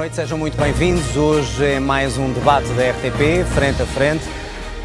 noite, 0.00 0.16
sejam 0.16 0.38
muito 0.38 0.56
bem-vindos. 0.56 1.14
Hoje 1.14 1.62
é 1.62 1.78
mais 1.78 2.16
um 2.16 2.32
debate 2.32 2.66
da 2.68 2.88
RTP, 2.88 3.44
frente 3.52 3.82
a 3.82 3.84
frente. 3.84 4.24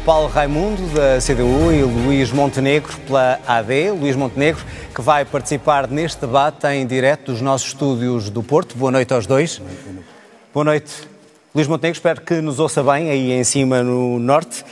Paulo 0.04 0.28
Raimundo, 0.28 0.82
da 0.88 1.18
CDU, 1.22 1.72
e 1.72 1.82
Luís 1.82 2.30
Montenegro, 2.30 2.94
pela 3.06 3.40
AD. 3.46 3.92
Luís 3.92 4.14
Montenegro, 4.14 4.62
que 4.94 5.00
vai 5.00 5.24
participar 5.24 5.88
neste 5.88 6.20
debate 6.20 6.66
em 6.66 6.86
direto 6.86 7.32
dos 7.32 7.40
nossos 7.40 7.68
estúdios 7.68 8.28
do 8.28 8.42
Porto. 8.42 8.76
Boa 8.76 8.90
noite 8.90 9.14
aos 9.14 9.26
dois. 9.26 9.58
Boa 10.52 10.64
noite, 10.64 10.92
Luís 11.54 11.66
Montenegro. 11.66 11.96
Espero 11.96 12.20
que 12.20 12.34
nos 12.42 12.60
ouça 12.60 12.82
bem 12.82 13.08
aí 13.08 13.32
em 13.32 13.42
cima 13.42 13.82
no 13.82 14.18
Norte. 14.18 14.66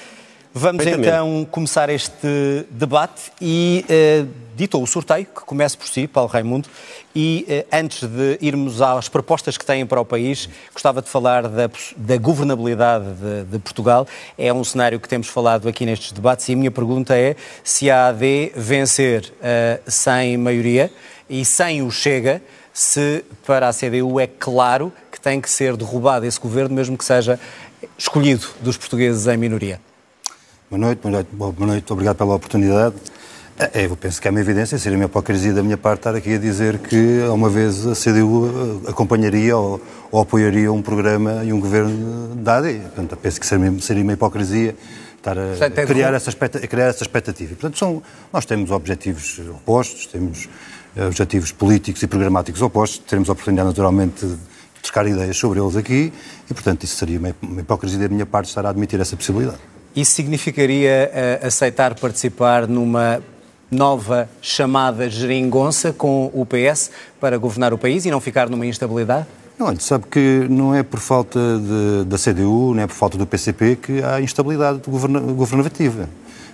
Vamos 0.53 0.87
então 0.87 1.49
começar 1.51 1.89
este 1.89 2.67
debate 2.71 3.33
e 3.41 3.83
uh, 3.89 4.29
ditou 4.57 4.83
o 4.83 4.87
sorteio, 4.87 5.27
que 5.27 5.41
começa 5.43 5.77
por 5.77 5.87
si, 5.87 6.07
Paulo 6.07 6.31
Raimundo, 6.31 6.69
e 7.15 7.47
uh, 7.49 7.77
antes 7.77 8.09
de 8.09 8.39
irmos 8.41 8.81
às 8.81 9.09
propostas 9.09 9.57
que 9.57 9.65
têm 9.65 9.85
para 9.85 10.01
o 10.01 10.05
país, 10.05 10.49
gostava 10.73 11.03
de 11.03 11.09
falar 11.09 11.49
da, 11.49 11.71
da 11.97 12.17
governabilidade 12.17 13.05
de, 13.15 13.45
de, 13.45 13.59
Portugal. 13.59 14.07
É 14.39 14.53
um 14.53 14.65
cenário 14.65 15.01
que 15.01 15.09
temos 15.09 15.29
falado 15.29 15.69
aqui 15.69 15.85
nestes 15.85 16.13
debates 16.13 16.49
e 16.49 16.53
a 16.53 16.57
minha 16.57 16.71
pergunta 16.71 17.17
é 17.17 17.37
se 17.63 17.91
a 17.91 18.09
AD 18.09 18.53
vencer 18.55 19.33
uh, 19.41 19.91
sem 19.91 20.37
maioria 20.37 20.91
e 21.29 21.45
sem 21.45 21.83
o 21.83 21.91
Chega, 21.91 22.43
se 22.73 23.25
para 23.47 23.69
a 23.69 23.73
CDU 23.73 24.19
é 24.19 24.27
claro 24.27 24.93
que 25.11 25.21
tem 25.21 25.41
que 25.41 25.49
ser 25.49 25.77
derrubado 25.77 26.27
esse 26.27 26.39
governo, 26.39 26.75
mesmo 26.75 26.99
que 26.99 27.05
seja 27.05 27.39
escolhido 27.97 28.47
dos 28.61 28.77
portugueses 28.77 29.27
em 29.27 29.37
minoria. 29.37 29.81
Boa 30.71 30.81
noite, 30.81 30.99
boa 31.01 31.13
noite, 31.13 31.29
boa 31.33 31.67
noite, 31.67 31.93
obrigado 31.93 32.17
pela 32.17 32.35
oportunidade. 32.35 32.97
É, 33.57 33.87
eu 33.87 33.97
penso 33.97 34.21
que 34.21 34.27
é 34.27 34.31
uma 34.33 34.41
evidência, 34.41 34.77
seria 34.79 34.99
uma 34.99 35.05
hipocrisia 35.05 35.53
da 35.53 35.63
minha 35.63 35.77
parte 35.77 36.01
estar 36.01 36.15
aqui 36.17 36.35
a 36.35 36.39
dizer 36.39 36.79
que, 36.79 37.21
uma 37.33 37.49
vez, 37.49 37.87
a 37.87 37.95
CDU 37.95 38.83
eh, 38.85 38.91
acompanharia 38.91 39.57
ou, 39.57 39.81
ou 40.11 40.21
apoiaria 40.21 40.73
um 40.73 40.83
programa 40.83 41.45
e 41.45 41.53
um 41.53 41.61
governo 41.61 42.35
da 42.35 42.57
AD. 42.57 42.81
Portanto, 42.81 43.17
penso 43.17 43.39
que 43.39 43.47
seria, 43.47 43.81
seria 43.81 44.03
uma 44.03 44.13
hipocrisia 44.13 44.75
estar 45.17 45.39
a, 45.39 45.53
a 45.67 45.87
criar, 45.87 46.13
essa 46.13 46.31
a 46.31 46.67
criar 46.67 46.87
essa 46.87 47.05
expectativa. 47.05 47.51
Portanto, 47.51 47.79
são, 47.79 48.03
nós 48.33 48.45
temos 48.45 48.73
objetivos 48.73 49.41
opostos, 49.49 50.07
temos 50.07 50.49
eh, 50.97 51.07
objetivos 51.07 51.53
políticos 51.53 52.03
e 52.03 52.09
programáticos 52.09 52.61
opostos, 52.61 52.99
teremos 53.07 53.29
a 53.29 53.35
oportunidade, 53.35 53.69
naturalmente, 53.69 54.27
de 54.27 54.37
trocar 54.83 55.07
ideias 55.07 55.37
sobre 55.37 55.61
eles 55.61 55.77
aqui 55.77 56.13
e, 56.51 56.55
portanto, 56.55 56.83
isso 56.83 56.97
seria 56.97 57.21
uma, 57.21 57.35
uma 57.41 57.61
hipocrisia 57.61 58.01
da 58.01 58.09
minha 58.09 58.27
parte 58.27 58.49
estar 58.49 58.67
a 58.67 58.71
admitir 58.71 59.01
essa 59.01 59.17
possibilidade. 59.17 59.59
Isso 59.95 60.11
significaria 60.11 61.09
uh, 61.43 61.47
aceitar 61.47 61.95
participar 61.95 62.67
numa 62.67 63.23
nova 63.75 64.29
chamada 64.41 65.09
geringonça 65.11 65.93
com 65.93 66.31
o 66.33 66.47
PS 66.47 66.91
para 67.21 67.37
governar 67.37 67.75
o 67.75 67.79
país 67.79 68.07
e 68.07 68.11
não 68.11 68.21
ficar 68.21 68.49
numa 68.49 68.65
instabilidade? 68.65 69.27
Não, 69.59 69.67
olha, 69.67 69.79
sabe 69.79 70.07
que 70.11 70.47
não 70.49 70.75
é 70.75 70.83
por 70.83 71.01
falta 71.01 71.39
de, 71.39 72.05
da 72.07 72.17
CDU, 72.17 72.75
não 72.75 72.83
é 72.83 72.87
por 72.87 72.95
falta 72.95 73.19
do 73.19 73.27
PCP 73.27 73.77
que 73.77 74.03
há 74.03 74.21
instabilidade 74.21 74.81
governa, 74.87 75.21
governativa. 75.21 76.09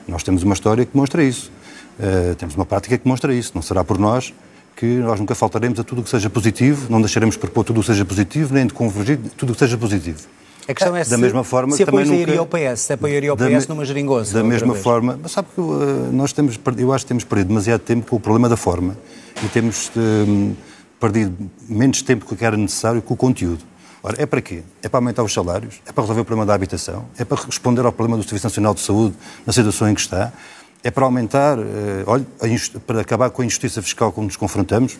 Nós 0.06 0.22
temos 0.22 0.42
uma 0.42 0.54
história 0.54 0.84
que 0.84 0.92
demonstra 0.92 1.22
isso. 1.22 1.50
Uh, 1.98 2.34
temos 2.34 2.54
uma 2.54 2.66
prática 2.66 2.98
que 2.98 3.04
demonstra 3.04 3.32
isso. 3.32 3.52
Não 3.54 3.62
será 3.62 3.84
por 3.84 3.98
nós 3.98 4.34
que 4.76 4.86
nós 4.86 5.20
nunca 5.20 5.34
faltaremos 5.34 5.78
a 5.78 5.84
tudo 5.84 6.00
o 6.00 6.04
que 6.04 6.08
seja 6.08 6.30
positivo, 6.30 6.90
não 6.90 7.00
deixaremos 7.00 7.34
de 7.34 7.38
propor 7.38 7.64
tudo 7.64 7.78
o 7.78 7.80
que 7.80 7.88
seja 7.88 8.02
positivo, 8.02 8.54
nem 8.54 8.66
de 8.66 8.72
convergir 8.72 9.18
tudo 9.36 9.50
o 9.50 9.52
que 9.52 9.58
seja 9.58 9.76
positivo. 9.76 10.26
A 10.68 10.74
questão 10.74 10.94
é, 10.94 11.00
da 11.00 11.04
se, 11.04 11.16
mesma 11.16 11.42
forma, 11.42 11.76
se 11.76 11.84
também 11.84 12.04
apoiaria 12.04 12.36
nunca... 12.36 12.42
o 12.42 12.74
PS, 12.74 12.80
se 12.80 12.92
apoiaria 12.92 13.32
o 13.32 13.36
PS 13.36 13.66
numa 13.66 13.84
geringonça. 13.84 14.34
Da 14.34 14.44
mesma 14.44 14.72
vez. 14.72 14.84
forma, 14.84 15.18
mas 15.20 15.32
sabe 15.32 15.48
que 15.54 15.60
uh, 15.60 16.10
nós 16.12 16.32
temos, 16.32 16.58
eu 16.78 16.92
acho 16.92 17.04
que 17.04 17.08
temos 17.08 17.24
perdido 17.24 17.48
demasiado 17.48 17.80
tempo 17.80 18.06
com 18.08 18.16
o 18.16 18.20
problema 18.20 18.48
da 18.48 18.56
forma 18.56 18.96
e 19.42 19.48
temos 19.48 19.90
uh, 19.96 20.56
perdido 21.00 21.50
menos 21.68 22.02
tempo 22.02 22.24
que 22.34 22.44
era 22.44 22.56
necessário 22.56 23.00
com 23.02 23.14
o 23.14 23.16
conteúdo. 23.16 23.64
Ora, 24.02 24.16
é 24.18 24.26
para 24.26 24.40
quê? 24.40 24.62
É 24.82 24.88
para 24.88 24.98
aumentar 24.98 25.22
os 25.22 25.32
salários? 25.32 25.80
É 25.86 25.92
para 25.92 26.02
resolver 26.02 26.22
o 26.22 26.24
problema 26.24 26.46
da 26.46 26.54
habitação? 26.54 27.04
É 27.18 27.24
para 27.24 27.42
responder 27.42 27.84
ao 27.84 27.92
problema 27.92 28.16
do 28.16 28.22
Serviço 28.22 28.46
Nacional 28.46 28.74
de 28.74 28.80
Saúde 28.80 29.14
na 29.46 29.52
situação 29.52 29.88
em 29.88 29.94
que 29.94 30.00
está? 30.00 30.32
É 30.82 30.90
para 30.90 31.04
aumentar, 31.04 31.58
uh, 31.58 31.62
olha, 32.06 32.26
para 32.86 33.00
acabar 33.00 33.30
com 33.30 33.42
a 33.42 33.44
injustiça 33.44 33.82
fiscal 33.82 34.12
com 34.12 34.22
que 34.22 34.26
nos 34.28 34.36
confrontamos? 34.36 34.98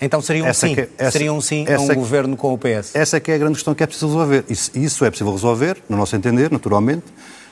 Então 0.00 0.20
seria 0.20 0.44
um 0.44 0.46
essa 0.46 0.66
sim, 0.66 0.74
que, 0.74 0.80
é- 0.82 0.88
essa, 0.98 1.10
seria 1.10 1.32
um 1.32 1.40
sim 1.40 1.66
a 1.68 1.80
um 1.80 1.94
governo 1.94 2.36
com 2.36 2.52
o 2.52 2.58
PS? 2.58 2.94
Essa 2.94 3.16
é 3.16 3.20
que 3.20 3.30
é 3.30 3.34
a 3.34 3.38
grande 3.38 3.54
questão 3.54 3.74
que 3.74 3.82
é 3.82 3.86
preciso 3.86 4.06
resolver. 4.08 4.44
Isso, 4.48 4.70
isso 4.74 5.04
é 5.04 5.10
possível 5.10 5.32
resolver, 5.32 5.78
no 5.88 5.96
nosso 5.96 6.14
entender, 6.14 6.50
naturalmente, 6.50 7.04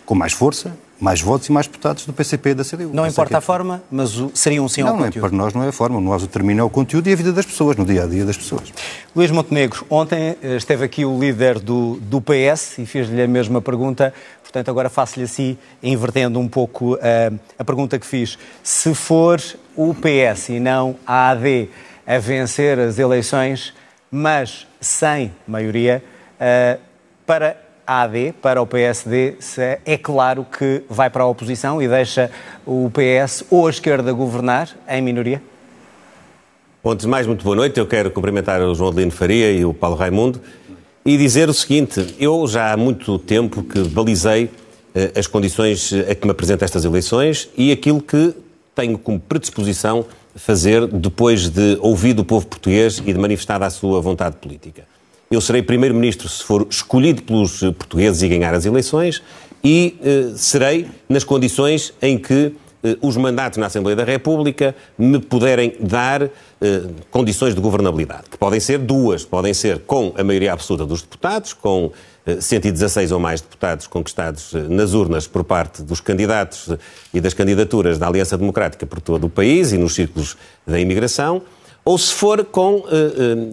com 0.04 0.14
mais 0.14 0.32
força, 0.32 0.76
mais 1.00 1.20
votos 1.20 1.48
e 1.48 1.52
mais 1.52 1.66
deputados 1.66 2.06
do 2.06 2.12
PCP 2.12 2.50
e 2.50 2.54
da 2.54 2.64
CDU. 2.64 2.90
Não 2.92 3.06
importa 3.06 3.34
é 3.34 3.38
a 3.38 3.40
forma, 3.40 3.82
mas 3.90 4.16
o, 4.18 4.30
seria 4.32 4.62
um 4.62 4.68
sim 4.68 4.80
não, 4.82 4.90
ao 4.90 4.96
não, 4.96 5.04
conteúdo? 5.04 5.22
Não, 5.24 5.28
para 5.28 5.36
nós 5.36 5.54
não 5.54 5.62
é 5.64 5.68
a 5.68 5.72
forma. 5.72 6.00
Nós 6.00 6.22
o 6.22 6.26
determina 6.26 6.60
é 6.60 6.64
o 6.64 6.70
conteúdo 6.70 7.08
e 7.08 7.12
a 7.12 7.16
vida 7.16 7.32
das 7.32 7.44
pessoas, 7.44 7.76
no 7.76 7.84
dia-a-dia 7.84 8.22
-dia 8.22 8.26
das 8.26 8.36
pessoas. 8.36 8.72
Luís 9.14 9.30
Montenegro, 9.30 9.84
ontem 9.90 10.36
eh, 10.42 10.56
esteve 10.56 10.84
aqui 10.84 11.04
o 11.04 11.18
líder 11.18 11.58
do, 11.58 11.96
do 12.00 12.20
PS 12.20 12.78
e 12.78 12.86
fez-lhe 12.86 13.20
a 13.20 13.28
mesma 13.28 13.60
pergunta. 13.60 14.14
Portanto, 14.42 14.70
agora 14.70 14.88
faço-lhe 14.88 15.24
assim, 15.24 15.58
invertendo 15.82 16.38
um 16.38 16.48
pouco 16.48 16.94
uh, 16.94 17.38
a 17.58 17.64
pergunta 17.64 17.98
que 17.98 18.06
fiz. 18.06 18.38
Se 18.62 18.94
for 18.94 19.42
o 19.74 19.94
PS 19.94 20.50
e 20.50 20.60
não 20.60 20.96
a 21.06 21.30
AD 21.30 21.68
a 22.06 22.18
vencer 22.18 22.78
as 22.78 22.98
eleições, 22.98 23.74
mas 24.10 24.66
sem 24.80 25.32
maioria, 25.46 26.02
uh, 26.36 26.80
para 27.26 27.56
a 27.86 28.02
AD, 28.02 28.34
para 28.40 28.60
o 28.60 28.66
PSD, 28.66 29.36
é 29.84 29.96
claro 29.96 30.44
que 30.44 30.82
vai 30.88 31.08
para 31.08 31.22
a 31.22 31.26
oposição 31.26 31.80
e 31.80 31.88
deixa 31.88 32.30
o 32.66 32.90
PS 32.90 33.44
ou 33.50 33.66
a 33.66 33.70
esquerda 33.70 34.12
governar 34.12 34.70
em 34.88 35.00
minoria? 35.00 35.42
Bom, 36.82 36.92
antes 36.92 37.04
de 37.04 37.10
mais, 37.10 37.26
muito 37.26 37.44
boa 37.44 37.56
noite. 37.56 37.78
Eu 37.78 37.86
quero 37.86 38.10
cumprimentar 38.10 38.60
o 38.60 38.74
João 38.74 38.90
Adelino 38.90 39.12
Faria 39.12 39.50
e 39.52 39.64
o 39.64 39.74
Paulo 39.74 39.96
Raimundo 39.96 40.40
e 41.04 41.16
dizer 41.16 41.48
o 41.48 41.54
seguinte: 41.54 42.14
eu 42.18 42.46
já 42.46 42.72
há 42.72 42.76
muito 42.76 43.18
tempo 43.18 43.62
que 43.62 43.80
balizei 43.88 44.44
uh, 44.44 45.18
as 45.18 45.26
condições 45.26 45.92
a 45.92 46.14
que 46.14 46.24
me 46.26 46.32
apresenta 46.32 46.64
estas 46.64 46.84
eleições 46.84 47.48
e 47.56 47.72
aquilo 47.72 48.00
que 48.00 48.34
tenho 48.74 48.98
como 48.98 49.18
predisposição 49.18 50.04
fazer 50.36 50.86
depois 50.86 51.48
de 51.48 51.78
ouvir 51.80 52.18
o 52.18 52.24
povo 52.24 52.46
português 52.46 53.02
e 53.04 53.12
de 53.12 53.18
manifestada 53.18 53.66
a 53.66 53.70
sua 53.70 54.00
vontade 54.00 54.36
política. 54.36 54.84
Eu 55.30 55.40
serei 55.40 55.62
primeiro-ministro 55.62 56.28
se 56.28 56.44
for 56.44 56.66
escolhido 56.70 57.22
pelos 57.22 57.60
portugueses 57.60 58.22
e 58.22 58.28
ganhar 58.28 58.54
as 58.54 58.64
eleições 58.64 59.22
e 59.64 59.96
eh, 60.00 60.32
serei 60.36 60.86
nas 61.08 61.24
condições 61.24 61.92
em 62.00 62.16
que 62.16 62.54
eh, 62.84 62.96
os 63.02 63.16
mandatos 63.16 63.58
na 63.58 63.66
Assembleia 63.66 63.96
da 63.96 64.04
República 64.04 64.76
me 64.96 65.18
puderem 65.18 65.74
dar 65.80 66.22
eh, 66.22 66.30
condições 67.10 67.54
de 67.54 67.60
governabilidade, 67.60 68.30
que 68.30 68.38
podem 68.38 68.60
ser 68.60 68.78
duas, 68.78 69.24
podem 69.24 69.52
ser 69.52 69.80
com 69.80 70.14
a 70.16 70.22
maioria 70.22 70.52
absoluta 70.52 70.86
dos 70.86 71.02
deputados, 71.02 71.52
com 71.52 71.90
116 72.40 73.12
ou 73.12 73.20
mais 73.20 73.40
deputados 73.40 73.86
conquistados 73.86 74.54
eh, 74.54 74.66
nas 74.68 74.94
urnas 74.94 75.26
por 75.26 75.44
parte 75.44 75.82
dos 75.82 76.00
candidatos 76.00 76.70
eh, 76.70 76.78
e 77.14 77.20
das 77.20 77.32
candidaturas 77.32 77.98
da 77.98 78.08
Aliança 78.08 78.36
Democrática 78.36 78.84
por 78.84 79.00
todo 79.00 79.24
o 79.24 79.30
país 79.30 79.72
e 79.72 79.78
nos 79.78 79.94
círculos 79.94 80.36
da 80.66 80.78
imigração, 80.78 81.42
ou 81.84 81.96
se 81.96 82.12
for 82.12 82.44
com 82.44 82.82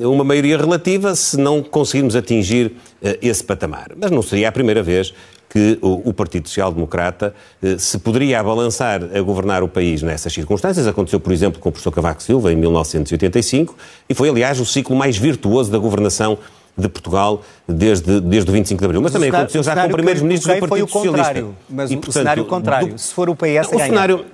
uma 0.02 0.24
maioria 0.24 0.58
relativa, 0.58 1.14
se 1.14 1.38
não 1.38 1.62
conseguirmos 1.62 2.16
atingir 2.16 2.76
esse 3.22 3.44
patamar. 3.44 3.92
Mas 3.96 4.10
não 4.10 4.24
seria 4.24 4.50
a 4.50 4.52
primeira 4.52 4.82
vez 4.82 5.14
que 5.48 5.78
o, 5.84 6.12
Partido 6.12 6.48
Social 6.48 6.72
Democrata 6.72 7.36
se 7.78 8.00
poderia 8.00 8.40
abalançar 8.40 9.04
a 9.16 9.22
governar 9.22 9.62
o 9.62 9.68
país 9.68 10.02
nessas 10.02 10.34
circunstâncias. 10.34 10.88
Aconteceu, 10.88 11.20
por 11.20 11.32
exemplo, 11.32 11.62
com 11.62 11.70
o 11.70 11.72
professor 11.72 11.92
Cavaco 11.92 12.24
Silva 12.24 12.52
em 12.52 12.56
1985 12.56 13.78
e 14.10 14.16
foi, 14.16 14.30
aliás, 14.30 14.60
o 14.60 14.66
ciclo 14.66 14.96
mais 14.96 15.16
virtuoso 15.16 15.72
da 15.72 15.78
governação 15.78 16.40
de 16.78 16.90
Portugal 16.90 17.42
desde, 17.68 18.20
desde 18.20 18.50
o 18.50 18.54
25 18.54 18.80
de 18.80 18.86
Abril. 18.86 19.02
Mas, 19.02 19.12
mas 19.12 19.14
também 19.14 19.30
cenário, 19.30 19.44
aconteceu 19.44 19.64
já 19.64 19.76
com 19.76 19.94
primeiros 19.94 20.22
ministros 20.22 20.56
do 20.56 20.60
Partido 20.60 20.88
foi 20.88 21.04
o 21.04 21.12
Socialista. 21.12 21.46
Mas 21.70 21.92
e, 21.92 21.96
portanto, 21.96 22.10
o 22.10 22.14
cenário 22.14 22.46
contrário. 22.46 22.94
Do, 22.94 22.98
se 22.98 23.14
for 23.14 23.30
o 23.30 23.36
PS 23.36 23.68
o 23.72 23.80
cenário, 23.80 24.26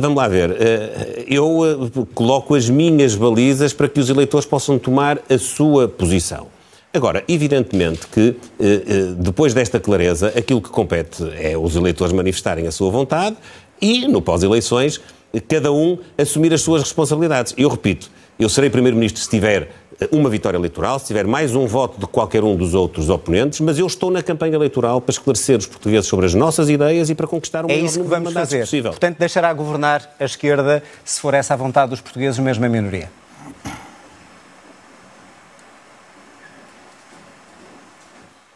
Vamos 0.00 0.16
lá 0.16 0.28
ver. 0.28 0.56
Eh, 0.58 1.24
eu 1.28 1.90
eh, 1.94 2.06
coloco 2.14 2.54
as 2.54 2.68
minhas 2.68 3.14
balizas 3.14 3.72
para 3.72 3.88
que 3.88 4.00
os 4.00 4.08
eleitores 4.08 4.46
possam 4.46 4.78
tomar 4.78 5.18
a 5.28 5.38
sua 5.38 5.86
posição. 5.88 6.46
Agora, 6.92 7.22
evidentemente 7.28 8.06
que 8.08 8.36
eh, 8.58 9.14
depois 9.16 9.54
desta 9.54 9.78
clareza, 9.78 10.28
aquilo 10.28 10.60
que 10.60 10.70
compete 10.70 11.22
é 11.38 11.56
os 11.56 11.76
eleitores 11.76 12.12
manifestarem 12.12 12.66
a 12.66 12.72
sua 12.72 12.90
vontade 12.90 13.36
e, 13.80 14.08
no 14.08 14.20
pós-eleições, 14.20 15.00
cada 15.48 15.70
um 15.70 15.98
assumir 16.18 16.52
as 16.52 16.62
suas 16.62 16.82
responsabilidades. 16.82 17.54
Eu 17.56 17.68
repito, 17.68 18.10
eu 18.38 18.48
serei 18.48 18.70
Primeiro-Ministro 18.70 19.22
se 19.22 19.28
tiver 19.28 19.70
uma 20.10 20.30
vitória 20.30 20.56
eleitoral, 20.56 20.98
se 20.98 21.06
tiver 21.06 21.26
mais 21.26 21.54
um 21.54 21.66
voto 21.66 22.00
de 22.00 22.06
qualquer 22.06 22.42
um 22.42 22.56
dos 22.56 22.74
outros 22.74 23.10
oponentes, 23.10 23.60
mas 23.60 23.78
eu 23.78 23.86
estou 23.86 24.10
na 24.10 24.22
campanha 24.22 24.54
eleitoral 24.54 25.00
para 25.00 25.12
esclarecer 25.12 25.58
os 25.58 25.66
portugueses 25.66 26.06
sobre 26.06 26.26
as 26.26 26.34
nossas 26.34 26.70
ideias 26.70 27.10
e 27.10 27.14
para 27.14 27.26
conquistar 27.26 27.64
o 27.64 27.70
é 27.70 27.76
maior 27.76 27.92
número 27.92 28.04
de 28.04 28.10
mandatos 28.10 28.34
fazer. 28.34 28.60
possível. 28.60 28.90
Portanto, 28.90 29.18
deixará 29.18 29.52
governar 29.52 30.14
a 30.18 30.24
esquerda, 30.24 30.82
se 31.04 31.20
for 31.20 31.34
essa 31.34 31.54
a 31.54 31.56
vontade 31.56 31.90
dos 31.90 32.00
portugueses, 32.00 32.38
mesmo 32.38 32.64
em 32.64 32.68
minoria. 32.68 33.10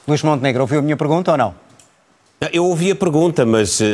Luís 0.07 0.23
Montenegro, 0.23 0.63
ouviu 0.63 0.79
a 0.79 0.83
minha 0.83 0.97
pergunta 0.97 1.33
ou 1.33 1.37
não? 1.37 1.55
Eu 2.53 2.67
ouvi 2.67 2.91
a 2.91 2.97
pergunta, 2.97 3.47
mas 3.47 3.81
uh, 3.81 3.85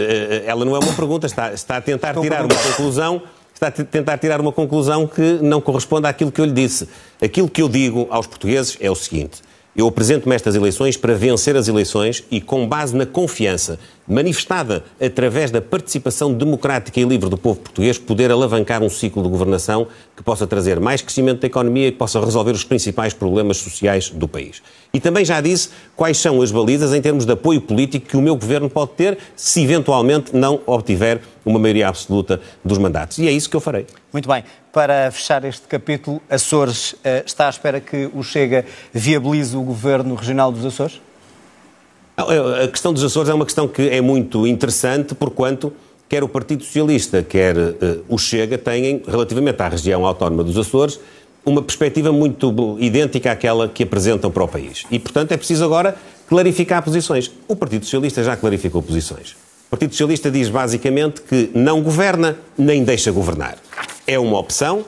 ela 0.44 0.64
não 0.64 0.74
é 0.74 0.78
uma 0.78 0.92
pergunta, 0.92 1.26
está, 1.26 1.52
está 1.52 1.76
a 1.76 1.80
tentar 1.80 2.08
Estou 2.08 2.22
tirar 2.22 2.44
uma 2.44 2.54
conclusão 2.54 3.22
está 3.60 3.68
a 3.68 3.84
tentar 3.84 4.16
tirar 4.16 4.40
uma 4.40 4.52
conclusão 4.52 5.06
que 5.06 5.38
não 5.42 5.60
corresponde 5.60 6.06
àquilo 6.06 6.32
que 6.32 6.40
eu 6.40 6.46
lhe 6.46 6.52
disse. 6.52 6.88
Aquilo 7.20 7.48
que 7.48 7.60
eu 7.60 7.68
digo 7.68 8.06
aos 8.10 8.26
portugueses 8.26 8.76
é 8.80 8.90
o 8.90 8.94
seguinte: 8.94 9.42
Eu 9.76 9.86
apresento-me 9.86 10.34
estas 10.34 10.54
eleições 10.54 10.96
para 10.96 11.14
vencer 11.14 11.54
as 11.56 11.68
eleições 11.68 12.24
e, 12.30 12.40
com 12.40 12.66
base 12.66 12.96
na 12.96 13.04
confiança 13.04 13.78
manifestada 14.06 14.84
através 15.00 15.50
da 15.50 15.60
participação 15.60 16.32
democrática 16.32 16.98
e 16.98 17.04
livre 17.04 17.28
do 17.28 17.38
povo 17.38 17.60
português, 17.60 17.98
poder 17.98 18.30
alavancar 18.30 18.82
um 18.82 18.88
ciclo 18.90 19.22
de 19.22 19.28
governação 19.28 19.86
que 20.16 20.22
possa 20.22 20.46
trazer 20.46 20.80
mais 20.80 21.00
crescimento 21.00 21.40
da 21.40 21.46
economia 21.46 21.88
e 21.88 21.92
que 21.92 21.98
possa 21.98 22.20
resolver 22.20 22.52
os 22.52 22.64
principais 22.64 23.14
problemas 23.14 23.58
sociais 23.58 24.10
do 24.10 24.26
país. 24.26 24.62
E 24.92 24.98
também 24.98 25.24
já 25.24 25.40
disse 25.40 25.70
quais 25.94 26.18
são 26.18 26.42
as 26.42 26.50
balizas 26.50 26.92
em 26.92 27.00
termos 27.00 27.24
de 27.24 27.32
apoio 27.32 27.60
político 27.60 28.06
que 28.06 28.16
o 28.16 28.20
meu 28.20 28.34
governo 28.34 28.68
pode 28.68 28.92
ter 28.92 29.18
se 29.36 29.62
eventualmente 29.62 30.34
não 30.34 30.60
obtiver 30.66 31.20
uma 31.44 31.58
maioria 31.58 31.88
absoluta 31.88 32.40
dos 32.64 32.78
mandatos. 32.78 33.18
E 33.18 33.28
é 33.28 33.32
isso 33.32 33.48
que 33.48 33.56
eu 33.56 33.60
farei. 33.60 33.86
Muito 34.12 34.28
bem. 34.28 34.44
Para 34.72 35.10
fechar 35.10 35.44
este 35.44 35.66
capítulo, 35.66 36.20
Açores 36.28 36.94
eh, 37.02 37.22
está 37.24 37.46
à 37.46 37.50
espera 37.50 37.80
que 37.80 38.10
o 38.12 38.22
Chega 38.22 38.64
viabilize 38.92 39.56
o 39.56 39.62
governo 39.62 40.14
regional 40.14 40.52
dos 40.52 40.64
Açores? 40.64 41.00
A 42.20 42.68
questão 42.68 42.92
dos 42.92 43.02
Açores 43.02 43.28
é 43.30 43.34
uma 43.34 43.44
questão 43.44 43.66
que 43.66 43.88
é 43.88 44.00
muito 44.00 44.46
interessante, 44.46 45.14
porquanto 45.14 45.72
quer 46.08 46.24
o 46.24 46.28
Partido 46.28 46.64
Socialista, 46.64 47.22
quer 47.22 47.56
uh, 47.56 48.04
o 48.08 48.18
Chega, 48.18 48.58
têm, 48.58 49.02
relativamente 49.06 49.62
à 49.62 49.68
região 49.68 50.04
autónoma 50.04 50.42
dos 50.42 50.58
Açores, 50.58 50.98
uma 51.44 51.62
perspectiva 51.62 52.12
muito 52.12 52.76
idêntica 52.78 53.32
àquela 53.32 53.68
que 53.68 53.84
apresentam 53.84 54.30
para 54.30 54.42
o 54.42 54.48
país. 54.48 54.84
E, 54.90 54.98
portanto, 54.98 55.32
é 55.32 55.36
preciso 55.36 55.64
agora 55.64 55.96
clarificar 56.28 56.82
posições. 56.82 57.30
O 57.48 57.56
Partido 57.56 57.84
Socialista 57.84 58.22
já 58.22 58.36
clarificou 58.36 58.82
posições. 58.82 59.36
O 59.66 59.70
Partido 59.70 59.92
Socialista 59.92 60.30
diz 60.30 60.48
basicamente 60.48 61.22
que 61.22 61.50
não 61.54 61.80
governa 61.80 62.36
nem 62.58 62.82
deixa 62.82 63.12
governar. 63.12 63.56
É 64.06 64.18
uma 64.18 64.38
opção, 64.38 64.84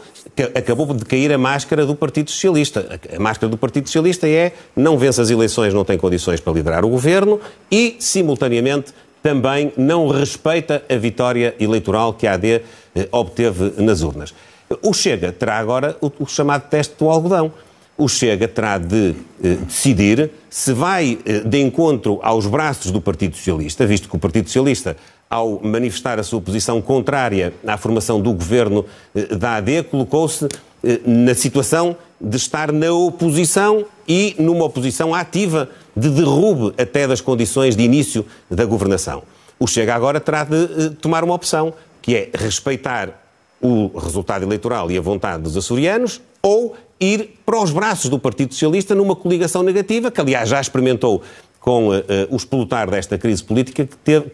acabou 0.55 0.87
de 0.94 1.05
cair 1.05 1.32
a 1.32 1.38
máscara 1.38 1.84
do 1.84 1.94
Partido 1.94 2.31
Socialista. 2.31 2.99
A 3.14 3.20
máscara 3.20 3.50
do 3.50 3.56
Partido 3.56 3.87
Socialista 3.87 4.29
é 4.29 4.52
não 4.75 4.96
vence 4.96 5.20
as 5.20 5.31
eleições, 5.31 5.75
não 5.75 5.84
tem 5.84 5.99
condições 5.99 6.40
para 6.40 6.52
liderar 6.52 6.84
o 6.84 6.88
governo 6.88 7.40
e, 7.70 7.96
simultaneamente, 7.99 8.93
também 9.23 9.73
não 9.76 10.08
respeita 10.08 10.82
a 10.88 10.96
vitória 10.96 11.55
eleitoral 11.61 12.12
que 12.12 12.26
a 12.26 12.34
AD 12.34 12.62
eh, 12.94 13.08
obteve 13.12 13.75
nas 13.82 14.02
urnas. 14.02 14.34
O 14.82 14.93
Chega 14.93 15.31
terá 15.32 15.58
agora 15.58 15.96
o, 16.00 16.26
chamado 16.26 16.69
teste 16.69 16.94
do 16.99 17.08
algodão. 17.08 17.52
O 17.96 18.08
Chega 18.08 18.49
terá 18.49 18.79
de 18.79 19.14
eh, 19.44 19.56
decidir 19.67 20.31
se 20.50 20.73
vai 20.73 21.19
eh, 21.25 21.40
de 21.40 21.61
encontro 21.61 22.19
aos 22.23 22.46
braços 22.46 22.90
do 22.90 23.00
Partido 23.00 23.37
Socialista, 23.37 23.87
visto 23.87 24.08
que 24.08 24.17
o 24.17 24.19
Partido 24.19 24.46
Socialista 24.46 24.96
ao 25.32 25.58
manifestar 25.62 26.20
a 26.20 26.23
sua 26.23 26.43
posição 26.43 26.82
contrária 26.82 27.55
à 27.67 27.79
formação 27.79 28.20
do 28.20 28.34
governo 28.34 28.84
eh, 29.14 29.34
da 29.34 29.55
AD, 29.55 29.84
colocou-se 29.84 30.46
eh, 30.84 31.00
na 31.06 31.34
situação 31.34 31.96
de 32.20 32.37
estar 32.37 32.70
na 32.70 32.93
oposição 32.93 33.87
e 34.06 34.37
numa 34.38 34.67
oposição 34.67 35.14
ativa 35.14 35.70
de 35.96 36.11
derrube 36.11 36.75
até 36.76 37.08
das 37.08 37.23
condições 37.23 37.75
de 37.75 37.82
início 37.82 38.26
da 38.50 38.67
governação. 38.67 39.23
O 39.58 39.67
Chega 39.67 39.94
agora 39.94 40.20
terá 40.20 40.44
de 40.44 40.64
eh, 40.64 40.90
tomar 41.00 41.25
uma 41.25 41.32
opção, 41.34 41.73
que 42.02 42.14
é 42.14 42.29
respeitar 42.34 43.19
o 43.58 43.87
resultado 43.99 44.44
eleitoral 44.44 44.90
e 44.90 44.99
a 44.99 45.00
vontade 45.00 45.44
dos 45.44 45.56
açorianos 45.56 46.20
ou 46.43 46.76
ir 47.00 47.38
para 47.46 47.58
os 47.58 47.70
braços 47.70 48.11
do 48.11 48.19
Partido 48.19 48.52
Socialista 48.52 48.94
numa 48.94 49.17
coligação 49.17 49.62
negativa, 49.62 50.11
que 50.11 50.20
aliás 50.20 50.50
já 50.50 50.61
experimentou 50.61 51.23
com 51.58 51.88
uh, 51.88 51.93
uh, 51.93 52.02
o 52.29 52.37
explotar 52.37 52.90
desta 52.90 53.17
crise 53.17 53.43
política 53.43 53.87
que 53.87 53.96
teve, 53.96 54.26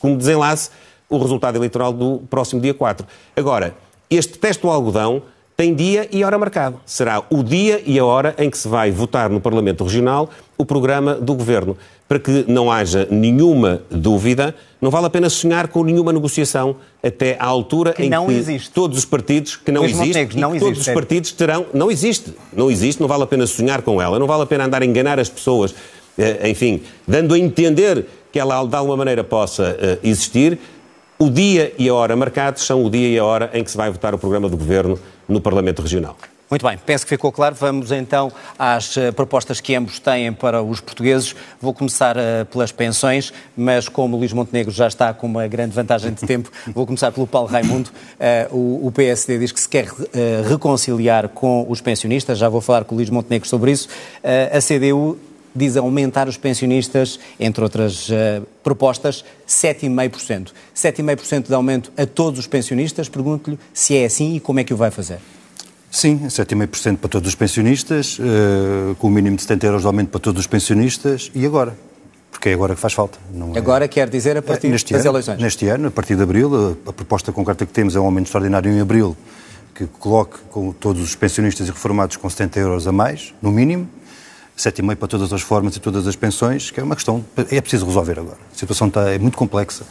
como 0.00 0.16
desenlace 0.16 0.70
o 1.08 1.18
resultado 1.18 1.56
eleitoral 1.56 1.92
do 1.92 2.22
próximo 2.30 2.60
dia 2.60 2.74
4. 2.74 3.06
Agora, 3.36 3.74
este 4.08 4.38
teste 4.38 4.62
do 4.62 4.70
algodão 4.70 5.22
tem 5.60 5.74
dia 5.74 6.08
e 6.10 6.24
hora 6.24 6.38
marcado. 6.38 6.80
Será 6.86 7.22
o 7.28 7.42
dia 7.42 7.82
e 7.84 7.98
a 7.98 8.04
hora 8.04 8.34
em 8.38 8.48
que 8.48 8.56
se 8.56 8.66
vai 8.66 8.90
votar 8.90 9.28
no 9.28 9.42
Parlamento 9.42 9.84
Regional 9.84 10.30
o 10.56 10.64
programa 10.64 11.14
do 11.14 11.34
Governo. 11.34 11.76
Para 12.08 12.18
que 12.18 12.46
não 12.48 12.72
haja 12.72 13.06
nenhuma 13.10 13.82
dúvida, 13.90 14.54
não 14.80 14.90
vale 14.90 15.06
a 15.06 15.10
pena 15.10 15.28
sonhar 15.28 15.68
com 15.68 15.84
nenhuma 15.84 16.14
negociação 16.14 16.76
até 17.02 17.36
à 17.38 17.44
altura 17.44 17.92
que 17.92 18.04
em 18.04 18.10
que 18.10 18.32
existe. 18.32 18.70
todos 18.70 18.96
os 18.96 19.04
partidos, 19.04 19.56
que 19.56 19.70
não 19.70 19.82
Mesmo 19.82 20.02
existe, 20.02 20.18
Montenegro, 20.18 20.40
não 20.40 20.50
e 20.50 20.58
que 20.58 20.64
todos 20.64 20.80
os 20.80 20.88
partidos 20.88 21.32
terão... 21.32 21.66
Não 21.74 21.90
existe. 21.90 22.32
Não 22.52 22.70
existe, 22.70 22.98
não 22.98 23.06
vale 23.06 23.24
a 23.24 23.26
pena 23.26 23.46
sonhar 23.46 23.82
com 23.82 24.00
ela, 24.00 24.18
não 24.18 24.26
vale 24.26 24.42
a 24.44 24.46
pena 24.46 24.64
andar 24.64 24.80
a 24.80 24.86
enganar 24.86 25.20
as 25.20 25.28
pessoas, 25.28 25.74
eh, 26.18 26.48
enfim, 26.48 26.82
dando 27.06 27.34
a 27.34 27.38
entender 27.38 28.06
que 28.32 28.38
ela 28.38 28.64
de 28.64 28.76
alguma 28.76 28.96
maneira 28.96 29.24
possa 29.24 29.76
eh, 29.80 29.98
existir. 30.02 30.58
O 31.18 31.28
dia 31.28 31.72
e 31.78 31.88
a 31.88 31.94
hora 31.94 32.16
marcados 32.16 32.62
são 32.62 32.84
o 32.84 32.90
dia 32.90 33.08
e 33.08 33.18
a 33.18 33.24
hora 33.24 33.50
em 33.52 33.62
que 33.62 33.70
se 33.70 33.76
vai 33.76 33.90
votar 33.90 34.14
o 34.14 34.18
programa 34.18 34.48
do 34.48 34.56
Governo 34.56 34.98
no 35.28 35.40
Parlamento 35.40 35.82
Regional. 35.82 36.16
Muito 36.48 36.66
bem, 36.66 36.76
penso 36.84 37.04
que 37.04 37.10
ficou 37.10 37.30
claro. 37.30 37.54
Vamos 37.54 37.92
então 37.92 38.32
às 38.58 38.96
eh, 38.96 39.12
propostas 39.12 39.60
que 39.60 39.72
ambos 39.74 40.00
têm 40.00 40.32
para 40.32 40.60
os 40.60 40.80
portugueses. 40.80 41.36
Vou 41.60 41.72
começar 41.72 42.16
eh, 42.16 42.44
pelas 42.44 42.72
pensões, 42.72 43.32
mas 43.56 43.88
como 43.88 44.16
o 44.16 44.18
Luís 44.18 44.32
Montenegro 44.32 44.72
já 44.72 44.88
está 44.88 45.14
com 45.14 45.28
uma 45.28 45.46
grande 45.46 45.72
vantagem 45.72 46.12
de 46.12 46.26
tempo, 46.26 46.50
vou 46.74 46.84
começar 46.86 47.12
pelo 47.12 47.26
Paulo 47.26 47.48
Raimundo. 47.48 47.90
O, 48.50 48.90
PSD 48.92 49.38
diz 49.38 49.52
que 49.52 49.60
se 49.60 49.68
quer 49.68 49.86
reconciliar 50.48 51.28
com 51.28 51.64
os 51.68 51.80
pensionistas, 51.80 52.36
já 52.36 52.48
vou 52.48 52.60
falar 52.60 52.84
com 52.84 52.94
o 52.94 52.98
Luís 52.98 53.10
Montenegro 53.10 53.48
sobre 53.48 53.70
isso. 53.70 53.88
A 54.52 54.58
CDU 54.60 55.18
diz 55.54 55.76
aumentar 55.76 56.28
os 56.28 56.36
pensionistas, 56.36 57.18
entre 57.38 57.62
outras 57.62 58.08
eh, 58.10 58.42
propostas, 58.62 59.24
7,5%. 59.48 60.50
7,5% 60.74 61.48
de 61.48 61.54
aumento 61.54 61.92
a 61.96 62.06
todos 62.06 62.38
os 62.40 62.46
pensionistas. 62.46 63.08
Pergunto-lhe 63.08 63.58
se 63.72 63.96
é 63.96 64.04
assim 64.04 64.36
e 64.36 64.40
como 64.40 64.60
é 64.60 64.64
que 64.64 64.72
o 64.72 64.76
vai 64.76 64.90
fazer. 64.90 65.18
Sim, 65.90 66.20
7,5% 66.28 66.98
para 66.98 67.08
todos 67.08 67.28
os 67.28 67.34
pensionistas, 67.34 68.18
eh, 68.20 68.94
com 68.98 69.08
o 69.08 69.10
mínimo 69.10 69.36
de 69.36 69.42
70 69.42 69.66
euros 69.66 69.80
de 69.82 69.86
aumento 69.86 70.10
para 70.10 70.20
todos 70.20 70.40
os 70.40 70.46
pensionistas. 70.46 71.30
E 71.34 71.44
agora? 71.44 71.76
Porque 72.30 72.48
é 72.48 72.54
agora 72.54 72.74
que 72.74 72.80
faz 72.80 72.92
falta. 72.92 73.18
É... 73.54 73.58
Agora 73.58 73.88
quer 73.88 74.08
dizer 74.08 74.36
a 74.36 74.42
partir 74.42 74.68
neste 74.68 74.92
das 74.92 75.02
ano, 75.02 75.14
eleições. 75.14 75.40
Neste 75.40 75.66
ano, 75.66 75.88
a 75.88 75.90
partir 75.90 76.14
de 76.14 76.22
abril, 76.22 76.76
a, 76.86 76.90
a 76.90 76.92
proposta 76.92 77.32
concreta 77.32 77.66
que 77.66 77.72
temos 77.72 77.96
é 77.96 78.00
um 78.00 78.04
aumento 78.04 78.26
extraordinário 78.26 78.72
em 78.72 78.80
abril, 78.80 79.16
que 79.74 79.86
coloque 79.86 80.38
com 80.50 80.72
todos 80.72 81.02
os 81.02 81.14
pensionistas 81.16 81.66
e 81.66 81.70
reformados 81.70 82.16
com 82.16 82.30
70 82.30 82.60
euros 82.60 82.86
a 82.86 82.92
mais, 82.92 83.34
no 83.42 83.50
mínimo, 83.50 83.88
7,5 84.60 84.96
para 84.96 85.08
todas 85.08 85.32
as 85.32 85.40
formas 85.40 85.74
e 85.76 85.80
todas 85.80 86.06
as 86.06 86.14
pensões, 86.16 86.70
que 86.70 86.78
é 86.78 86.82
uma 86.82 86.94
questão, 86.94 87.24
é 87.50 87.60
preciso 87.60 87.86
resolver 87.86 88.18
agora. 88.18 88.36
A 88.54 88.58
situação 88.58 88.88
está, 88.88 89.08
é 89.10 89.18
muito 89.18 89.36
complexa. 89.38 89.84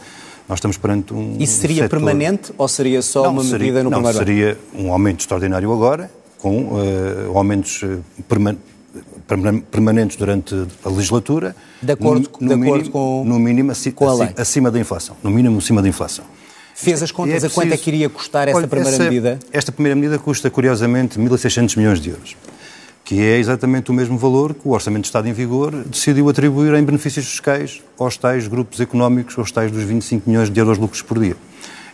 Nós 0.48 0.58
estamos 0.58 0.76
perante 0.76 1.12
um. 1.12 1.36
Isso 1.38 1.60
seria 1.60 1.82
setor- 1.84 1.90
permanente 1.98 2.52
ou 2.56 2.68
seria 2.68 3.02
só 3.02 3.24
não, 3.24 3.32
uma 3.32 3.42
seria, 3.42 3.58
medida 3.58 3.82
no 3.84 3.90
não, 3.90 3.98
primeiro 3.98 4.18
ano? 4.18 4.26
seria 4.26 4.58
um 4.74 4.92
aumento 4.92 5.20
extraordinário 5.20 5.72
agora, 5.72 6.10
com 6.38 6.80
eh, 6.80 7.30
aumentos 7.34 7.82
eh, 7.84 7.98
perma- 8.28 8.56
perma- 9.26 9.60
permanentes 9.70 10.16
durante 10.16 10.54
a 10.84 10.88
legislatura. 10.88 11.54
De 11.82 11.92
acordo- 11.92 12.30
no, 12.40 12.48
de 12.48 12.54
no 12.56 12.62
acordo 12.62 12.72
mínimo, 12.78 12.90
com- 12.90 13.24
no 13.24 13.38
mínimo 13.38 13.70
aci- 13.72 13.92
com 13.92 14.08
a 14.08 14.14
lei. 14.14 14.30
acima 14.36 14.70
da 14.70 14.78
inflação. 14.80 15.16
No 15.22 15.30
mínimo 15.30 15.58
acima 15.58 15.80
da 15.82 15.88
inflação. 15.88 16.24
Fez 16.74 17.02
as 17.02 17.12
contas 17.12 17.42
E 17.42 17.46
a 17.46 17.50
quanto 17.50 17.66
é 17.66 17.68
preciso- 17.70 17.84
que 17.84 17.90
iria 17.90 18.08
custar 18.08 18.48
esta 18.48 18.58
Olha, 18.58 18.66
primeira 18.66 18.94
essa- 18.94 19.04
medida? 19.04 19.38
Esta 19.52 19.70
primeira 19.70 19.94
medida 19.94 20.18
custa, 20.18 20.48
curiosamente, 20.50 21.18
1.600 21.18 21.76
milhões 21.76 22.00
de 22.00 22.10
euros, 22.10 22.36
que 23.10 23.20
é 23.20 23.38
exatamente 23.38 23.90
o 23.90 23.92
mesmo 23.92 24.16
valor 24.16 24.54
que 24.54 24.68
o 24.68 24.70
Orçamento 24.70 25.02
de 25.02 25.08
Estado 25.08 25.26
em 25.26 25.32
vigor 25.32 25.72
decidiu 25.84 26.28
atribuir 26.28 26.72
em 26.74 26.84
benefícios 26.84 27.26
fiscais 27.26 27.82
aos 27.98 28.16
tais 28.16 28.46
grupos 28.46 28.80
económicos, 28.80 29.36
aos 29.36 29.50
tais 29.50 29.72
dos 29.72 29.82
25 29.82 30.30
milhões 30.30 30.48
de 30.48 30.60
euros 30.60 30.78
lucros 30.78 31.02
por 31.02 31.18
dia. 31.18 31.34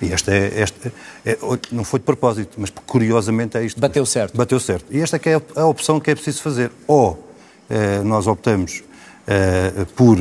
E 0.02 0.12
esta 0.12 0.30
é, 0.30 0.61
esta 0.61 0.92
é- 1.25 1.38
não 1.73 1.85
foi 1.85 2.00
de 2.00 2.04
propósito, 2.04 2.58
mas 2.58 2.70
curiosamente 2.85 3.56
é 3.56 3.64
isto. 3.64 3.80
Bateu 3.80 4.04
certo. 4.04 4.37
Bateu 4.37 4.61
certo. 4.61 4.85
E 4.90 5.00
esta 5.00 5.18
que 5.18 5.30
é 5.30 5.40
a 5.54 5.64
opção 5.64 5.99
que 5.99 6.11
é 6.11 6.14
preciso 6.14 6.42
fazer. 6.42 6.70
Ou 6.87 7.18
eh, 7.70 8.02
nós 8.04 8.26
optamos 8.26 8.82
eh, 9.26 9.87
por, 9.96 10.18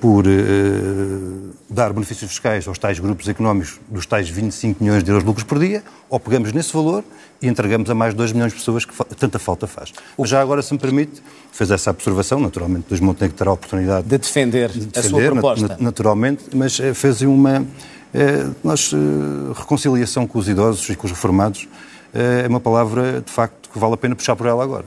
por 0.00 0.24
eh, 0.26 1.52
dar 1.68 1.92
benefícios 1.92 2.30
fiscais 2.30 2.66
aos 2.66 2.78
tais 2.78 2.98
grupos 2.98 3.28
económicos 3.28 3.78
dos 3.88 4.06
tais 4.06 4.28
25 4.28 4.82
milhões 4.82 5.04
de 5.04 5.10
euros 5.10 5.22
de 5.22 5.28
lucros 5.28 5.44
por 5.44 5.58
dia, 5.58 5.82
ou 6.08 6.18
pegamos 6.18 6.52
nesse 6.52 6.72
valor 6.72 7.04
e 7.42 7.46
entregamos 7.48 7.88
a 7.90 7.94
mais 7.94 8.14
2 8.14 8.32
milhões 8.32 8.52
de 8.52 8.58
pessoas 8.58 8.84
que 8.84 8.94
tanta 9.14 9.38
falta 9.38 9.66
faz. 9.66 9.92
Mas 10.18 10.30
já 10.30 10.40
agora, 10.40 10.62
se 10.62 10.72
me 10.72 10.78
permite, 10.78 11.22
fez 11.52 11.70
essa 11.70 11.90
observação, 11.90 12.40
naturalmente, 12.40 12.86
Luís 12.90 13.00
Montenegro 13.00 13.36
terá 13.36 13.50
a 13.50 13.54
oportunidade 13.54 14.08
De 14.08 14.16
defender, 14.18 14.70
de 14.70 14.78
a 14.98 15.02
sua 15.02 15.10
defender, 15.20 15.32
proposta. 15.32 15.68
nat- 15.68 15.80
naturalmente, 15.80 16.44
mas 16.54 16.80
eh, 16.80 16.94
fez 16.94 17.20
uma 17.22 17.64
eh, 18.14 18.46
nós, 18.64 18.90
eh, 18.94 19.52
reconciliação 19.54 20.26
com 20.26 20.38
os 20.38 20.48
idosos 20.48 20.88
e 20.88 20.96
com 20.96 21.04
os 21.06 21.12
reformados 21.12 21.68
eh, 22.14 22.42
é 22.44 22.48
uma 22.48 22.58
palavra, 22.60 23.20
de 23.20 23.30
facto, 23.30 23.68
que 23.70 23.78
vale 23.78 23.92
a 23.94 23.96
pena 23.98 24.16
puxar 24.16 24.34
por 24.34 24.46
ela 24.46 24.64
agora. 24.64 24.86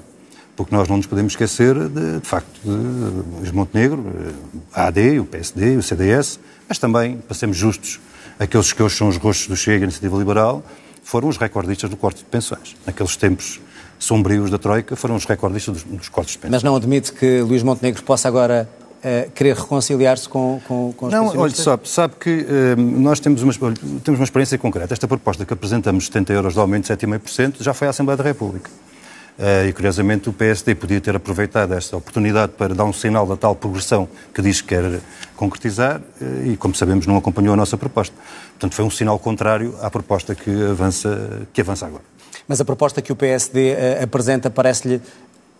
Porque 0.62 0.75
nós 0.75 0.88
não 0.88 0.98
nos 0.98 1.08
podemos 1.08 1.34
esquecer, 1.34 1.74
de, 1.74 2.20
de 2.20 2.27
facto, 2.27 2.62
de 2.63 2.70
Luís 2.70 3.51
Montenegro, 3.51 4.06
eh, 4.15 4.32
a 4.72 4.88
AD, 4.89 5.20
o 5.20 5.25
PSD, 5.25 5.75
o 5.75 5.82
CDS, 5.82 6.39
mas 6.70 6.77
também, 6.77 7.18
para 7.18 7.36
sermos 7.36 7.58
justos, 7.58 8.00
aqueles 8.38 8.72
que 8.72 8.84
hoje 8.84 8.96
são 8.96 9.08
os 9.08 9.18
rostos 9.18 9.48
do 9.48 9.56
Chega 9.56 9.77
e 9.77 9.80
da 9.80 9.86
Iniciativa 9.86 10.15
Liberal, 10.15 10.63
foram 11.03 11.30
os 11.30 11.38
recordistas 11.38 11.89
do 11.89 11.98
corte 11.98 12.20
de 12.20 12.25
pensões. 12.25 12.75
Naqueles 12.86 13.15
tempos 13.15 13.60
sombrios 13.98 14.51
da 14.51 14.60
Troika, 14.60 14.96
foram 14.96 15.15
os 15.15 15.25
recordistas 15.25 15.82
dos, 15.82 15.84
dos 15.84 16.10
cortes 16.10 16.34
de 16.34 16.38
pensões. 16.38 16.51
Mas 16.51 16.63
não 16.63 16.75
admite 16.75 17.12
que 17.12 17.41
Luís 17.41 17.63
Montenegro 17.63 18.03
possa 18.03 18.27
agora 18.27 18.70
eh, 19.01 19.30
querer 19.34 19.56
reconciliar-se 19.56 20.30
com, 20.30 20.62
com, 20.68 20.94
com 20.96 21.08
os 21.08 21.12
Não, 21.12 21.25
olha, 21.25 21.50
pensionistas? 21.50 21.89
sabe, 21.89 22.13
que 22.20 22.46
eh, 22.48 22.75
nós 22.75 23.20
temos 23.20 23.41
uma, 23.41 23.51
temos 24.03 24.20
uma 24.20 24.25
experiência 24.25 24.60
concreta. 24.60 24.94
Esta 24.94 25.08
proposta 25.08 25.44
que 25.44 25.53
apresentamos, 25.53 26.06
70 26.06 26.34
euros 26.34 26.53
de 26.53 26.60
aumento 26.60 26.86
de 26.86 27.08
7,5%, 27.08 27.63
já 27.63 27.74
foi 27.74 27.88
à 27.88 27.89
Assembleia 27.89 28.15
da 28.15 28.24
República. 28.24 28.70
Uh, 29.40 29.68
e, 29.68 29.74
curiosamente, 29.74 30.30
o 30.30 30.34
PSD 30.34 30.76
podia 30.76 31.02
ter 31.02 31.16
aproveitado 31.16 31.74
esta 31.74 31.98
oportunidade 31.98 32.52
para 32.52 32.76
dar 32.76 32.86
um 32.86 32.94
sinal 32.94 33.26
da 33.26 33.36
tal 33.36 33.56
progressão 33.56 34.08
que 34.34 34.42
diz 34.42 34.62
que 34.62 34.68
quer 34.68 35.00
concretizar 35.36 36.00
uh, 36.00 36.46
e, 36.46 36.56
como 36.58 36.76
sabemos, 36.76 37.08
não 37.08 37.18
acompanhou 37.18 37.54
a 37.54 37.58
nossa 37.58 37.78
proposta. 37.78 38.16
Portanto, 38.52 38.76
foi 38.76 38.86
um 38.86 38.92
sinal 38.92 39.18
contrário 39.18 39.76
à 39.82 39.90
proposta 39.90 40.36
que 40.36 40.52
avança, 40.70 41.48
que 41.52 41.62
avança 41.62 41.88
agora. 41.88 42.04
Mas 42.48 42.60
a 42.60 42.66
proposta 42.66 43.02
que 43.02 43.12
o 43.12 43.16
PSD 43.16 43.70
eh, 43.70 44.04
apresenta 44.04 44.50
parece-lhe 44.50 45.02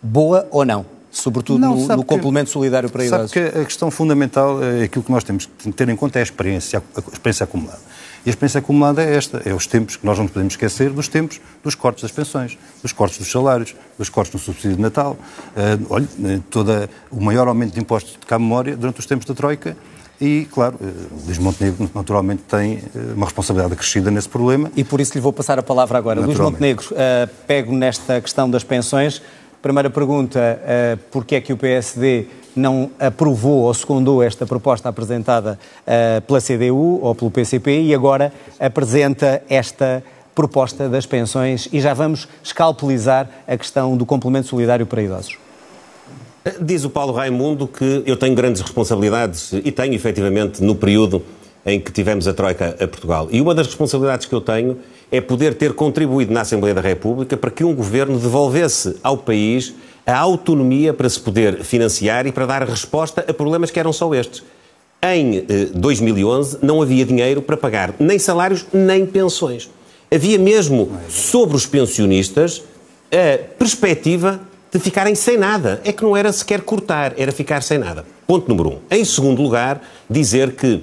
boa 0.02 0.46
ou 0.50 0.64
não? 0.64 0.84
Sobretudo 1.12 1.58
não, 1.58 1.76
no, 1.76 1.96
no 1.96 2.04
complemento 2.04 2.48
solidário 2.48 2.88
para 2.88 3.04
idosos. 3.04 3.30
Sabe 3.30 3.50
que 3.50 3.58
a 3.58 3.64
questão 3.66 3.90
fundamental, 3.90 4.62
é 4.64 4.84
aquilo 4.84 5.04
que 5.04 5.12
nós 5.12 5.22
temos 5.22 5.44
que 5.44 5.70
ter 5.70 5.86
em 5.90 5.94
conta 5.94 6.18
é 6.18 6.20
a 6.20 6.22
experiência, 6.22 6.82
a 6.96 7.00
experiência 7.12 7.44
acumulada. 7.44 7.78
E 8.24 8.28
a 8.28 8.30
experiência 8.30 8.60
acumulada 8.60 9.02
é 9.02 9.14
esta, 9.14 9.42
é 9.44 9.52
os 9.52 9.66
tempos 9.66 9.96
que 9.96 10.06
nós 10.06 10.18
não 10.18 10.26
podemos 10.26 10.54
esquecer 10.54 10.90
dos 10.90 11.08
tempos 11.08 11.40
dos 11.62 11.74
cortes 11.74 12.02
das 12.02 12.12
pensões, 12.12 12.56
dos 12.80 12.92
cortes 12.92 13.18
dos 13.18 13.30
salários, 13.30 13.74
dos 13.98 14.08
cortes 14.08 14.32
no 14.32 14.38
subsídio 14.38 14.76
de 14.76 14.82
Natal. 14.82 15.18
Uh, 15.56 15.86
olha, 15.90 16.08
eh, 16.24 16.40
toda, 16.48 16.88
o 17.10 17.20
maior 17.20 17.46
aumento 17.46 17.74
de 17.74 17.80
impostos 17.80 18.12
de 18.12 18.18
cá 18.20 18.38
memória 18.38 18.76
durante 18.76 19.00
os 19.00 19.06
tempos 19.06 19.26
da 19.26 19.34
Troika 19.34 19.76
e, 20.20 20.46
claro, 20.52 20.76
uh, 20.80 21.26
Luís 21.26 21.36
Montenegro 21.36 21.90
naturalmente 21.92 22.42
tem 22.48 22.80
uma 23.14 23.26
responsabilidade 23.26 23.74
acrescida 23.74 24.08
nesse 24.08 24.28
problema. 24.28 24.70
E 24.76 24.84
por 24.84 25.00
isso 25.00 25.14
lhe 25.14 25.20
vou 25.20 25.32
passar 25.32 25.58
a 25.58 25.62
palavra 25.62 25.98
agora. 25.98 26.20
Luís 26.20 26.38
Montenegro, 26.38 26.86
uh, 26.92 27.28
pego 27.46 27.74
nesta 27.74 28.20
questão 28.20 28.48
das 28.48 28.62
pensões. 28.62 29.20
Primeira 29.62 29.88
pergunta, 29.88 30.60
uh, 30.60 30.96
porquê 31.12 31.36
é 31.36 31.40
que 31.40 31.52
o 31.52 31.56
PSD 31.56 32.26
não 32.54 32.90
aprovou 32.98 33.60
ou 33.60 33.72
secundou 33.72 34.20
esta 34.20 34.44
proposta 34.44 34.88
apresentada 34.88 35.56
uh, 35.86 36.20
pela 36.22 36.40
CDU 36.40 36.98
ou 37.00 37.14
pelo 37.14 37.30
PCP 37.30 37.82
e 37.82 37.94
agora 37.94 38.32
apresenta 38.58 39.40
esta 39.48 40.02
proposta 40.34 40.88
das 40.88 41.06
pensões 41.06 41.68
e 41.72 41.80
já 41.80 41.94
vamos 41.94 42.26
escalpelizar 42.42 43.30
a 43.46 43.56
questão 43.56 43.96
do 43.96 44.04
complemento 44.04 44.48
solidário 44.48 44.84
para 44.84 45.00
idosos. 45.00 45.38
Diz 46.60 46.84
o 46.84 46.90
Paulo 46.90 47.12
Raimundo 47.12 47.68
que 47.68 48.02
eu 48.04 48.16
tenho 48.16 48.34
grandes 48.34 48.60
responsabilidades 48.62 49.52
e 49.52 49.70
tenho 49.70 49.94
efetivamente 49.94 50.60
no 50.60 50.74
período 50.74 51.22
em 51.64 51.78
que 51.78 51.92
tivemos 51.92 52.26
a 52.26 52.34
Troika 52.34 52.70
a 52.70 52.88
Portugal. 52.88 53.28
E 53.30 53.40
uma 53.40 53.54
das 53.54 53.68
responsabilidades 53.68 54.26
que 54.26 54.34
eu 54.34 54.40
tenho 54.40 54.78
é 55.12 55.20
poder 55.20 55.54
ter 55.54 55.74
contribuído 55.74 56.32
na 56.32 56.40
Assembleia 56.40 56.74
da 56.74 56.80
República 56.80 57.36
para 57.36 57.50
que 57.50 57.62
um 57.62 57.74
governo 57.74 58.18
devolvesse 58.18 58.96
ao 59.02 59.18
país 59.18 59.74
a 60.06 60.16
autonomia 60.18 60.94
para 60.94 61.08
se 61.08 61.20
poder 61.20 61.62
financiar 61.62 62.26
e 62.26 62.32
para 62.32 62.46
dar 62.46 62.62
resposta 62.62 63.22
a 63.28 63.34
problemas 63.34 63.70
que 63.70 63.78
eram 63.78 63.92
só 63.92 64.12
estes. 64.14 64.42
Em 65.02 65.44
2011 65.74 66.56
eh, 66.56 66.58
não 66.62 66.80
havia 66.80 67.04
dinheiro 67.04 67.42
para 67.42 67.58
pagar 67.58 67.94
nem 68.00 68.18
salários 68.18 68.64
nem 68.72 69.04
pensões. 69.04 69.70
Havia 70.12 70.38
mesmo 70.38 70.90
sobre 71.10 71.56
os 71.56 71.66
pensionistas 71.66 72.62
a 73.12 73.38
perspectiva 73.58 74.40
de 74.72 74.78
ficarem 74.78 75.14
sem 75.14 75.36
nada. 75.36 75.82
É 75.84 75.92
que 75.92 76.02
não 76.02 76.16
era 76.16 76.32
sequer 76.32 76.62
cortar, 76.62 77.12
era 77.18 77.30
ficar 77.30 77.62
sem 77.62 77.76
nada. 77.76 78.06
Ponto 78.26 78.48
número 78.48 78.70
um. 78.70 78.78
Em 78.90 79.04
segundo 79.04 79.42
lugar, 79.42 79.82
dizer 80.08 80.52
que 80.52 80.82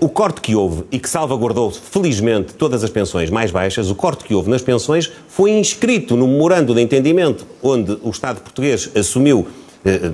o 0.00 0.08
corte 0.08 0.40
que 0.40 0.54
houve 0.54 0.84
e 0.92 0.98
que 0.98 1.08
salvaguardou, 1.08 1.70
felizmente, 1.70 2.54
todas 2.54 2.84
as 2.84 2.90
pensões 2.90 3.28
mais 3.28 3.50
baixas, 3.50 3.90
o 3.90 3.94
corte 3.94 4.24
que 4.24 4.34
houve 4.34 4.48
nas 4.48 4.62
pensões 4.62 5.10
foi 5.28 5.50
inscrito 5.50 6.16
no 6.16 6.28
memorando 6.28 6.74
de 6.74 6.80
entendimento 6.80 7.46
onde 7.62 7.98
o 8.02 8.10
Estado 8.10 8.40
português 8.40 8.88
assumiu 8.94 9.46
eh, 9.84 10.10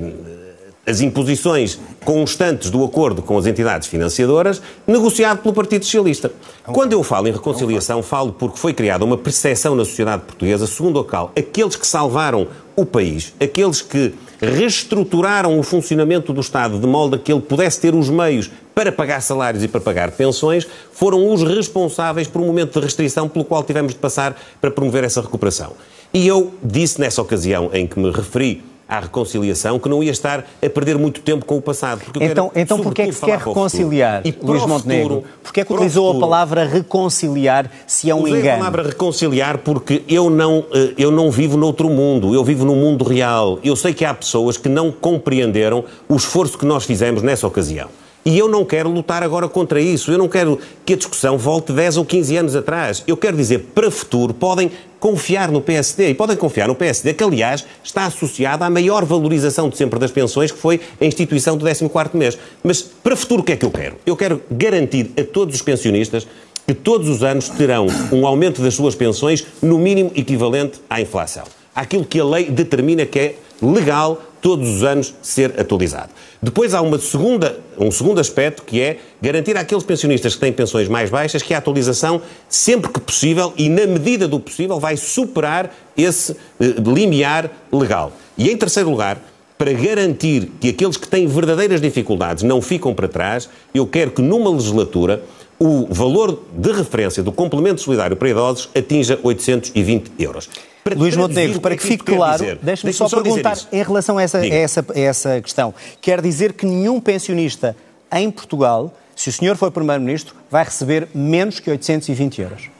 as 0.86 1.00
imposições 1.00 1.78
constantes 2.04 2.70
do 2.70 2.82
acordo 2.84 3.22
com 3.22 3.36
as 3.36 3.46
entidades 3.46 3.86
financiadoras, 3.86 4.62
negociado 4.86 5.42
pelo 5.42 5.54
Partido 5.54 5.84
Socialista. 5.84 6.32
Quando 6.64 6.92
eu 6.92 7.02
falo 7.02 7.28
em 7.28 7.32
reconciliação, 7.32 8.02
falo 8.02 8.32
porque 8.32 8.58
foi 8.58 8.72
criada 8.72 9.04
uma 9.04 9.16
percepção 9.16 9.76
na 9.76 9.84
sociedade 9.84 10.22
portuguesa, 10.22 10.66
segundo 10.66 10.98
a 10.98 11.04
qual 11.04 11.32
aqueles 11.36 11.76
que 11.76 11.86
salvaram 11.86 12.48
o 12.80 12.86
país, 12.86 13.34
aqueles 13.40 13.82
que 13.82 14.14
reestruturaram 14.40 15.58
o 15.58 15.62
funcionamento 15.62 16.32
do 16.32 16.40
Estado 16.40 16.78
de 16.78 16.86
modo 16.86 17.16
a 17.16 17.18
que 17.18 17.32
ele 17.32 17.42
pudesse 17.42 17.80
ter 17.80 17.94
os 17.94 18.08
meios 18.08 18.50
para 18.74 18.90
pagar 18.90 19.20
salários 19.20 19.62
e 19.62 19.68
para 19.68 19.80
pagar 19.80 20.10
pensões, 20.12 20.66
foram 20.92 21.30
os 21.32 21.42
responsáveis 21.42 22.26
por 22.26 22.40
um 22.40 22.46
momento 22.46 22.78
de 22.78 22.84
restrição 22.84 23.28
pelo 23.28 23.44
qual 23.44 23.62
tivemos 23.62 23.92
de 23.92 23.98
passar 23.98 24.34
para 24.60 24.70
promover 24.70 25.04
essa 25.04 25.20
recuperação. 25.20 25.74
E 26.12 26.26
eu 26.26 26.54
disse 26.62 27.00
nessa 27.00 27.20
ocasião 27.20 27.70
em 27.72 27.86
que 27.86 27.98
me 27.98 28.10
referi 28.10 28.62
à 28.90 28.98
reconciliação, 28.98 29.78
que 29.78 29.88
não 29.88 30.02
ia 30.02 30.10
estar 30.10 30.44
a 30.60 30.68
perder 30.68 30.98
muito 30.98 31.20
tempo 31.20 31.44
com 31.44 31.56
o 31.56 31.62
passado. 31.62 32.02
então, 32.20 32.48
quero, 32.48 32.60
então 32.60 32.80
porquê 32.80 33.02
é 33.02 33.06
que 33.06 33.12
se 33.12 33.24
quer 33.24 33.38
reconciliar, 33.38 34.22
e 34.26 34.34
Luís 34.42 34.66
Montenegro? 34.66 35.22
Porquê 35.42 35.60
é 35.60 35.64
que 35.64 35.72
utilizou 35.72 36.08
futuro, 36.08 36.24
a 36.24 36.28
palavra 36.28 36.64
reconciliar 36.64 37.70
se 37.86 38.10
é 38.10 38.14
um 38.14 38.26
engano? 38.26 38.50
a 38.50 38.58
palavra 38.58 38.82
reconciliar 38.82 39.58
porque 39.58 40.02
eu 40.08 40.28
não, 40.28 40.64
eh, 40.74 40.94
eu 40.98 41.12
não 41.12 41.30
vivo 41.30 41.56
noutro 41.56 41.88
mundo, 41.88 42.34
eu 42.34 42.42
vivo 42.42 42.64
no 42.64 42.74
mundo 42.74 43.04
real. 43.04 43.60
Eu 43.62 43.76
sei 43.76 43.94
que 43.94 44.04
há 44.04 44.12
pessoas 44.12 44.56
que 44.56 44.68
não 44.68 44.90
compreenderam 44.90 45.84
o 46.08 46.16
esforço 46.16 46.58
que 46.58 46.66
nós 46.66 46.84
fizemos 46.84 47.22
nessa 47.22 47.46
ocasião. 47.46 47.88
E 48.24 48.38
eu 48.38 48.48
não 48.48 48.64
quero 48.64 48.90
lutar 48.90 49.22
agora 49.22 49.48
contra 49.48 49.80
isso. 49.80 50.12
Eu 50.12 50.18
não 50.18 50.28
quero 50.28 50.58
que 50.84 50.92
a 50.92 50.96
discussão 50.96 51.38
volte 51.38 51.72
10 51.72 51.96
ou 51.96 52.04
15 52.04 52.36
anos 52.36 52.56
atrás. 52.56 53.02
Eu 53.06 53.16
quero 53.16 53.36
dizer, 53.36 53.70
para 53.74 53.88
o 53.88 53.90
futuro, 53.90 54.34
podem 54.34 54.70
confiar 54.98 55.50
no 55.50 55.60
PSD. 55.60 56.10
E 56.10 56.14
podem 56.14 56.36
confiar 56.36 56.68
no 56.68 56.74
PSD, 56.74 57.14
que, 57.14 57.24
aliás, 57.24 57.64
está 57.82 58.04
associado 58.04 58.62
à 58.62 58.68
maior 58.68 59.04
valorização 59.04 59.70
de 59.70 59.76
sempre 59.76 59.98
das 59.98 60.10
pensões, 60.10 60.52
que 60.52 60.58
foi 60.58 60.80
a 61.00 61.04
instituição 61.04 61.56
do 61.56 61.64
14 61.64 62.16
mês. 62.16 62.38
Mas, 62.62 62.82
para 62.82 63.14
o 63.14 63.16
futuro, 63.16 63.40
o 63.40 63.44
que 63.44 63.52
é 63.52 63.56
que 63.56 63.64
eu 63.64 63.70
quero? 63.70 63.96
Eu 64.04 64.16
quero 64.16 64.42
garantir 64.50 65.10
a 65.18 65.24
todos 65.24 65.54
os 65.54 65.62
pensionistas 65.62 66.26
que 66.66 66.74
todos 66.74 67.08
os 67.08 67.24
anos 67.24 67.48
terão 67.48 67.86
um 68.12 68.26
aumento 68.26 68.62
das 68.62 68.74
suas 68.74 68.94
pensões 68.94 69.44
no 69.62 69.78
mínimo 69.78 70.12
equivalente 70.14 70.80
à 70.88 71.00
inflação. 71.00 71.44
Aquilo 71.74 72.04
que 72.04 72.20
a 72.20 72.24
lei 72.24 72.50
determina 72.50 73.06
que 73.06 73.18
é 73.18 73.34
legal 73.62 74.22
todos 74.40 74.68
os 74.68 74.82
anos 74.82 75.14
ser 75.22 75.58
atualizado. 75.60 76.10
Depois 76.42 76.74
há 76.74 76.80
uma 76.80 76.98
segunda, 76.98 77.58
um 77.78 77.90
segundo 77.90 78.20
aspecto 78.20 78.62
que 78.62 78.80
é 78.80 78.98
garantir 79.20 79.56
àqueles 79.56 79.84
pensionistas 79.84 80.34
que 80.34 80.40
têm 80.40 80.52
pensões 80.52 80.88
mais 80.88 81.10
baixas 81.10 81.42
que 81.42 81.52
a 81.52 81.58
atualização, 81.58 82.22
sempre 82.48 82.90
que 82.90 83.00
possível 83.00 83.52
e 83.56 83.68
na 83.68 83.86
medida 83.86 84.26
do 84.26 84.40
possível, 84.40 84.80
vai 84.80 84.96
superar 84.96 85.74
esse 85.96 86.32
eh, 86.58 86.74
limiar 86.78 87.50
legal. 87.70 88.12
E 88.38 88.50
em 88.50 88.56
terceiro 88.56 88.88
lugar, 88.88 89.20
para 89.58 89.74
garantir 89.74 90.50
que 90.58 90.70
aqueles 90.70 90.96
que 90.96 91.06
têm 91.06 91.26
verdadeiras 91.26 91.82
dificuldades 91.82 92.42
não 92.42 92.62
ficam 92.62 92.94
para 92.94 93.06
trás, 93.06 93.46
eu 93.74 93.86
quero 93.86 94.10
que 94.10 94.22
numa 94.22 94.50
legislatura 94.50 95.22
o 95.62 95.86
valor 95.92 96.42
de 96.56 96.72
referência 96.72 97.22
do 97.22 97.30
complemento 97.30 97.82
solidário 97.82 98.16
para 98.16 98.30
idosos 98.30 98.70
atinja 98.74 99.20
820 99.22 100.10
euros. 100.18 100.48
Para 100.82 100.94
Luís 100.94 101.14
Montenegro, 101.14 101.60
para 101.60 101.76
que, 101.76 101.82
fique 101.82 102.04
claro, 102.04 102.58
deixe-me 102.62 102.90
só, 102.94 103.06
só 103.06 103.20
perguntar 103.20 103.58
em 103.70 103.82
relação 103.82 104.16
a 104.16 104.22
essa, 104.22 104.38
a, 104.38 104.46
essa, 104.46 104.86
a 104.94 104.98
essa 104.98 105.40
questão. 105.42 105.74
Quer 106.00 106.22
dizer 106.22 106.54
que 106.54 106.64
nenhum 106.64 106.98
pensionista 106.98 107.76
em 108.10 108.30
Portugal, 108.30 108.90
se 109.14 109.28
o 109.28 109.32
senhor 109.32 109.54
for 109.56 109.70
Primeiro-Ministro, 109.70 110.34
vai 110.50 110.64
receber 110.64 111.08
menos 111.14 111.60
que 111.60 111.70
820 111.70 112.40
euros? 112.40 112.70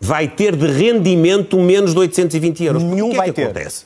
Vai 0.00 0.28
ter 0.28 0.54
de 0.54 0.68
rendimento 0.68 1.58
menos 1.58 1.92
de 1.92 1.98
820 1.98 2.64
euros. 2.64 2.82
Nenhum 2.84 3.10
que 3.10 3.16
vai 3.16 3.28
é 3.28 3.32
que 3.32 3.36
ter. 3.36 3.44
Acontece? 3.46 3.84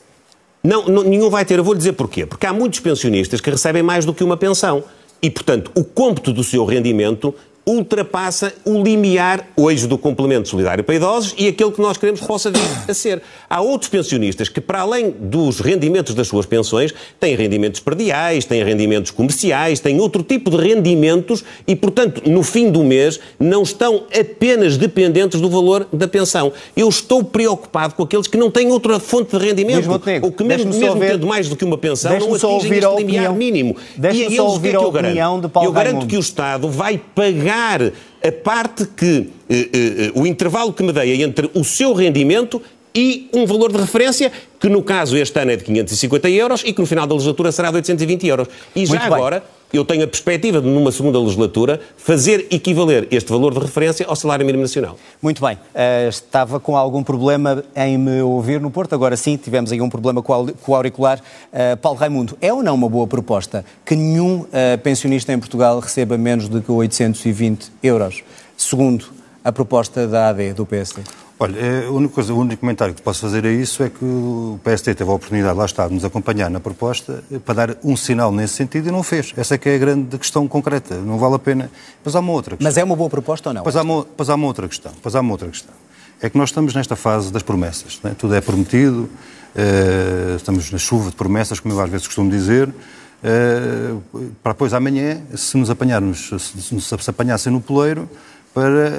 Não, 0.63 0.85
não, 0.85 1.01
nenhum 1.01 1.31
vai 1.31 1.43
ter. 1.43 1.57
Eu 1.57 1.63
vou 1.63 1.73
dizer 1.73 1.93
porquê. 1.93 2.27
Porque 2.27 2.45
há 2.45 2.53
muitos 2.53 2.79
pensionistas 2.79 3.41
que 3.41 3.49
recebem 3.49 3.81
mais 3.81 4.05
do 4.05 4.13
que 4.13 4.23
uma 4.23 4.37
pensão. 4.37 4.83
E, 5.19 5.29
portanto, 5.31 5.71
o 5.73 5.83
cômputo 5.83 6.31
do 6.31 6.43
seu 6.43 6.63
rendimento 6.65 7.33
ultrapassa 7.65 8.53
o 8.65 8.83
limiar 8.83 9.47
hoje 9.55 9.87
do 9.87 9.97
complemento 9.97 10.49
solidário 10.49 10.83
para 10.83 10.95
idosos 10.95 11.33
e 11.37 11.47
aquele 11.47 11.71
que 11.71 11.81
nós 11.81 11.97
queremos 11.97 12.19
que 12.19 12.27
possa 12.27 12.51
vir 12.51 12.61
a 12.87 12.93
ser. 12.93 13.21
Há 13.49 13.61
outros 13.61 13.89
pensionistas 13.89 14.49
que, 14.49 14.59
para 14.59 14.81
além 14.81 15.11
dos 15.11 15.59
rendimentos 15.59 16.13
das 16.13 16.27
suas 16.27 16.45
pensões, 16.45 16.93
têm 17.19 17.35
rendimentos 17.35 17.79
perdiais, 17.79 18.43
têm 18.45 18.63
rendimentos 18.63 19.11
comerciais, 19.11 19.79
têm 19.79 19.99
outro 19.99 20.23
tipo 20.23 20.49
de 20.49 20.57
rendimentos 20.57 21.43
e, 21.65 21.75
portanto, 21.75 22.29
no 22.29 22.43
fim 22.43 22.69
do 22.69 22.83
mês, 22.83 23.19
não 23.39 23.63
estão 23.63 24.03
apenas 24.13 24.75
dependentes 24.75 25.39
do 25.39 25.49
valor 25.49 25.87
da 25.93 26.07
pensão. 26.07 26.51
Eu 26.75 26.89
estou 26.89 27.23
preocupado 27.23 27.95
com 27.95 28.03
aqueles 28.03 28.27
que 28.27 28.37
não 28.37 28.51
têm 28.51 28.71
outra 28.71 28.99
fonte 28.99 29.37
de 29.37 29.45
rendimento, 29.45 29.89
ou 29.89 30.31
que 30.31 30.43
mesmo, 30.43 30.73
mesmo 30.73 30.87
ouvir, 30.89 31.11
tendo 31.11 31.27
mais 31.27 31.47
do 31.47 31.55
que 31.55 31.63
uma 31.63 31.77
pensão, 31.77 32.19
não 32.19 32.33
atingem 32.33 32.77
este 32.77 32.95
limiar 32.97 33.33
mínimo. 33.33 33.77
E 33.97 34.05
a 34.05 34.11
eles, 34.11 34.39
o 34.39 34.59
que 34.59 34.67
é 34.67 34.71
que 34.71 34.77
eu 34.77 34.91
garanto? 34.91 35.51
eu 35.63 35.71
garanto 35.71 36.07
que 36.07 36.17
o 36.17 36.19
Estado 36.19 36.67
vai 36.67 36.99
pagar 37.15 37.52
pagar 37.53 37.91
a 38.23 38.31
parte 38.31 38.87
que, 38.97 39.29
eh, 39.49 39.69
eh, 39.73 40.11
o 40.15 40.25
intervalo 40.25 40.73
que 40.73 40.81
me 40.81 40.91
dei 40.91 41.21
entre 41.21 41.49
o 41.53 41.63
seu 41.63 41.93
rendimento 41.93 42.61
e 42.95 43.29
um 43.33 43.45
valor 43.45 43.71
de 43.71 43.77
referência 43.77 44.31
que 44.59 44.69
no 44.69 44.81
caso 44.81 45.15
este 45.17 45.39
ano 45.39 45.51
é 45.51 45.55
de 45.55 45.63
550 45.63 46.29
euros 46.29 46.63
e 46.65 46.73
que 46.73 46.79
no 46.79 46.87
final 46.87 47.05
da 47.05 47.13
legislatura 47.13 47.51
será 47.51 47.69
de 47.69 47.77
820 47.77 48.27
euros. 48.27 48.47
E 48.75 48.85
já 48.85 49.01
agora 49.01 49.43
eu 49.73 49.83
tenho 49.83 50.03
a 50.03 50.07
perspectiva 50.07 50.61
de, 50.61 50.67
numa 50.67 50.91
segunda 50.91 51.19
legislatura, 51.19 51.81
fazer 51.97 52.45
equivaler 52.51 53.07
este 53.09 53.31
valor 53.31 53.55
de 53.55 53.59
referência 53.59 54.05
ao 54.05 54.15
salário 54.15 54.45
mínimo 54.45 54.61
nacional. 54.61 54.97
Muito 55.19 55.43
bem. 55.43 55.55
Uh, 55.55 56.09
estava 56.09 56.59
com 56.59 56.77
algum 56.77 57.03
problema 57.03 57.63
em 57.75 57.97
me 57.97 58.21
ouvir 58.21 58.61
no 58.61 58.69
Porto, 58.69 58.93
agora 58.93 59.17
sim, 59.17 59.35
tivemos 59.35 59.71
aí 59.71 59.81
um 59.81 59.89
problema 59.89 60.21
com 60.21 60.53
o 60.67 60.75
auricular. 60.75 61.19
Uh, 61.51 61.75
Paulo 61.77 61.97
Raimundo, 61.97 62.37
é 62.39 62.53
ou 62.53 62.61
não 62.61 62.75
uma 62.75 62.87
boa 62.87 63.07
proposta 63.07 63.65
que 63.83 63.95
nenhum 63.95 64.41
uh, 64.41 64.47
pensionista 64.83 65.33
em 65.33 65.39
Portugal 65.39 65.79
receba 65.79 66.19
menos 66.19 66.47
de 66.47 66.61
820 66.67 67.71
euros, 67.81 68.23
segundo 68.55 69.05
a 69.43 69.51
proposta 69.51 70.07
da 70.07 70.29
AD, 70.29 70.53
do 70.53 70.67
PSD? 70.67 71.01
Olha, 71.43 71.59
é, 71.59 71.87
a 71.87 71.91
única 71.91 72.13
coisa, 72.13 72.33
o 72.33 72.39
único 72.39 72.61
comentário 72.61 72.93
que 72.93 73.01
posso 73.01 73.19
fazer 73.19 73.45
a 73.45 73.51
isso 73.51 73.83
é 73.83 73.89
que 73.89 74.05
o 74.05 74.57
PST 74.63 74.95
teve 74.95 75.11
a 75.11 75.13
oportunidade, 75.13 75.57
lá 75.57 75.65
está, 75.65 75.85
de 75.85 75.93
nos 75.93 76.05
acompanhar 76.05 76.49
na 76.49 76.61
proposta 76.61 77.21
para 77.43 77.53
dar 77.53 77.77
um 77.83 77.97
sinal 77.97 78.31
nesse 78.31 78.53
sentido 78.53 78.87
e 78.87 78.91
não 78.91 79.03
fez. 79.03 79.33
Essa 79.35 79.55
é 79.55 79.57
que 79.57 79.67
é 79.67 79.75
a 79.75 79.77
grande 79.77 80.17
questão 80.17 80.47
concreta. 80.47 80.95
Não 80.95 81.17
vale 81.17 81.35
a 81.35 81.39
pena. 81.39 81.69
Mas 82.01 82.15
há 82.15 82.21
uma 82.21 82.31
outra 82.31 82.55
questão. 82.55 82.65
Mas 82.65 82.77
é 82.77 82.83
uma 82.85 82.95
boa 82.95 83.09
proposta 83.09 83.49
ou 83.49 83.53
não? 83.53 83.63
Pois 83.63 83.75
há 83.75 83.81
uma, 83.81 84.05
pois 84.05 84.29
há 84.29 84.35
uma 84.35 84.47
outra 84.47 84.69
questão. 84.69 84.93
Pois 85.01 85.15
há 85.15 85.19
uma 85.19 85.33
outra 85.33 85.49
questão. 85.49 85.73
É 86.21 86.29
que 86.29 86.37
nós 86.37 86.47
estamos 86.47 86.73
nesta 86.73 86.95
fase 86.95 87.29
das 87.29 87.43
promessas. 87.43 87.99
Né? 88.01 88.15
Tudo 88.17 88.35
é 88.35 88.39
prometido, 88.39 89.09
uh, 89.53 90.37
estamos 90.37 90.71
na 90.71 90.77
chuva 90.77 91.09
de 91.09 91.17
promessas, 91.17 91.59
como 91.59 91.73
eu 91.73 91.81
às 91.81 91.89
vezes 91.89 92.07
costumo 92.07 92.31
dizer. 92.31 92.69
Uh, 92.69 94.31
para 94.41 94.53
depois 94.53 94.73
amanhã, 94.73 95.21
se 95.35 95.57
nos 95.57 95.69
apanharmos, 95.69 96.31
se 96.39 96.73
nos 96.73 96.89
apanhassem 97.09 97.51
no 97.51 97.59
poleiro, 97.59 98.07
para 98.53 98.87
eh, 98.87 98.91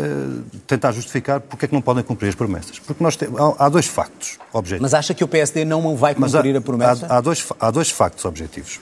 tentar 0.66 0.92
justificar 0.92 1.40
porque 1.40 1.66
é 1.66 1.68
que 1.68 1.74
não 1.74 1.80
podem 1.80 2.02
cumprir 2.02 2.28
as 2.28 2.34
promessas. 2.34 2.78
Porque 2.80 3.02
nós 3.02 3.16
há, 3.58 3.68
dois 3.68 3.86
factos 3.86 4.38
objetivos. 4.52 4.82
Mas 4.82 4.94
acha 4.94 5.14
que 5.14 5.22
o 5.22 5.28
PSD 5.28 5.64
não 5.64 5.96
vai 5.96 6.14
cumprir 6.14 6.56
há, 6.56 6.58
a 6.58 6.60
promessa? 6.60 7.06
Há, 7.06 7.18
há, 7.18 7.20
dois, 7.20 7.46
há 7.60 7.70
dois 7.70 7.90
factos 7.90 8.24
objetivos. 8.24 8.80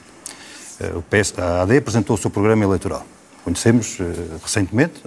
Eh, 0.79 0.91
o 0.95 1.01
PS, 1.03 1.37
a 1.37 1.61
AD 1.61 1.77
apresentou 1.77 2.15
o 2.15 2.17
seu 2.17 2.31
programa 2.31 2.63
eleitoral. 2.63 3.05
Conhecemos 3.43 3.99
uh, 3.99 4.03
recentemente, 4.41 5.01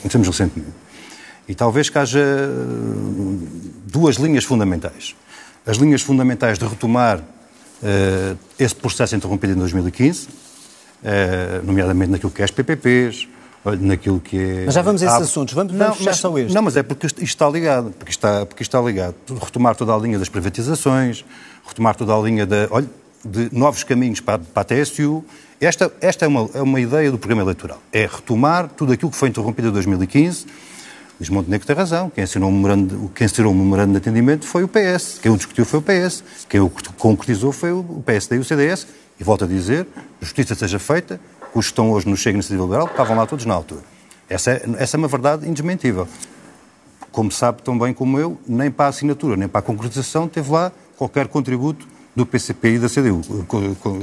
conhecemos 0.00 0.28
recentemente. 0.28 0.72
E 1.48 1.54
talvez 1.56 1.90
que 1.90 1.98
haja 1.98 2.24
duas 3.84 4.14
linhas 4.14 4.44
fundamentais. 4.44 5.16
As 5.66 5.76
linhas 5.76 6.00
fundamentais 6.00 6.56
de 6.56 6.64
retomar 6.64 7.20
esse 8.56 8.74
processo 8.76 9.16
interrompido 9.16 9.54
em 9.54 9.56
2015, 9.56 10.28
uh, 10.28 10.30
nomeadamente 11.64 12.12
naquilo 12.12 12.30
que 12.30 12.42
é 12.42 12.44
as 12.44 12.52
PPPs, 12.52 13.26
naquilo 13.64 14.20
que 14.20 14.38
é... 14.38 14.62
Mas 14.66 14.74
já 14.74 14.82
vamos 14.82 15.02
a 15.02 15.06
esses 15.06 15.22
assuntos, 15.22 15.54
vamos, 15.54 15.72
não, 15.72 15.94
mas, 16.00 16.16
só 16.16 16.36
este. 16.38 16.54
Não, 16.54 16.62
mas 16.62 16.76
é 16.76 16.82
porque 16.82 17.06
isto 17.06 17.22
está 17.22 17.48
ligado, 17.48 17.90
porque 17.90 18.10
está, 18.10 18.46
porque 18.46 18.62
está 18.62 18.80
ligado. 18.80 19.14
Retomar 19.40 19.76
toda 19.76 19.94
a 19.94 19.98
linha 19.98 20.18
das 20.18 20.28
privatizações, 20.28 21.24
retomar 21.66 21.94
toda 21.94 22.14
a 22.14 22.18
linha 22.18 22.46
da, 22.46 22.68
olha, 22.70 22.88
de 23.24 23.50
novos 23.52 23.84
caminhos 23.84 24.20
para, 24.20 24.38
para 24.38 24.62
a 24.62 24.64
TSU. 24.64 25.24
Esta, 25.60 25.92
esta 26.00 26.24
é, 26.24 26.28
uma, 26.28 26.48
é 26.54 26.62
uma 26.62 26.80
ideia 26.80 27.10
do 27.10 27.18
programa 27.18 27.42
eleitoral. 27.42 27.78
É 27.92 28.06
retomar 28.06 28.68
tudo 28.68 28.92
aquilo 28.92 29.10
que 29.10 29.16
foi 29.16 29.28
interrompido 29.28 29.68
em 29.68 29.72
2015. 29.72 30.46
Luís 31.18 31.28
Montenegro 31.28 31.66
tem 31.66 31.76
razão. 31.76 32.08
Quem 32.08 32.24
assinou 32.24 32.48
o 32.48 32.52
memorando, 32.52 33.10
quem 33.14 33.26
assinou 33.26 33.52
o 33.52 33.54
memorando 33.54 33.92
de 33.92 33.98
atendimento 33.98 34.46
foi 34.46 34.64
o 34.64 34.68
PS. 34.68 35.18
Quem 35.20 35.30
o 35.30 35.36
discutiu 35.36 35.66
foi 35.66 35.80
o 35.80 35.82
PS. 35.82 36.24
Quem 36.48 36.60
o 36.60 36.70
concretizou 36.96 37.52
foi 37.52 37.72
o 37.72 38.02
PSD 38.06 38.36
e 38.36 38.38
o 38.38 38.44
CDS. 38.44 38.86
E 39.20 39.24
volto 39.24 39.44
a 39.44 39.46
dizer, 39.46 39.86
justiça 40.18 40.54
seja 40.54 40.78
feita, 40.78 41.20
os 41.54 41.66
que 41.66 41.72
estão 41.72 41.90
hoje 41.90 42.08
no 42.08 42.16
Chega 42.16 42.36
Iniciativa 42.36 42.62
Liberal 42.62 42.86
estavam 42.86 43.16
lá 43.16 43.26
todos 43.26 43.44
na 43.44 43.54
altura. 43.54 43.82
Essa 44.28 44.52
é, 44.52 44.62
essa 44.78 44.96
é 44.96 44.98
uma 44.98 45.08
verdade 45.08 45.48
indesmentível. 45.48 46.06
Como 47.10 47.30
sabe 47.32 47.62
tão 47.62 47.76
bem 47.78 47.92
como 47.92 48.18
eu, 48.18 48.38
nem 48.46 48.70
para 48.70 48.86
a 48.86 48.88
assinatura, 48.88 49.36
nem 49.36 49.48
para 49.48 49.58
a 49.58 49.62
concretização 49.62 50.28
teve 50.28 50.50
lá 50.50 50.70
qualquer 50.96 51.26
contributo 51.26 51.88
do 52.14 52.26
PCP 52.26 52.74
e 52.74 52.78
da 52.78 52.88
CDU. 52.88 53.20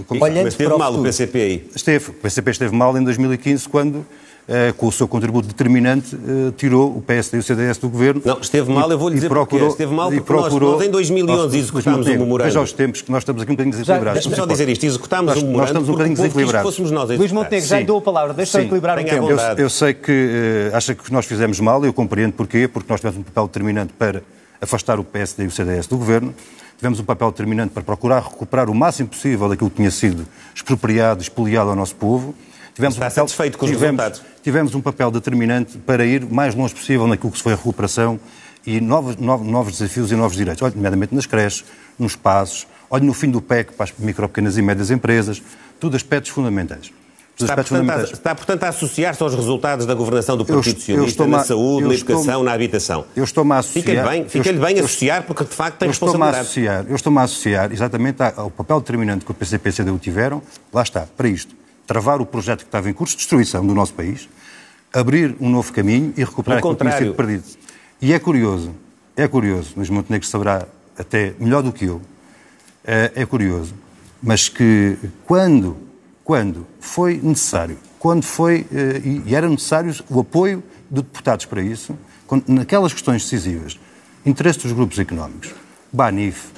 Olhando 0.09 0.43
Mas 0.43 0.53
esteve 0.53 0.77
mal 0.77 0.93
o 0.93 1.03
PCP 1.03 1.41
aí? 1.41 1.69
Esteve. 1.75 2.11
O 2.11 2.13
PCP 2.13 2.51
esteve 2.51 2.75
mal 2.75 2.97
em 2.97 3.03
2015, 3.03 3.67
quando 3.67 4.05
eh, 4.49 4.73
com 4.77 4.87
o 4.87 4.91
seu 4.93 5.09
contributo 5.09 5.45
determinante, 5.45 6.15
eh, 6.15 6.53
tirou 6.55 6.95
o 6.95 7.01
PSD 7.01 7.35
e 7.35 7.39
o 7.41 7.43
CDS 7.43 7.77
do 7.79 7.89
governo. 7.89 8.21
Não, 8.23 8.39
esteve 8.39 8.71
mal, 8.71 8.89
eu 8.89 8.97
vou 8.97 9.09
lhe 9.09 9.15
dizer 9.15 9.27
procurou, 9.27 9.67
Esteve 9.67 9.93
mal 9.93 10.09
porque 10.09 10.23
procurou, 10.23 10.71
nós, 10.71 10.79
nós, 10.79 10.87
em 10.87 10.91
2011 10.91 11.57
executámos 11.57 12.07
um 12.07 12.11
memorando. 12.11 12.47
Veja 12.47 12.61
os 12.61 12.71
tempos 12.71 13.01
que 13.01 13.11
nós 13.11 13.23
estamos 13.23 13.41
aqui 13.41 13.51
um 13.51 13.55
bocadinho 13.55 13.75
desequilibrados. 13.75 14.23
Deixa-me 14.23 14.35
só 14.37 14.45
dizer 14.45 14.69
isto, 14.69 14.85
executámos 14.85 15.33
nós, 15.33 15.43
um 15.43 15.47
memorando 15.47 15.59
nós 15.59 15.69
estamos 15.69 15.89
um 15.89 15.91
bocadinho 15.91 16.15
desequilibrados. 16.15 16.71
fôssemos 16.71 16.91
nós 16.91 17.11
a 17.11 17.15
Luís 17.15 17.31
Montenegro, 17.33 17.67
já 17.67 17.79
lhe 17.79 17.85
dou 17.85 17.97
a 17.97 18.01
palavra, 18.01 18.33
deixa-me 18.33 18.63
equilibrar 18.63 18.97
o 18.97 19.03
tempo. 19.03 19.29
Eu, 19.29 19.37
eu, 19.57 19.69
sei 19.69 19.93
que 19.93 20.69
uh, 20.71 20.77
acha 20.77 20.95
que 20.95 21.11
nós 21.11 21.25
fizemos 21.25 21.59
mal, 21.59 21.83
eu 21.83 21.91
compreendo 21.91 22.31
porquê, 22.31 22.69
porque 22.69 22.89
nós 22.89 23.01
tivemos 23.01 23.19
um 23.19 23.23
papel 23.23 23.47
determinante 23.47 23.91
para 23.99 24.23
afastar 24.61 24.97
o 24.97 25.03
PSD 25.03 25.43
e 25.43 25.47
o 25.47 25.51
CDS 25.51 25.87
do 25.87 25.97
governo, 25.97 26.33
tivemos 26.77 26.99
um 26.99 27.03
papel 27.03 27.31
determinante 27.31 27.73
para 27.73 27.83
procurar 27.83 28.21
recuperar 28.21 28.69
o 28.69 28.75
máximo 28.75 29.09
possível 29.09 29.49
daquilo 29.49 29.69
que 29.69 29.77
tinha 29.77 29.91
sido 29.91 30.27
expropriado, 30.55 31.21
expoliado 31.21 31.69
ao 31.69 31.75
nosso 31.75 31.95
povo, 31.95 32.35
Tivemos 32.77 32.93
Está 32.93 33.07
um 33.07 33.09
papel, 33.09 33.23
satisfeito 33.23 33.57
com 33.57 33.65
os 33.65 33.71
tivemos, 33.71 33.99
resultados? 33.99 34.21
Tivemos 34.43 34.75
um 34.75 34.81
papel 34.81 35.09
determinante 35.09 35.79
para 35.79 36.05
ir 36.05 36.23
mais 36.23 36.53
longe 36.53 36.75
possível 36.75 37.07
naquilo 37.07 37.31
que 37.31 37.41
foi 37.41 37.53
a 37.53 37.55
recuperação 37.55 38.19
e 38.67 38.79
novos, 38.79 39.15
novos, 39.15 39.47
novos 39.47 39.73
desafios 39.79 40.11
e 40.11 40.15
novos 40.15 40.37
direitos. 40.37 40.61
Olha, 40.61 40.75
nomeadamente 40.75 41.15
nas 41.15 41.25
creches, 41.25 41.65
nos 41.97 42.15
passos, 42.15 42.67
olha 42.87 43.03
no 43.03 43.15
fim 43.15 43.31
do 43.31 43.41
PEC 43.41 43.73
para 43.73 43.85
as 43.85 43.93
micro, 43.97 44.29
pequenas 44.29 44.59
e 44.59 44.61
médias 44.61 44.91
empresas, 44.91 45.41
tudo 45.79 45.95
aspectos 45.95 46.29
fundamentais. 46.29 46.91
Está 47.39 47.55
portanto, 47.55 47.91
a, 47.91 48.01
está, 48.01 48.35
portanto, 48.35 48.63
a 48.63 48.69
associar-se 48.69 49.21
aos 49.21 49.35
resultados 49.35 49.85
da 49.85 49.93
governação 49.93 50.35
do 50.35 50.43
Partido 50.43 50.79
Socialista 50.79 51.27
na 51.27 51.43
saúde, 51.43 51.87
na 51.87 51.93
educação, 51.93 52.43
na 52.43 52.51
habitação. 52.51 53.05
Eu 53.15 53.23
estou-me 53.23 53.51
a 53.51 53.59
associar... 53.59 53.85
Fica-lhe 53.85 54.09
bem, 54.09 54.27
fica 54.27 54.53
bem 54.53 54.79
associar, 54.79 55.23
porque 55.23 55.43
de 55.43 55.53
facto 55.53 55.77
tem 55.77 55.85
eu 55.85 55.91
responsabilidade. 55.91 56.39
Associar, 56.39 56.85
eu 56.89 56.95
estou-me 56.95 57.19
a 57.19 57.21
associar 57.21 57.71
exatamente 57.71 58.23
ao 58.35 58.49
papel 58.49 58.79
determinante 58.79 59.23
que 59.23 59.29
o 59.29 59.35
PCP 59.35 59.69
e 59.69 59.71
a 59.71 59.73
CDU 59.73 59.99
tiveram, 59.99 60.41
lá 60.73 60.81
está, 60.81 61.05
para 61.15 61.27
isto 61.27 61.55
travar 61.85 62.19
o 62.19 62.25
projeto 62.25 62.59
que 62.59 62.65
estava 62.65 62.89
em 62.89 62.93
curso 62.93 63.13
de 63.13 63.19
destruição 63.19 63.65
do 63.65 63.73
nosso 63.73 63.93
país, 63.93 64.27
abrir 64.91 65.35
um 65.39 65.49
novo 65.49 65.71
caminho 65.71 66.13
e 66.17 66.23
recuperar 66.23 66.57
aquilo 66.57 66.75
que 66.75 66.83
tinha 66.83 66.97
sido 66.97 67.13
perdido. 67.13 67.43
E 68.01 68.13
é 68.13 68.19
curioso, 68.19 68.75
é 69.15 69.27
curioso, 69.27 69.73
Luís 69.77 69.89
Montenegro 69.89 70.27
saberá 70.27 70.65
até 70.97 71.33
melhor 71.39 71.61
do 71.61 71.71
que 71.71 71.85
eu, 71.85 72.01
é, 72.83 73.11
é 73.15 73.25
curioso, 73.25 73.73
mas 74.21 74.49
que 74.49 74.97
quando, 75.25 75.77
quando 76.27 76.67
foi 76.81 77.21
necessário, 77.23 77.77
quando 77.97 78.21
foi, 78.23 78.67
eh, 78.69 79.01
e 79.25 79.33
era 79.33 79.47
necessário 79.47 79.95
o 80.09 80.19
apoio 80.19 80.61
de 80.91 81.01
deputados 81.01 81.45
para 81.45 81.61
isso, 81.61 81.97
naquelas 82.45 82.91
questões 82.91 83.23
decisivas, 83.23 83.79
interesse 84.25 84.59
dos 84.59 84.73
grupos 84.73 84.99
económicos, 84.99 85.55
Banif, 85.89 86.49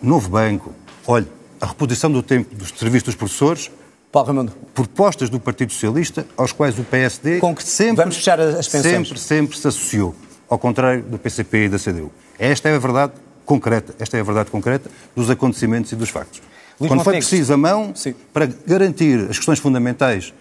Novo 0.00 0.28
Banco, 0.28 0.72
olha, 1.04 1.26
a 1.60 1.66
reposição 1.66 2.12
do 2.12 2.22
tempo 2.22 2.54
dos 2.54 2.68
serviços 2.68 3.06
dos 3.06 3.14
professores, 3.16 3.72
Paulo 4.12 4.28
Raimundo. 4.28 4.52
Propostas 4.72 5.28
do 5.28 5.40
Partido 5.40 5.72
Socialista 5.72 6.24
às 6.38 6.52
quais 6.52 6.78
o 6.78 6.84
PSD 6.84 7.40
Com 7.40 7.56
que 7.56 7.64
sempre, 7.64 7.96
vamos 7.96 8.14
fechar 8.14 8.38
as 8.38 8.68
pensões. 8.68 9.08
sempre, 9.08 9.18
sempre 9.18 9.58
se 9.58 9.66
associou, 9.66 10.14
ao 10.48 10.60
contrário 10.60 11.02
do 11.02 11.18
PCP 11.18 11.64
e 11.64 11.68
da 11.68 11.76
CDU. 11.76 12.12
Esta 12.38 12.68
é 12.68 12.76
a 12.76 12.78
verdade 12.78 13.14
concreta, 13.44 13.96
esta 13.98 14.16
é 14.16 14.20
a 14.20 14.22
verdade 14.22 14.48
concreta 14.48 14.88
dos 15.16 15.28
acontecimentos 15.28 15.90
e 15.90 15.96
dos 15.96 16.08
factos. 16.08 16.40
Luís 16.80 16.90
Quando 16.90 17.04
foi 17.04 17.14
preciso 17.14 17.52
a 17.52 17.56
mão 17.56 17.92
Sim. 17.94 18.14
para 18.32 18.46
garantir 18.66 19.26
as 19.28 19.36
questões 19.36 19.58
fundamentais 19.58 20.32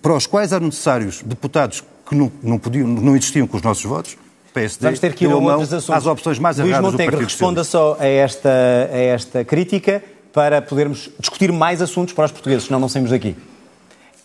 para 0.00 0.14
os 0.14 0.26
quais 0.26 0.52
eram 0.52 0.66
necessários 0.66 1.22
deputados 1.22 1.82
que 2.08 2.14
não, 2.14 2.30
não, 2.42 2.58
podiam, 2.58 2.86
não 2.86 3.16
existiam 3.16 3.46
com 3.46 3.56
os 3.56 3.62
nossos 3.62 3.84
votos, 3.84 4.16
PSD 4.52 4.84
Vamos 4.84 4.98
ter 4.98 5.14
que 5.14 5.24
ir 5.24 5.30
a 5.30 5.36
outros 5.36 5.72
assuntos. 5.72 5.90
às 5.90 6.06
opções 6.06 6.38
mais 6.38 6.58
Luís 6.58 6.70
erradas 6.70 6.90
Montenegro, 6.90 7.16
do 7.16 7.18
Partido 7.18 7.30
responda 7.30 7.64
só 7.64 7.96
a 8.00 8.06
esta, 8.06 8.50
a 8.92 8.98
esta 8.98 9.44
crítica 9.44 10.02
para 10.32 10.60
podermos 10.62 11.10
discutir 11.18 11.52
mais 11.52 11.80
assuntos 11.82 12.14
para 12.14 12.24
os 12.24 12.32
portugueses, 12.32 12.64
senão 12.64 12.80
não 12.80 12.88
saímos 12.88 13.10
daqui. 13.10 13.36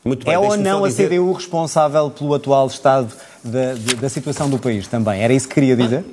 Muito 0.03 0.23
bem, 0.23 0.35
é 0.35 0.39
ou 0.39 0.55
não 0.55 0.85
a 0.85 0.87
dizer... 0.87 1.09
CDU 1.09 1.31
responsável 1.33 2.11
pelo 2.11 2.33
atual 2.33 2.67
estado 2.67 3.11
da, 3.43 3.73
da, 3.99 4.09
situação 4.09 4.49
do 4.49 4.59
país 4.59 4.87
também? 4.87 5.21
Era 5.21 5.33
isso 5.33 5.47
que 5.47 5.55
queria 5.55 5.75
dizer? 5.75 6.05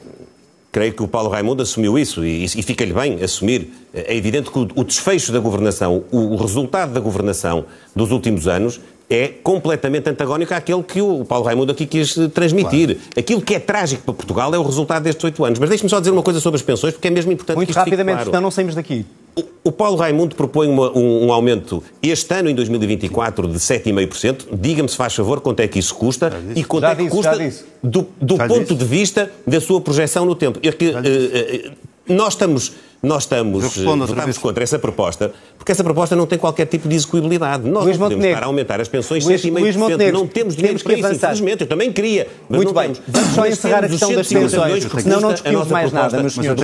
Creio 0.72 0.94
que 0.94 1.02
o 1.02 1.06
Paulo 1.06 1.28
Raimundo 1.28 1.62
assumiu 1.62 1.98
isso 1.98 2.24
e, 2.24 2.46
e 2.46 2.62
fica-lhe 2.62 2.94
bem 2.94 3.22
assumir. 3.22 3.70
É 3.92 4.16
evidente 4.16 4.50
que 4.50 4.58
o, 4.58 4.66
o 4.74 4.82
desfecho 4.82 5.30
da 5.30 5.38
governação, 5.38 6.02
o, 6.10 6.32
o 6.32 6.36
resultado 6.36 6.94
da 6.94 7.00
governação 7.00 7.66
dos 7.94 8.10
últimos 8.10 8.48
anos 8.48 8.80
é 9.14 9.28
completamente 9.42 10.08
antagónico 10.08 10.54
àquele 10.54 10.82
que 10.82 11.00
o 11.00 11.24
Paulo 11.24 11.44
Raimundo 11.44 11.72
aqui 11.72 11.86
quis 11.86 12.14
transmitir. 12.32 12.96
Claro. 12.96 13.10
Aquilo 13.16 13.40
que 13.40 13.54
é 13.54 13.58
trágico 13.58 14.02
para 14.02 14.14
Portugal 14.14 14.54
é 14.54 14.58
o 14.58 14.62
resultado 14.62 15.02
destes 15.02 15.24
oito 15.24 15.44
anos. 15.44 15.58
Mas 15.58 15.68
deixe-me 15.68 15.90
só 15.90 15.98
dizer 15.98 16.10
uma 16.10 16.22
coisa 16.22 16.40
sobre 16.40 16.56
as 16.56 16.62
pensões, 16.62 16.94
porque 16.94 17.08
é 17.08 17.10
mesmo 17.10 17.32
importante 17.32 17.56
Muito 17.56 17.72
que 17.72 17.78
rapidamente, 17.78 18.16
claro. 18.16 18.30
senão 18.30 18.42
não 18.42 18.50
saímos 18.50 18.74
daqui. 18.74 19.04
O, 19.64 19.72
Paulo 19.72 19.96
Raimundo 19.96 20.36
propõe 20.36 20.68
uma, 20.68 20.90
um, 20.96 21.26
um, 21.26 21.32
aumento 21.32 21.82
este 22.02 22.34
ano, 22.34 22.50
em 22.50 22.54
2024, 22.54 23.48
de 23.48 23.58
7,5%. 23.58 24.48
Diga-me, 24.52 24.88
se 24.88 24.96
faz 24.96 25.14
favor, 25.14 25.40
quanto 25.40 25.60
é 25.60 25.68
que 25.68 25.78
isso 25.78 25.94
custa 25.94 26.30
e 26.54 26.62
quanto 26.62 26.84
é 26.84 26.94
que 26.94 27.04
disse, 27.04 27.16
custa 27.16 27.38
do, 27.82 28.06
do 28.20 28.36
ponto 28.36 28.60
disse. 28.60 28.74
de 28.74 28.84
vista 28.84 29.30
da 29.46 29.58
sua 29.58 29.80
projeção 29.80 30.26
no 30.26 30.34
tempo. 30.34 30.58
É 30.62 30.70
que, 30.70 30.92
nós 32.08 32.34
estamos 32.34 32.72
nós 33.02 33.24
estamos, 33.24 33.74
votamos 33.78 34.38
contra 34.38 34.62
essa 34.62 34.78
proposta, 34.78 35.32
porque 35.58 35.72
essa 35.72 35.82
proposta 35.82 36.14
não 36.14 36.24
tem 36.24 36.38
qualquer 36.38 36.66
tipo 36.66 36.88
de 36.88 36.94
execuibilidade. 36.94 37.68
Nós 37.68 37.84
Luís 37.84 37.98
não 37.98 38.06
podemos 38.06 38.24
estar 38.24 38.44
a 38.44 38.46
aumentar 38.46 38.80
as 38.80 38.86
pensões 38.86 39.24
7,5%. 39.24 40.12
Não 40.12 40.26
temos 40.28 40.54
dinheiro 40.54 40.78
para 40.78 40.94
isso, 40.94 41.12
infelizmente. 41.12 41.62
Eu 41.62 41.66
também 41.66 41.92
queria, 41.92 42.28
mas 42.48 42.58
Muito 42.58 42.72
bem. 42.72 42.92
Vamos 43.08 43.34
só 43.34 43.44
encerrar 43.44 43.84
a 43.84 43.88
questão 43.88 44.14
das 44.14 44.28
pensões, 44.28 44.84
senão 45.02 45.20
não 45.20 45.32
discutimos 45.32 45.66
mais 45.66 45.90
nada, 45.90 46.20
meus 46.20 46.32
senhores. 46.32 46.62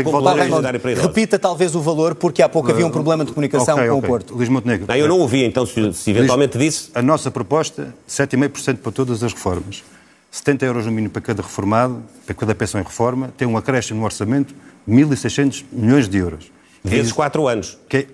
Repita 1.03 1.41
talvez 1.41 1.75
o 1.75 1.81
valor, 1.81 2.15
porque 2.15 2.41
há 2.41 2.49
pouco 2.49 2.71
havia 2.71 2.87
um 2.87 2.91
problema 2.91 3.25
de 3.25 3.33
comunicação 3.33 3.75
okay, 3.75 3.89
com 3.89 3.97
okay. 3.97 4.09
o 4.09 4.13
Porto. 4.13 4.35
Luís 4.37 4.49
Montenegro. 4.49 4.87
Não, 4.87 4.95
eu 4.95 5.09
não 5.09 5.19
ouvi, 5.19 5.43
então, 5.43 5.67
se, 5.67 5.93
se 5.93 6.11
eventualmente 6.11 6.57
Luís, 6.57 6.75
disse... 6.75 6.91
A 6.95 7.03
nossa 7.03 7.33
proposta, 7.33 7.93
7,5% 8.09 8.77
para 8.77 8.93
todas 8.93 9.25
as 9.25 9.33
reformas. 9.33 9.83
70 10.31 10.67
euros 10.67 10.87
no 10.87 10.93
mínimo 10.93 11.11
para 11.11 11.23
cada 11.23 11.43
reformado, 11.43 12.03
para 12.27 12.35
cada 12.35 12.55
pensão 12.55 12.81
em 12.81 12.85
reforma, 12.85 13.33
tem 13.37 13.49
um 13.49 13.57
acréscimo 13.57 14.01
no 14.01 14.05
orçamento 14.05 14.55
de 14.87 14.95
1.600 14.95 15.65
milhões 15.73 16.09
de 16.09 16.19
euros. 16.19 16.51
Vezes 16.85 17.13
4 17.13 17.49
anos. 17.49 17.79
Que, 17.89 18.07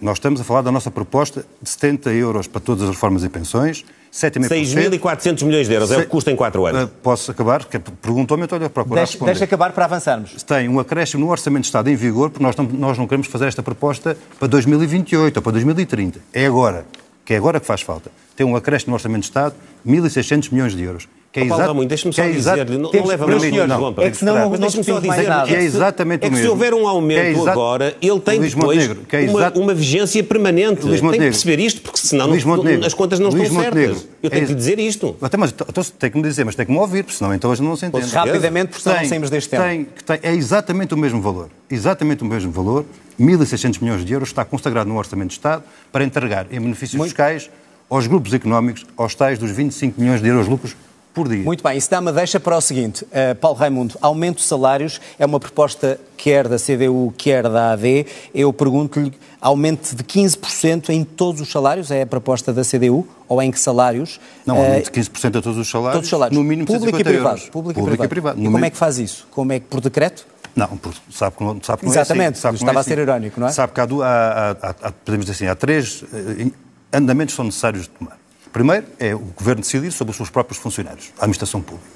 Nós 0.00 0.16
estamos 0.16 0.40
a 0.40 0.44
falar 0.44 0.62
da 0.62 0.72
nossa 0.72 0.90
proposta 0.90 1.44
de 1.60 1.68
70 1.68 2.10
euros 2.12 2.46
para 2.46 2.60
todas 2.60 2.84
as 2.84 2.90
reformas 2.90 3.22
e 3.24 3.28
pensões, 3.28 3.84
7,5%. 4.12 4.98
6.400 4.98 5.44
milhões 5.44 5.68
de 5.68 5.74
euros 5.74 5.90
é 5.92 5.98
o 5.98 6.00
que 6.00 6.06
custa 6.06 6.30
em 6.30 6.36
4 6.36 6.66
anos. 6.66 6.84
Uh, 6.84 6.88
Posso 7.02 7.30
acabar? 7.30 7.64
Perguntou-me, 7.64 8.44
então 8.44 8.58
eu 8.58 8.70
procurar 8.70 9.02
Deixa, 9.02 9.12
responder. 9.12 9.32
deixa 9.32 9.44
acabar 9.44 9.72
para 9.72 9.84
avançarmos. 9.84 10.42
Tem 10.42 10.68
um 10.68 10.80
acréscimo 10.80 11.24
no 11.24 11.30
Orçamento 11.30 11.62
de 11.62 11.68
Estado 11.68 11.90
em 11.90 11.94
vigor, 11.94 12.30
porque 12.30 12.42
nós 12.42 12.56
não, 12.56 12.64
nós 12.64 12.98
não 12.98 13.06
queremos 13.06 13.26
fazer 13.28 13.46
esta 13.46 13.62
proposta 13.62 14.16
para 14.38 14.48
2028 14.48 15.36
ou 15.36 15.42
para 15.42 15.52
2030. 15.52 16.20
É 16.32 16.46
agora, 16.46 16.86
que 17.24 17.34
é 17.34 17.36
agora 17.36 17.60
que 17.60 17.66
faz 17.66 17.82
falta. 17.82 18.10
Tem 18.34 18.46
um 18.46 18.56
acréscimo 18.56 18.90
no 18.90 18.94
Orçamento 18.94 19.20
de 19.20 19.26
Estado, 19.26 19.54
1.600 19.86 20.50
milhões 20.52 20.74
de 20.74 20.82
euros. 20.82 21.08
Que 21.32 21.38
é 21.38 21.42
Oh, 21.44 21.46
Paulo 21.46 21.62
exato- 21.62 21.84
deixa-me 21.86 22.10
que 22.12 22.16
só 22.20 22.26
é 22.26 22.32
dizer-lhe, 22.32 22.76
não, 22.76 22.90
não 22.92 23.06
leva 23.06 23.24
muito 23.24 23.40
senhores, 23.42 23.72
João, 23.72 23.94
é 23.98 24.10
que 24.10 24.16
senão 24.16 24.34
não- 24.34 24.50
não 24.50 24.58
deixa-me 24.58 24.82
só 24.82 24.92
mais 24.94 25.02
dizer 25.04 25.28
nada. 25.28 25.46
que 25.46 25.54
é 25.54 25.62
exatamente 25.62 26.24
é 26.24 26.26
o 26.26 26.30
que 26.32 26.36
se 26.38 26.48
houver 26.48 26.74
um 26.74 26.78
Que 26.78 26.82
é 26.84 26.88
aumento 26.88 27.38
exato- 27.38 27.48
agora, 27.50 27.96
ele 28.02 28.18
tem 28.20 28.38
Luís 28.40 28.52
depois 28.54 28.86
que 29.08 29.16
é 29.16 29.20
uma, 29.30 29.38
exato- 29.40 29.60
uma 29.60 29.72
vigência 29.72 30.24
permanente. 30.24 30.84
Luís 30.84 31.00
tem 31.00 31.10
que 31.12 31.18
perceber 31.18 31.60
isto, 31.60 31.82
porque 31.82 31.98
senão 32.00 32.26
não- 32.26 32.84
as 32.84 32.94
contas 32.94 33.20
não 33.20 33.30
Luís 33.30 33.44
estão 33.44 33.62
Montenegro. 33.62 33.94
certas. 33.94 34.08
Eu 34.20 34.28
tenho 34.30 34.42
É- 34.42 34.46
que 34.46 34.52
lhe 34.52 34.58
dizer 34.58 34.78
isto. 34.80 35.16
Até, 35.22 35.36
mas 35.36 35.52
então, 35.52 35.84
tem 36.00 36.10
que 36.10 36.16
me 36.16 36.22
dizer, 36.24 36.44
mas 36.44 36.56
tem 36.56 36.66
que 36.66 36.72
me 36.72 36.78
ouvir, 36.78 37.04
porque 37.04 37.16
senão 37.16 37.32
então 37.32 37.48
hoje 37.48 37.62
não 37.62 37.76
se 37.76 37.86
entende. 37.86 38.10
Rapidamente, 38.12 38.68
porque 38.70 38.82
senão 38.82 38.96
não 39.00 39.08
saímos 39.08 39.30
deste 39.30 39.50
tema. 39.50 39.64
tem, 39.66 39.84
que 39.84 40.02
tem- 40.02 40.18
é 40.24 40.34
exatamente 40.34 40.94
o 40.94 40.96
mesmo 40.96 41.20
valor. 41.22 41.48
Exatamente 41.70 42.24
o 42.24 42.26
mesmo 42.26 42.50
valor. 42.50 42.84
1.600 43.16 43.78
milhões 43.80 44.04
de 44.04 44.12
euros 44.12 44.30
está 44.30 44.44
consagrado 44.44 44.88
no 44.88 44.96
Orçamento 44.98 45.28
de 45.28 45.34
Estado 45.34 45.62
para 45.92 46.02
entregar 46.02 46.46
em 46.50 46.60
benefícios 46.60 47.00
fiscais 47.00 47.48
aos 47.88 48.08
grupos 48.08 48.34
económicos, 48.34 48.84
aos 48.96 49.14
tais 49.14 49.38
dos 49.38 49.52
25 49.52 50.00
milhões 50.00 50.20
de 50.20 50.26
euros 50.28 50.46
de 50.46 50.50
lucros 50.50 50.74
por 51.12 51.28
dia. 51.28 51.42
Muito 51.42 51.62
bem, 51.62 51.76
isso 51.76 51.90
dá-me 51.90 52.12
deixa 52.12 52.38
para 52.38 52.56
o 52.56 52.60
seguinte. 52.60 53.04
Uh, 53.04 53.34
Paulo 53.40 53.56
Raimundo, 53.58 53.96
aumento 54.00 54.36
de 54.38 54.44
salários 54.44 55.00
é 55.18 55.26
uma 55.26 55.40
proposta 55.40 55.98
quer 56.16 56.46
da 56.48 56.56
CDU, 56.56 57.12
quer 57.16 57.42
da 57.48 57.72
AD. 57.72 58.06
Eu 58.34 58.52
pergunto-lhe, 58.52 59.12
aumento 59.40 59.94
de 59.96 60.04
15% 60.04 60.90
em 60.90 61.02
todos 61.04 61.40
os 61.40 61.50
salários? 61.50 61.90
É 61.90 62.02
a 62.02 62.06
proposta 62.06 62.52
da 62.52 62.62
CDU? 62.62 63.06
Ou 63.28 63.42
em 63.42 63.50
que 63.50 63.58
salários? 63.58 64.20
Não, 64.46 64.56
Uh, 64.56 64.64
aumento 64.64 64.84
de 64.92 65.00
15% 65.00 65.38
a 65.38 65.42
todos 65.42 65.58
os 65.58 65.68
salários. 65.68 65.92
todos 65.94 66.06
os 66.06 66.10
salários. 66.10 66.36
No 66.38 66.44
mínimo 66.44 66.66
Público 66.66 66.88
e 66.88 67.02
150 67.04 67.10
privado. 67.10 67.36
euros. 67.38 67.48
Público, 67.50 67.80
Público 67.80 68.02
e 68.02 68.06
e 68.06 68.08
privado. 68.08 68.34
privado. 68.36 68.48
E 68.50 68.52
como 68.52 68.64
é 68.64 68.70
que 68.70 68.76
faz 68.76 68.98
isso? 68.98 69.26
Como 69.30 69.52
é 69.52 69.58
que 69.60 69.66
por 69.66 69.80
decreto? 69.80 70.26
Não, 70.54 70.68
sabe 71.12 71.36
que 71.36 71.44
não, 71.44 71.60
sabe 71.62 71.78
que 71.80 71.86
não 71.86 71.92
Exatamente, 71.92 72.24
é 72.24 72.28
assim. 72.32 72.40
Sabe 72.40 72.56
que 72.58 72.62
estava 72.64 72.78
é 72.78 72.80
a 72.80 72.84
ser 72.84 72.92
assim. 72.94 73.02
irónico, 73.02 73.40
não 73.40 73.46
é? 73.46 73.52
Sabe 73.52 73.72
que 73.72 73.80
há, 73.80 73.84
há- 73.84 74.50
há- 74.50 74.74
há- 74.88 74.92
podemos 75.04 75.26
dizer 75.26 75.36
assim, 75.36 75.46
há 75.50 75.54
três 75.54 76.02
eh, 76.12 76.50
andamentos 76.92 77.34
que 77.34 77.36
são 77.36 77.44
necessários 77.44 77.84
de 77.84 77.90
tomar. 77.90 78.18
Primeiro 78.52 78.86
é 78.98 79.14
o 79.14 79.18
Governo 79.18 79.62
decidir 79.62 79.92
sobre 79.92 80.10
os 80.10 80.16
seus 80.16 80.30
próprios 80.30 80.58
funcionários, 80.58 81.10
a 81.18 81.20
administração 81.22 81.60
pública. 81.62 81.86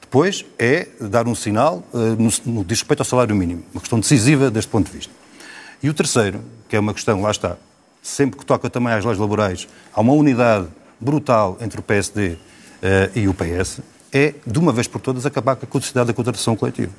Depois 0.00 0.44
é 0.58 0.88
dar 1.00 1.26
um 1.26 1.34
sinal 1.34 1.82
eh, 1.92 1.98
no, 2.18 2.30
no 2.54 2.64
diz 2.64 2.78
respeito 2.80 3.00
ao 3.00 3.04
salário 3.04 3.34
mínimo, 3.34 3.62
uma 3.72 3.80
questão 3.80 3.98
decisiva 4.00 4.50
deste 4.50 4.70
ponto 4.70 4.86
de 4.90 4.96
vista. 4.96 5.12
E 5.82 5.90
o 5.90 5.94
terceiro, 5.94 6.40
que 6.68 6.76
é 6.76 6.80
uma 6.80 6.94
questão, 6.94 7.20
lá 7.20 7.30
está, 7.30 7.56
sempre 8.02 8.38
que 8.38 8.46
toca 8.46 8.70
também 8.70 8.92
às 8.92 9.04
leis 9.04 9.18
laborais, 9.18 9.66
há 9.92 10.00
uma 10.00 10.12
unidade 10.12 10.68
brutal 11.00 11.58
entre 11.60 11.80
o 11.80 11.82
PSD 11.82 12.36
eh, 12.82 13.10
e 13.16 13.28
o 13.28 13.34
PS, 13.34 13.80
é, 14.12 14.34
de 14.46 14.58
uma 14.58 14.72
vez 14.72 14.86
por 14.86 15.00
todas, 15.00 15.26
acabar 15.26 15.56
com 15.56 15.66
a 15.66 15.68
caducidade 15.68 16.06
da 16.06 16.12
contratação 16.14 16.54
coletiva. 16.54 16.92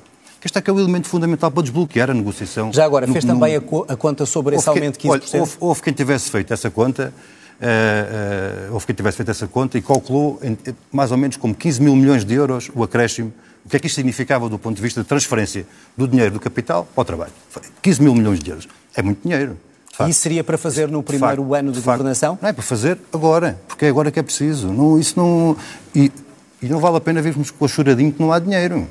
Este 0.44 0.58
é 0.58 0.60
que 0.60 0.68
é 0.70 0.72
o 0.72 0.78
elemento 0.78 1.08
fundamental 1.08 1.50
para 1.50 1.62
desbloquear 1.62 2.10
a 2.10 2.14
negociação. 2.14 2.70
Já 2.72 2.84
agora, 2.84 3.08
fez 3.08 3.24
no- 3.24 3.34
também 3.34 3.56
a, 3.56 3.60
co- 3.60 3.86
a 3.88 3.96
conta 3.96 4.26
sobre 4.26 4.54
esse 4.54 4.68
aumento 4.68 4.98
de 5.00 5.08
15%? 5.08 5.10
olha, 5.10 5.40
houve, 5.40 5.56
houve 5.58 5.82
quem 5.82 5.92
tivesse 5.94 6.30
feito 6.30 6.52
essa 6.52 6.70
conta, 6.70 7.12
eh, 7.60 8.66
eh, 8.66 8.68
houve 8.70 8.86
quem 8.86 8.94
tivesse 8.94 9.16
feito 9.16 9.30
essa 9.30 9.46
conta 9.46 9.78
e 9.78 9.82
calculou 9.82 10.38
em- 10.42 10.56
eh, 10.66 10.74
mais 10.92 11.10
ou 11.12 11.18
menos 11.18 11.36
como 11.36 11.54
15 11.54 11.80
mil 11.82 11.94
milhões 11.96 12.24
de 12.24 12.34
euros 12.34 12.70
o 12.74 12.82
acréscimo. 12.82 13.32
O 13.64 13.68
que 13.68 13.76
é 13.76 13.80
que 13.80 13.86
isto 13.86 13.96
significava 13.96 14.48
do 14.48 14.58
ponto 14.58 14.76
de 14.76 14.82
vista 14.82 15.02
de 15.02 15.08
transferência 15.08 15.66
do 15.96 16.06
dinheiro 16.06 16.32
do 16.32 16.38
capital 16.40 16.86
para 16.94 17.02
o 17.02 17.04
trabalho? 17.04 17.32
Foi 17.50 17.62
15 17.82 18.00
mil 18.02 18.14
milhões 18.14 18.38
de 18.38 18.50
euros. 18.50 18.68
É 18.94 19.02
muito 19.02 19.22
dinheiro. 19.22 19.56
de 19.90 19.96
facto. 19.96 20.10
Isso 20.10 20.20
seria 20.20 20.44
para 20.44 20.56
fazer 20.58 20.88
no 20.88 20.98
De 21.00 21.04
primeiro 21.06 21.42
facto, 21.42 21.54
ano 21.54 21.72
de, 21.72 21.80
facto. 21.80 21.98
governação? 21.98 22.38
Não 22.40 22.48
é 22.48 22.52
para 22.52 22.62
fazer 22.62 22.98
agora, 23.12 23.58
porque 23.66 23.86
é 23.86 23.88
agora 23.88 24.10
que 24.10 24.18
é 24.18 24.22
preciso. 24.22 24.68
Não, 24.72 24.98
isso 24.98 25.14
não, 25.18 25.56
e, 25.94 26.12
e 26.62 26.66
não 26.68 26.78
vale 26.78 26.98
a 26.98 27.00
pena 27.00 27.20
virmos 27.22 27.50
com 27.50 27.64
o 27.64 27.68
choradinho 27.68 28.12
que 28.12 28.20
não 28.20 28.30
há 28.32 28.38
dinheiro. 28.38 28.86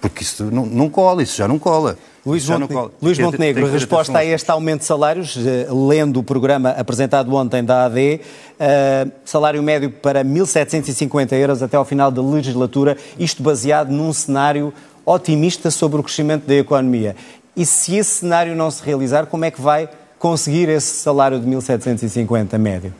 Porque 0.00 0.22
isso 0.22 0.44
não, 0.44 0.64
não 0.64 0.88
cola, 0.88 1.22
isso 1.22 1.36
já 1.36 1.46
não 1.46 1.58
cola. 1.58 1.98
Luís, 2.24 2.46
Montenegro, 2.46 2.74
cola. 2.74 2.92
Luís 3.00 3.18
Montenegro, 3.18 3.66
ter 3.66 3.72
resposta 3.72 4.18
a 4.18 4.24
este 4.24 4.50
aumento 4.50 4.80
de 4.80 4.86
salários, 4.86 5.36
eh, 5.38 5.66
lendo 5.70 6.20
o 6.20 6.22
programa 6.22 6.70
apresentado 6.70 7.34
ontem 7.34 7.64
da 7.64 7.86
AD, 7.86 8.20
eh, 8.58 9.06
salário 9.24 9.62
médio 9.62 9.90
para 9.90 10.22
1.750 10.22 11.32
euros 11.32 11.62
até 11.62 11.76
ao 11.76 11.84
final 11.84 12.10
da 12.10 12.22
legislatura, 12.22 12.96
isto 13.18 13.42
baseado 13.42 13.90
num 13.90 14.12
cenário 14.12 14.72
otimista 15.04 15.70
sobre 15.70 16.00
o 16.00 16.02
crescimento 16.02 16.46
da 16.46 16.54
economia. 16.54 17.16
E 17.56 17.64
se 17.64 17.96
esse 17.96 18.20
cenário 18.20 18.54
não 18.54 18.70
se 18.70 18.82
realizar, 18.82 19.26
como 19.26 19.44
é 19.44 19.50
que 19.50 19.60
vai 19.60 19.88
conseguir 20.18 20.68
esse 20.68 20.98
salário 20.98 21.40
de 21.40 21.46
1.750 21.46 22.58
médio? 22.58 22.94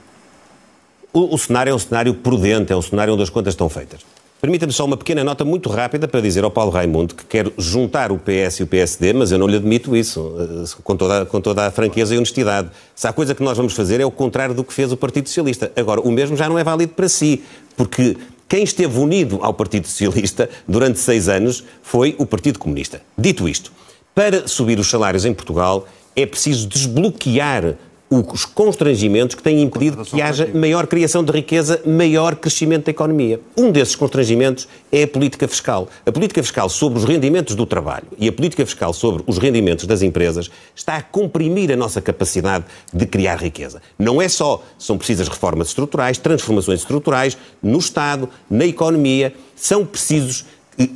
O, 1.13 1.35
o 1.35 1.39
cenário 1.39 1.71
é 1.71 1.75
um 1.75 1.79
cenário 1.79 2.15
prudente, 2.15 2.73
é 2.73 2.77
um 2.77 2.83
cenário 2.83 3.13
onde 3.13 3.23
as 3.23 3.31
contas 3.31 3.53
estão 3.53 3.69
feitas. 3.69 4.01
Permita-me 4.41 4.73
só 4.73 4.87
uma 4.87 4.97
pequena 4.97 5.23
nota 5.23 5.45
muito 5.45 5.69
rápida 5.69 6.09
para 6.09 6.19
dizer 6.23 6.45
ao 6.45 6.51
Paulo 6.51 6.71
Raimundo 6.71 7.15
que 7.15 7.27
quero 7.27 7.53
juntar 7.59 8.11
o 8.11 8.19
PS 8.19 8.61
e 8.61 8.63
o 8.63 8.67
PSD, 8.67 9.13
mas 9.13 9.31
eu 9.31 9.39
não 9.39 9.47
lhe 9.47 9.57
admito 9.57 9.95
isso, 9.95 10.35
eh, 10.39 10.81
com 10.83 10.97
toda, 10.97 11.27
com 11.27 11.43
toda 11.43 11.67
a 11.67 11.71
franqueza 11.71 12.15
e 12.15 12.17
honestidade. 12.17 12.71
Se 12.95 13.07
há 13.07 13.13
coisa 13.13 13.35
que 13.35 13.43
nós 13.43 13.59
vamos 13.59 13.75
fazer 13.75 14.01
é 14.01 14.05
o 14.07 14.11
contrário 14.11 14.55
do 14.55 14.65
que 14.65 14.73
fez 14.73 14.91
o 14.93 14.97
Partido 14.97 15.29
Socialista. 15.29 15.71
Agora, 15.77 16.01
o 16.01 16.11
mesmo 16.11 16.39
já 16.39 16.49
não 16.49 16.59
é 16.59 16.65
válido 16.65 16.95
para 16.95 17.07
si, 17.07 17.43
porque 17.77 18.17
quem 18.49 18.63
esteve 18.63 18.99
unido 18.99 19.41
ao 19.43 19.53
Partido 19.53 19.87
Socialista 19.87 20.49
durante 20.67 20.99
seis 20.99 21.29
anos 21.29 21.63
foi 21.83 22.17
o 22.19 22.25
Partido 22.25 22.59
Comunista. 22.59 23.03
Dito 23.19 23.47
isto, 23.47 23.71
para 24.15 24.49
subir 24.49 24.79
os 24.79 24.89
salários 24.89 25.27
em 25.27 25.35
Portugal 25.35 25.87
é 26.17 26.25
preciso 26.25 26.67
desbloquear 26.67 27.75
os 28.11 28.45
constrangimentos 28.45 29.37
que 29.37 29.43
têm 29.43 29.63
impedido 29.63 30.05
que 30.05 30.21
haja 30.21 30.51
maior 30.53 30.89
criação 30.89 31.23
de 31.23 31.31
riqueza, 31.31 31.81
maior 31.87 32.35
crescimento 32.35 32.87
da 32.87 32.91
economia. 32.91 33.41
Um 33.57 33.71
desses 33.71 33.95
constrangimentos 33.95 34.67
é 34.91 35.05
a 35.05 35.09
política 35.09 35.47
fiscal. 35.47 35.89
A 36.05 36.11
política 36.11 36.43
fiscal 36.43 36.69
sobre 36.69 36.99
os 36.99 37.05
rendimentos 37.05 37.55
do 37.55 37.65
trabalho 37.65 38.07
e 38.19 38.27
a 38.27 38.33
política 38.33 38.67
fiscal 38.67 38.93
sobre 38.93 39.23
os 39.29 39.39
rendimentos 39.39 39.87
das 39.87 40.03
empresas 40.03 40.51
está 40.75 40.97
a 40.97 41.03
comprimir 41.03 41.71
a 41.71 41.77
nossa 41.77 42.01
capacidade 42.01 42.65
de 42.93 43.07
criar 43.07 43.37
riqueza. 43.37 43.81
Não 43.97 44.21
é 44.21 44.29
só, 44.29 44.61
são 44.77 44.99
precisas 44.99 45.29
reformas 45.29 45.69
estruturais, 45.69 46.19
transformações 46.19 46.81
estruturais 46.81 47.39
no 47.63 47.79
Estado, 47.79 48.29
na 48.51 48.67
economia, 48.67 49.33
são 49.55 49.87
precisos 49.87 50.47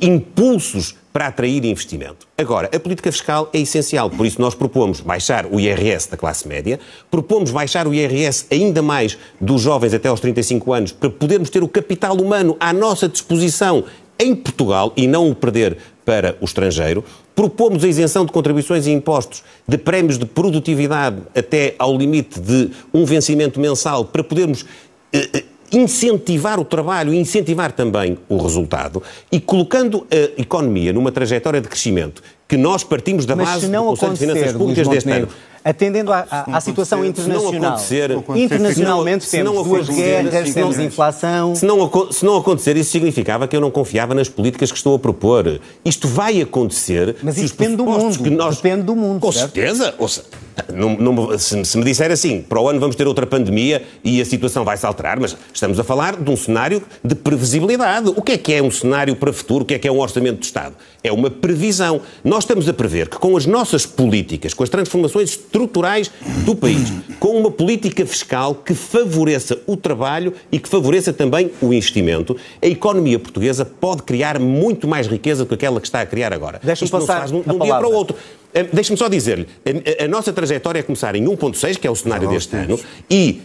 impulsos 0.01 0.95
para 1.15 1.27
atrair 1.27 1.63
investimento. 1.63 2.27
Agora, 2.37 2.69
a 2.75 2.77
política 2.77 3.09
fiscal 3.09 3.49
é 3.53 3.59
essencial, 3.61 4.09
por 4.09 4.25
isso 4.25 4.41
nós 4.41 4.53
propomos 4.53 4.99
baixar 4.99 5.45
o 5.45 5.57
IRS 5.57 6.11
da 6.11 6.17
classe 6.17 6.45
média, 6.45 6.77
propomos 7.09 7.51
baixar 7.51 7.87
o 7.87 7.93
IRS 7.93 8.47
ainda 8.51 8.81
mais 8.81 9.17
dos 9.39 9.61
jovens 9.61 9.93
até 9.93 10.09
aos 10.09 10.19
35 10.19 10.73
anos, 10.73 10.91
para 10.91 11.09
podermos 11.09 11.49
ter 11.49 11.63
o 11.63 11.69
capital 11.69 12.17
humano 12.17 12.57
à 12.59 12.73
nossa 12.73 13.07
disposição 13.07 13.85
em 14.19 14.35
Portugal 14.35 14.91
e 14.97 15.07
não 15.07 15.29
o 15.29 15.33
perder 15.33 15.77
para 16.03 16.35
o 16.41 16.43
estrangeiro. 16.43 17.01
Propomos 17.33 17.85
a 17.85 17.87
isenção 17.87 18.25
de 18.25 18.33
contribuições 18.33 18.85
e 18.85 18.91
impostos 18.91 19.41
de 19.65 19.77
prémios 19.77 20.17
de 20.17 20.25
produtividade 20.25 21.21
até 21.33 21.75
ao 21.79 21.97
limite 21.97 22.41
de 22.41 22.71
um 22.93 23.05
vencimento 23.05 23.57
mensal 23.57 24.03
para 24.03 24.21
podermos 24.21 24.65
eh, 25.13 25.29
eh, 25.33 25.43
incentivar 25.77 26.59
o 26.59 26.65
trabalho 26.65 27.13
e 27.13 27.17
incentivar 27.17 27.71
também 27.71 28.17
o 28.29 28.37
resultado 28.37 29.03
e 29.31 29.39
colocando 29.39 30.07
a 30.09 30.41
economia 30.41 30.93
numa 30.93 31.11
trajetória 31.11 31.59
de 31.59 31.67
crescimento 31.67 32.23
que 32.47 32.57
nós 32.57 32.83
partimos 32.83 33.25
da 33.25 33.35
Mas 33.35 33.47
base 33.47 33.67
do 33.67 33.83
Conselho 33.83 34.13
de 34.13 34.19
Finanças 34.19 34.53
Públicas 34.53 34.87
deste 34.87 35.11
ano. 35.11 35.27
Atendendo 35.67 36.13
à, 36.13 36.27
à- 36.29 36.57
à 36.57 36.61
situação 36.61 36.99
acontecer, 37.01 37.23
se 37.23 37.27
não 37.29 37.35
internacional, 37.49 37.71
acontecer, 37.73 38.11
internacionalmente 38.35 39.25
se 39.25 39.41
não 39.41 39.51
temos 39.63 39.67
duas 39.67 39.89
guerras, 39.89 40.31
se 40.49 40.59
não- 40.59 40.69
temos 40.69 40.77
inflação... 40.79 41.55
Se 41.55 41.65
não, 41.65 42.11
se 42.11 42.23
não 42.23 42.37
acontecer, 42.37 42.77
isso 42.77 42.91
significava 42.91 43.47
que 43.47 43.55
eu 43.55 43.59
não 43.61 43.71
confiava 43.71 44.13
nas 44.13 44.29
políticas 44.29 44.71
que 44.71 44.77
estou 44.77 44.95
a 44.95 44.99
propor. 44.99 45.59
Isto 45.83 46.07
vai 46.07 46.39
acontecer. 46.39 47.15
Mas 47.23 47.39
isso 47.39 47.55
depende 47.57 47.77
do 47.77 47.85
mundo. 47.85 48.19
que 48.23 48.29
nós- 48.29 48.57
Depende 48.57 48.83
do 48.83 48.95
mundo, 48.95 49.19
Com 49.19 49.31
certo? 49.31 49.53
certeza. 49.53 49.95
Ouça, 49.97 50.23
não- 50.71 50.95
não 50.97 51.37
se, 51.39 51.65
se 51.65 51.77
me 51.79 51.83
disser 51.83 52.11
assim, 52.11 52.41
para 52.43 52.61
o 52.61 52.69
ano 52.69 52.79
vamos 52.79 52.95
ter 52.95 53.07
outra 53.07 53.25
pandemia 53.25 53.81
e 54.03 54.21
a 54.21 54.25
situação 54.25 54.63
vai 54.63 54.77
se 54.77 54.85
alterar, 54.85 55.19
mas 55.19 55.35
estamos 55.51 55.79
a 55.79 55.83
falar 55.83 56.15
de 56.15 56.29
um 56.29 56.37
cenário 56.37 56.83
de 57.03 57.15
previsibilidade. 57.15 58.09
O 58.15 58.21
que 58.21 58.33
é 58.33 58.37
que 58.37 58.53
é 58.53 58.61
um 58.61 58.69
cenário 58.69 59.15
para 59.15 59.31
o 59.31 59.33
futuro? 59.33 59.63
O 59.63 59.65
que 59.65 59.73
é 59.73 59.79
que 59.79 59.87
é 59.87 59.91
um 59.91 59.99
orçamento 59.99 60.39
de 60.39 60.45
Estado? 60.45 60.75
É 61.03 61.11
uma 61.11 61.29
previsão. 61.31 62.01
Nós 62.23 62.43
estamos 62.43 62.69
a 62.69 62.73
prever 62.73 63.09
que 63.09 63.17
com 63.17 63.35
as 63.35 63.45
nossas 63.47 63.85
políticas, 63.85 64.53
com 64.53 64.63
as 64.63 64.69
transformações 64.69 65.35
estruturais 65.55 66.11
do 66.45 66.53
país, 66.53 66.91
com 67.19 67.37
uma 67.39 67.49
política 67.49 68.05
fiscal 68.05 68.53
que 68.53 68.73
favoreça 68.73 69.57
o 69.65 69.77
trabalho 69.77 70.33
e 70.51 70.59
que 70.59 70.67
favoreça 70.67 71.13
também 71.13 71.49
o 71.61 71.73
investimento, 71.73 72.35
a 72.61 72.67
economia 72.67 73.17
portuguesa 73.17 73.63
pode 73.65 74.03
criar 74.03 74.37
muito 74.39 74.85
mais 74.87 75.07
riqueza 75.07 75.43
do 75.45 75.47
que 75.47 75.55
aquela 75.55 75.79
que 75.79 75.87
está 75.87 76.01
a 76.01 76.05
criar 76.05 76.33
agora. 76.33 76.59
Deixa-me 76.61 76.85
Isto 76.87 76.93
não 76.93 77.01
se 77.01 77.07
passar 77.07 77.19
faz 77.19 77.31
de 77.31 77.37
um, 77.37 77.55
um 77.55 77.59
dia 77.59 77.75
para 77.77 77.87
o 77.87 77.93
outro. 77.93 78.15
Eh, 78.53 78.63
Deixe-me 78.71 78.97
só 78.97 79.07
dizer-lhe, 79.07 79.47
a, 79.65 80.03
a- 80.03 80.05
a 80.05 80.07
nossa 80.09 80.33
trajetória 80.33 80.79
é 80.79 80.83
começar 80.83 81.15
em 81.15 81.23
1.6, 81.25 81.77
que 81.79 81.87
é 81.87 81.91
o 81.91 81.95
cenário 81.95 82.27
deste 82.29 82.49
temos. 82.51 82.65
ano, 82.67 82.79
e 83.09 83.41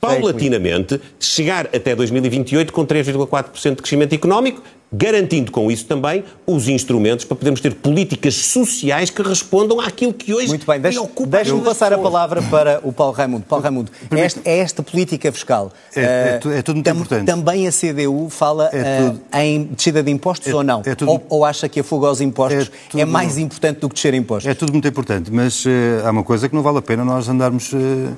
paulatinamente 0.00 1.00
chegar 1.20 1.66
até 1.66 1.94
2028 1.94 2.72
com 2.72 2.84
3,4% 2.84 3.70
de 3.70 3.76
crescimento 3.76 4.12
económico, 4.14 4.60
garantindo 4.92 5.50
com 5.50 5.70
isso 5.70 5.86
também 5.86 6.22
os 6.46 6.68
instrumentos 6.68 7.24
para 7.24 7.36
podermos 7.36 7.60
ter 7.60 7.74
políticas 7.74 8.34
sociais 8.34 9.08
que 9.08 9.22
respondam 9.22 9.80
àquilo 9.80 10.12
que 10.12 10.34
hoje 10.34 10.48
Muito 10.48 10.66
bem, 10.66 10.80
deixe-me 10.80 11.08
deixe 11.26 11.56
passar 11.60 11.92
a 11.92 11.98
palavra 11.98 12.42
para 12.42 12.80
o 12.84 12.92
Paulo 12.92 13.14
Raimundo. 13.14 13.44
Paulo 13.48 13.62
Raimundo, 13.62 13.90
é 14.10 14.20
esta, 14.20 14.40
é 14.44 14.58
esta 14.58 14.82
política 14.82 15.32
fiscal. 15.32 15.72
É, 15.96 16.40
é, 16.44 16.58
é 16.58 16.62
tudo 16.62 16.76
muito 16.76 16.84
tam, 16.84 16.96
importante. 16.96 17.26
Também 17.26 17.66
a 17.66 17.70
CDU 17.70 18.28
fala 18.28 18.68
é 18.72 19.10
uh, 19.10 19.38
em 19.38 19.64
descida 19.64 20.02
de 20.02 20.10
impostos 20.10 20.48
é 20.48 20.54
ou 20.54 20.62
não? 20.62 20.82
Tudo, 20.82 21.10
ou, 21.10 21.26
ou, 21.28 21.44
acha 21.44 21.68
que 21.68 21.80
a 21.80 21.84
fuga 21.84 22.08
aos 22.08 22.20
impostos 22.20 22.70
tudo, 22.90 23.00
é, 23.00 23.04
mais 23.04 23.38
importante 23.38 23.80
do 23.80 23.88
que 23.88 23.94
descer 23.94 24.12
impostos? 24.12 24.50
É 24.50 24.54
tudo 24.54 24.72
muito 24.72 24.86
importante, 24.86 25.30
mas 25.32 25.64
uh, 25.64 25.70
há 26.04 26.10
uma 26.10 26.22
coisa 26.22 26.48
que 26.48 26.54
não 26.54 26.62
vale 26.62 26.78
a 26.78 26.82
pena 26.82 27.04
nós 27.04 27.28
andarmos... 27.28 27.72
Uh, 27.72 28.14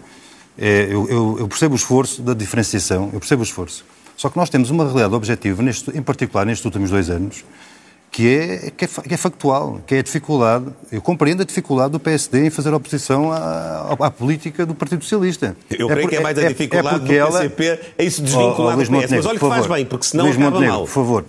eu, 0.56 1.08
eu, 1.10 1.36
eu 1.40 1.48
percebo 1.48 1.74
o 1.74 1.76
esforço 1.76 2.22
da 2.22 2.32
diferenciação, 2.32 3.10
eu 3.12 3.18
percebo 3.18 3.42
o 3.42 3.44
esforço. 3.44 3.84
Só 4.16 4.28
que 4.28 4.36
nós 4.36 4.48
temos 4.48 4.70
uma 4.70 4.84
realidade 4.84 5.14
objetiva, 5.14 5.62
neste, 5.62 5.90
em 5.96 6.02
particular 6.02 6.46
nestes 6.46 6.64
últimos 6.64 6.90
dois 6.90 7.10
anos, 7.10 7.44
que 8.14 8.32
é, 8.32 8.70
que 8.76 8.84
é, 8.84 8.88
que 8.88 9.14
é 9.14 9.16
factual, 9.16 9.80
que 9.84 9.92
é 9.96 9.98
a 9.98 10.02
dificuldade, 10.02 10.66
eu 10.92 11.02
compreendo 11.02 11.42
a 11.42 11.44
dificuldade 11.44 11.90
do 11.90 11.98
PSD 11.98 12.46
em 12.46 12.50
fazer 12.50 12.72
oposição 12.72 13.32
à, 13.32 13.96
à 13.98 14.08
política 14.08 14.64
do 14.64 14.72
Partido 14.72 15.02
Socialista. 15.02 15.56
Eu 15.68 15.90
é 15.90 15.94
creio 15.94 16.06
por, 16.06 16.10
que 16.10 16.16
é 16.18 16.20
mais 16.20 16.38
a 16.38 16.42
é, 16.42 16.44
é 16.44 16.48
dificuldade 16.50 16.94
é 16.94 16.98
do 17.00 17.06
PCP 17.32 17.66
ela... 17.66 17.78
em 17.98 18.08
se 18.08 18.22
desvincular 18.22 18.78
oh, 18.78 18.80
oh, 18.80 18.84
do 18.84 19.00
PS, 19.00 19.10
mas 19.10 19.26
olha 19.26 19.38
que 19.40 19.48
faz 19.48 19.66
bem, 19.66 19.84
porque 19.84 20.06
senão 20.06 20.26
Luís 20.26 20.36
acaba 20.36 20.50
Montenegro, 20.52 20.76
mal. 20.76 20.84
por 20.84 20.92
favor, 20.92 21.24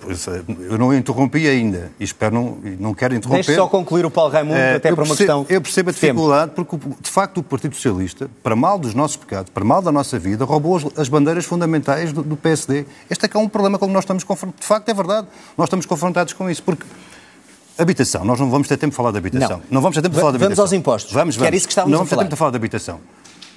eu 0.69 0.77
não 0.77 0.93
interrompi 0.93 1.47
ainda, 1.47 1.91
e 1.99 2.03
espero 2.03 2.35
não, 2.35 2.59
não 2.79 2.93
quero 2.93 3.15
interromper. 3.15 3.43
Deixe 3.43 3.59
só 3.59 3.67
concluir 3.67 4.05
o 4.05 4.11
Paulo 4.11 4.31
Raimundo, 4.31 4.59
uh, 4.59 4.75
até 4.75 4.93
para 4.93 5.03
uma 5.03 5.15
questão... 5.15 5.43
Eu 5.49 5.61
percebo 5.61 5.89
a 5.89 5.93
dificuldade, 5.93 6.51
porque 6.55 6.77
de 7.01 7.09
facto 7.09 7.39
o 7.39 7.43
Partido 7.43 7.73
Socialista, 7.73 8.29
para 8.43 8.55
mal 8.55 8.77
dos 8.77 8.93
nossos 8.93 9.17
pecados, 9.17 9.49
para 9.49 9.65
mal 9.65 9.81
da 9.81 9.91
nossa 9.91 10.19
vida, 10.19 10.45
roubou 10.45 10.77
as, 10.77 10.85
as 10.99 11.09
bandeiras 11.09 11.45
fundamentais 11.45 12.13
do, 12.13 12.21
do 12.21 12.37
PSD. 12.37 12.85
Este 13.09 13.25
é 13.25 13.27
que 13.27 13.35
é 13.35 13.39
um 13.39 13.49
problema 13.49 13.79
com 13.79 13.87
que 13.87 13.93
nós 13.93 14.03
estamos 14.03 14.23
confrontados. 14.23 14.61
De 14.61 14.67
facto, 14.67 14.87
é 14.87 14.93
verdade, 14.93 15.25
nós 15.57 15.65
estamos 15.65 15.87
confrontados 15.87 16.31
com 16.33 16.47
isso, 16.47 16.61
porque 16.75 17.05
Habitação. 17.77 18.23
Nós 18.23 18.39
não 18.39 18.49
vamos 18.49 18.67
ter 18.67 18.77
tempo 18.77 18.91
de 18.91 18.95
falar 18.95 19.11
de 19.11 19.17
habitação. 19.17 19.57
Não, 19.57 19.63
não 19.69 19.81
vamos 19.81 19.95
ter 19.95 20.01
tempo 20.01 20.15
de 20.15 20.19
falar 20.19 20.31
de 20.31 20.37
habitação. 20.37 20.55
Vamos 20.55 20.59
aos 20.59 20.73
impostos. 20.73 21.11
Vamos, 21.11 21.35
vamos. 21.35 21.37
Que 21.37 21.47
era 21.47 21.55
isso 21.55 21.67
que 21.67 21.71
estávamos 21.73 21.91
não 21.91 21.99
vamos 21.99 22.09
ter 22.09 22.15
tempo 22.15 22.29
de 22.29 22.35
falar 22.37 22.51
de 22.51 22.57
habitação. 22.57 22.99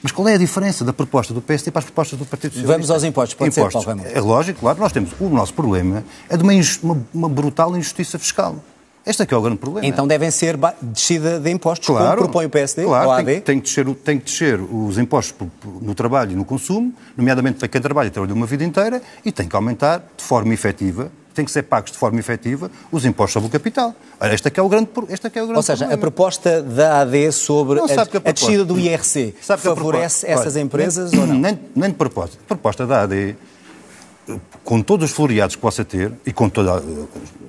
Mas 0.03 0.13
qual 0.13 0.29
é 0.29 0.35
a 0.35 0.39
diferença 0.39 0.85
da 0.85 0.93
proposta 0.93 1.35
do 1.35 1.41
PSD 1.41 1.71
para 1.71 1.81
as 1.81 1.85
propostas 1.85 2.19
do 2.19 2.25
Partido 2.25 2.53
Socialista? 2.53 2.73
Vamos 2.73 2.91
aos 2.91 3.05
impostos, 3.05 3.35
pode 3.35 3.51
impostos. 3.51 3.83
ser, 3.83 3.87
Paulo 3.87 4.03
É 4.13 4.21
lógico, 4.21 4.61
claro. 4.61 4.79
Nós 4.79 4.93
temos, 4.93 5.11
o 5.21 5.29
nosso 5.29 5.55
problema 5.55 6.05
é 6.29 6.37
de 6.37 6.43
uma, 6.43 6.53
uma, 6.83 7.07
uma 7.13 7.29
brutal 7.29 7.77
injustiça 7.77 8.19
fiscal. 8.19 8.57
Este 9.07 9.23
é 9.23 9.27
que 9.27 9.33
é 9.33 9.37
o 9.37 9.41
grande 9.41 9.59
problema. 9.59 9.87
Então 9.87 10.07
devem 10.07 10.31
ser 10.31 10.57
descida 10.83 11.41
de 11.41 11.51
impostos, 11.51 11.87
claro, 11.87 12.19
como 12.19 12.29
propõe 12.29 12.47
o 12.47 12.51
PSD, 12.51 12.85
claro, 12.85 13.09
o 13.09 13.13
AD? 13.13 13.25
Tem, 13.25 13.41
tem, 13.41 13.61
que 13.61 13.67
descer, 13.67 13.95
tem 13.95 14.19
que 14.19 14.25
descer 14.27 14.61
os 14.61 14.99
impostos 14.99 15.35
no 15.81 15.95
trabalho 15.95 16.33
e 16.33 16.37
no 16.37 16.45
consumo, 16.45 16.93
nomeadamente 17.17 17.59
para 17.59 17.69
quem 17.69 17.81
trabalha 17.81 18.09
e 18.09 18.11
trabalha 18.11 18.35
uma 18.35 18.47
vida 18.47 18.65
inteira, 18.65 19.01
e 19.25 19.33
tem 19.33 19.49
que 19.49 19.57
aumentar 19.57 20.05
de 20.17 20.23
forma 20.23 20.53
efetiva 20.53 21.11
têm 21.39 21.45
que 21.45 21.53
ser 21.53 21.63
pagos 21.63 21.93
de 21.93 21.99
forma 21.99 22.19
efetiva 22.19 22.71
os 22.91 23.05
impostos 23.05 23.35
sobre 23.35 23.49
o 23.49 23.51
capital. 23.51 23.95
Ora, 24.21 24.35
este 24.35 24.49
é 24.49 24.51
que 24.51 24.59
é 24.59 24.63
o 24.63 24.69
grande, 24.69 24.89
este 25.09 25.27
é 25.27 25.31
que 25.31 25.39
é 25.39 25.43
o 25.43 25.47
grande 25.47 25.59
Ou 25.59 25.63
seja, 25.63 25.87
problema. 25.87 25.95
a 25.95 25.99
proposta 25.99 26.63
da 26.63 27.01
AD 27.01 27.33
sobre 27.33 27.79
a, 27.79 27.85
a, 27.85 28.29
a 28.31 28.33
descida 28.33 28.65
do 28.65 28.79
IRC 28.79 29.35
sabe 29.41 29.63
favorece 29.63 30.27
proposta, 30.27 30.41
essas 30.41 30.57
olha, 30.57 30.63
empresas 30.63 31.13
nem, 31.13 31.21
ou 31.21 31.27
não? 31.27 31.35
Nem, 31.39 31.59
nem 31.75 31.91
de 31.91 31.97
propósito. 31.97 32.39
A 32.45 32.49
proposta 32.49 32.87
da 32.87 33.03
AD, 33.03 33.37
com 34.65 34.83
todos 34.83 35.11
os 35.11 35.17
floreados 35.17 35.55
que 35.55 35.63
possa 35.63 35.85
ter 35.85 36.13
e 36.27 36.33
com 36.33 36.49
todos 36.49 36.83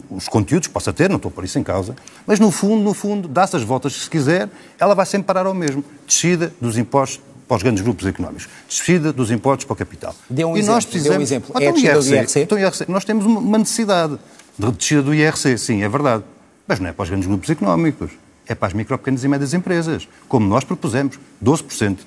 os 0.09 0.27
conteúdos 0.27 0.67
que 0.67 0.73
possa 0.73 0.93
ter, 0.93 1.09
não 1.09 1.17
estou 1.17 1.31
por 1.31 1.43
isso 1.43 1.57
em 1.57 1.63
causa, 1.63 1.95
mas 2.25 2.39
no 2.39 2.51
fundo, 2.51 2.83
no 2.83 2.93
fundo, 2.93 3.27
dá-se 3.27 3.55
as 3.55 3.63
voltas 3.63 3.93
que 3.95 4.03
se 4.03 4.09
quiser, 4.09 4.49
ela 4.79 4.93
vai 4.93 5.05
sempre 5.05 5.25
parar 5.25 5.45
ao 5.45 5.53
mesmo. 5.53 5.83
Descida 6.05 6.53
dos 6.61 6.77
impostos 6.77 7.21
para 7.49 7.57
os 7.57 7.63
grandes 7.63 7.81
grupos 7.81 8.05
económicos. 8.05 8.47
Descida 8.69 9.11
dos 9.11 9.31
impostos 9.31 9.65
para 9.65 9.73
o 9.73 9.75
capital. 9.75 10.15
Dê 10.29 10.45
um 10.45 10.55
e 10.55 10.59
exemplo. 10.59 10.75
nós 10.75 10.85
precisamos... 10.85 11.15
Dê 11.15 11.19
um 11.19 11.23
exemplo. 11.23 11.49
Então, 11.49 11.61
é 11.63 11.67
a 11.67 11.71
descida 11.71 11.93
IRC, 11.93 12.07
do 12.07 12.15
IRC? 12.15 12.39
Então, 12.41 12.59
IRC? 12.59 12.85
Nós 12.87 13.03
temos 13.03 13.25
uma 13.25 13.57
necessidade 13.57 14.19
de 14.57 14.71
descida 14.71 15.01
do 15.01 15.15
IRC, 15.15 15.57
sim, 15.57 15.81
é 15.81 15.89
verdade. 15.89 16.23
Mas 16.67 16.79
não 16.79 16.87
é 16.87 16.93
para 16.93 17.01
os 17.01 17.09
grandes 17.09 17.27
grupos 17.27 17.49
económicos. 17.49 18.11
É 18.47 18.53
para 18.53 18.67
as 18.67 18.73
micro, 18.73 18.95
pequenas 18.99 19.23
e 19.23 19.27
médias 19.27 19.55
empresas. 19.55 20.07
Como 20.27 20.47
nós 20.47 20.63
propusemos. 20.63 21.19
12%. 21.43 21.97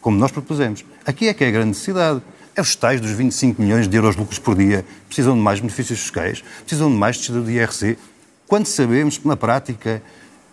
Como 0.00 0.16
nós 0.16 0.30
propusemos. 0.30 0.84
Aqui 1.04 1.26
é 1.26 1.34
que 1.34 1.42
é 1.42 1.48
a 1.48 1.50
grande 1.50 1.68
necessidade. 1.70 2.22
É 2.54 2.60
os 2.60 2.76
tais 2.76 3.00
dos 3.00 3.10
25 3.10 3.60
milhões 3.60 3.88
de 3.88 3.96
euros 3.96 4.14
de 4.14 4.20
lucros 4.20 4.38
por 4.38 4.54
dia. 4.54 4.84
Precisam 5.08 5.34
de 5.34 5.40
mais 5.40 5.58
benefícios 5.58 5.98
fiscais. 5.98 6.44
Precisam 6.60 6.88
de 6.88 6.96
mais 6.96 7.16
descida 7.16 7.40
do 7.40 7.50
IRC. 7.50 7.98
Quando 8.46 8.66
sabemos 8.66 9.18
que, 9.18 9.26
na 9.26 9.36
prática, 9.36 10.00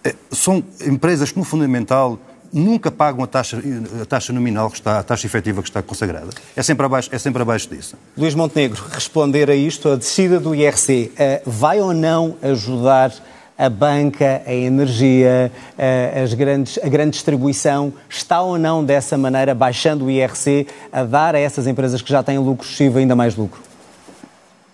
eh, 0.04 0.16
são 0.32 0.64
empresas 0.88 1.32
que, 1.32 1.38
no 1.38 1.46
fundamental, 1.46 2.20
nunca 2.52 2.92
pagam 2.92 3.24
a 3.24 3.28
taxa, 3.28 3.62
a 4.02 4.06
taxa 4.06 4.34
nominal 4.34 4.70
que 4.70 4.78
está, 4.78 5.00
a 5.00 5.04
taxa 5.04 5.26
efetiva 5.26 5.62
que 5.62 5.70
está 5.70 5.82
consagrada. 5.82 6.30
É 6.56 6.64
sempre 6.64 6.86
abaixo, 6.86 7.10
é 7.12 7.18
sempre 7.18 7.42
abaixo 7.42 7.70
disso. 7.70 7.96
Luís 8.18 8.36
Montenegro, 8.36 8.84
responder 8.92 9.50
a 9.50 9.56
isto, 9.56 9.90
a 9.90 9.96
descida 9.96 10.40
do 10.40 10.54
IRC, 10.54 11.12
eh, 11.18 11.42
vai 11.46 11.80
ou 11.80 11.94
não 11.94 12.36
ajudar 12.42 13.14
a 13.58 13.70
banca, 13.70 14.42
a 14.46 14.54
energia, 14.54 15.52
eh, 15.78 16.22
as 16.24 16.34
grandes, 16.34 16.80
a 16.82 16.88
grande 16.88 17.12
distribuição, 17.12 17.92
está 18.10 18.42
ou 18.42 18.58
não 18.58 18.86
dessa 18.86 19.18
maneira, 19.18 19.54
baixando 19.54 20.06
o 20.06 20.12
IRC, 20.12 20.66
a 20.94 21.04
dar 21.04 21.36
a 21.36 21.40
essas 21.40 21.68
empresas 21.68 22.02
que 22.02 22.10
já 22.10 22.24
têm 22.24 22.38
lucro 22.38 22.66
excessivo 22.66 23.00
ainda 23.00 23.18
mais 23.18 23.36
lucro? 23.36 23.62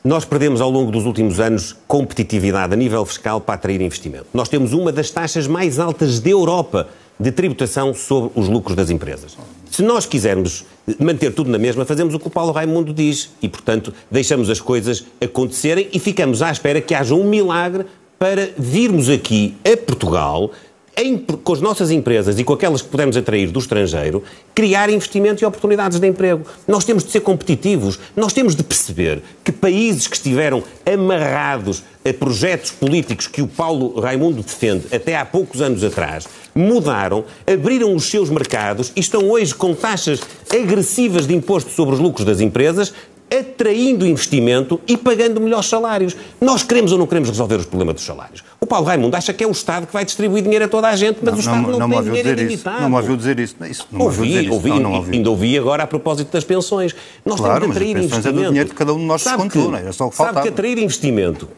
Nós 0.03 0.23
perdemos 0.23 0.61
ao 0.61 0.69
longo 0.69 0.91
dos 0.91 1.07
últimos 1.07 1.39
anos 1.39 1.75
competitividade 1.87 2.73
a 2.73 2.75
nível 2.75 3.03
fiscal 3.07 3.41
para 3.41 3.55
atrair 3.55 3.81
investimento. 3.81 4.27
Nós 4.35 4.47
temos 4.47 4.71
uma 4.71 4.91
das 4.91 5.09
taxas 5.09 5.47
mais 5.47 5.79
altas 5.79 6.19
da 6.19 6.29
Europa 6.29 6.87
de 7.19 7.31
tributação 7.31 7.93
sobre 7.93 8.31
os 8.35 8.47
lucros 8.47 8.75
das 8.75 8.89
empresas. 8.89 9.37
Se 9.71 9.81
nós 9.81 10.05
quisermos 10.05 10.65
manter 10.99 11.33
tudo 11.33 11.49
na 11.49 11.57
mesma, 11.57 11.85
fazemos 11.85 12.13
o 12.13 12.19
que 12.19 12.27
o 12.27 12.31
Paulo 12.31 12.51
Raimundo 12.51 12.93
diz 12.93 13.31
e, 13.41 13.49
portanto, 13.49 13.93
deixamos 14.09 14.49
as 14.49 14.59
coisas 14.59 15.05
acontecerem 15.21 15.89
e 15.91 15.99
ficamos 15.99 16.41
à 16.41 16.51
espera 16.51 16.81
que 16.81 16.93
haja 16.93 17.15
um 17.15 17.23
milagre 17.23 17.85
para 18.17 18.49
virmos 18.57 19.09
aqui 19.09 19.55
a 19.65 19.75
Portugal 19.75 20.51
em, 20.97 21.17
com 21.17 21.53
as 21.53 21.61
nossas 21.61 21.91
empresas 21.91 22.39
e 22.39 22.43
com 22.43 22.53
aquelas 22.53 22.81
que 22.81 22.89
podemos 22.89 23.17
atrair 23.17 23.51
do 23.51 23.59
estrangeiro, 23.59 24.23
criar 24.53 24.89
investimento 24.89 25.43
e 25.43 25.45
oportunidades 25.45 25.99
de 25.99 26.07
emprego. 26.07 26.45
Nós 26.67 26.85
temos 26.85 27.03
de 27.03 27.11
ser 27.11 27.21
competitivos, 27.21 27.99
nós 28.15 28.33
temos 28.33 28.55
de 28.55 28.63
perceber 28.63 29.21
que 29.43 29.51
países 29.51 30.07
que 30.07 30.15
estiveram 30.15 30.63
amarrados 30.85 31.83
a 32.07 32.13
projetos 32.13 32.71
políticos 32.71 33.27
que 33.27 33.41
o 33.41 33.47
Paulo 33.47 33.99
Raimundo 33.99 34.41
defende 34.41 34.85
até 34.93 35.15
há 35.17 35.25
poucos 35.25 35.61
anos 35.61 35.83
atrás, 35.83 36.27
mudaram, 36.53 37.25
abriram 37.51 37.93
os 37.93 38.05
seus 38.05 38.29
mercados 38.29 38.91
e 38.95 38.99
estão 38.99 39.29
hoje 39.29 39.53
com 39.53 39.73
taxas 39.73 40.21
agressivas 40.49 41.27
de 41.27 41.35
imposto 41.35 41.71
sobre 41.71 41.95
os 41.95 41.99
lucros 41.99 42.25
das 42.25 42.39
empresas, 42.39 42.93
atraindo 43.29 44.05
investimento 44.05 44.79
e 44.87 44.95
pagando 44.95 45.41
melhores 45.41 45.67
salários. 45.67 46.15
Nós 46.39 46.63
queremos 46.63 46.91
ou 46.91 46.97
não 46.97 47.07
queremos 47.07 47.29
resolver 47.29 47.55
os 47.55 47.65
problemas 47.65 47.95
dos 47.95 48.03
salários? 48.03 48.43
O 48.59 48.65
Paulo 48.65 48.85
Raimundo 48.85 49.15
acha 49.15 49.33
que 49.33 49.43
é 49.43 49.47
o 49.47 49.51
Estado 49.51 49.87
que 49.87 49.93
vai 49.93 50.05
distribuir 50.05 50.43
dinheiro 50.43 50.65
a 50.65 50.67
toda 50.67 50.87
a 50.87 50.95
gente, 50.95 51.19
mas 51.21 51.31
não, 51.31 51.37
o 51.37 51.39
Estado 51.39 51.61
não, 51.61 51.71
não, 51.71 51.87
não 51.87 51.89
tem 51.89 52.03
dinheiro 52.03 52.29
ilimitado. 52.29 52.81
Não 52.81 52.89
me 52.89 52.95
ouviu 52.95 53.17
dizer 53.17 53.39
isso. 53.39 53.55
isso 53.69 53.87
não 53.91 54.01
ouvi, 54.01 54.27
dizer 54.27 54.49
ouvi, 54.51 54.69
isso. 54.69 54.79
Não, 54.79 54.89
não 54.89 54.97
ouvi. 54.97 55.17
ainda 55.17 55.29
ouvi 55.29 55.57
agora 55.57 55.83
a 55.83 55.87
propósito 55.87 56.31
das 56.31 56.43
pensões. 56.43 56.95
Nós 57.25 57.39
claro, 57.39 57.61
temos 57.61 57.75
de 57.75 57.81
atrair 57.81 57.95
mas 57.95 58.05
investimento. 58.05 58.27
É 58.27 58.43
do 58.43 58.47
dinheiro 58.49 58.69
que 58.69 58.75
cada 58.75 58.93
um 58.93 58.97
de 58.97 59.05
nós 59.05 59.23
descontou, 59.23 59.71
não 59.71 59.77
é? 59.77 59.87
é 59.87 59.91
só 59.91 60.05
o 60.05 60.09
que. 60.09 60.17
Sabe 60.17 60.41
que 60.41 60.47
atrair 60.49 60.77
investimento, 60.77 61.49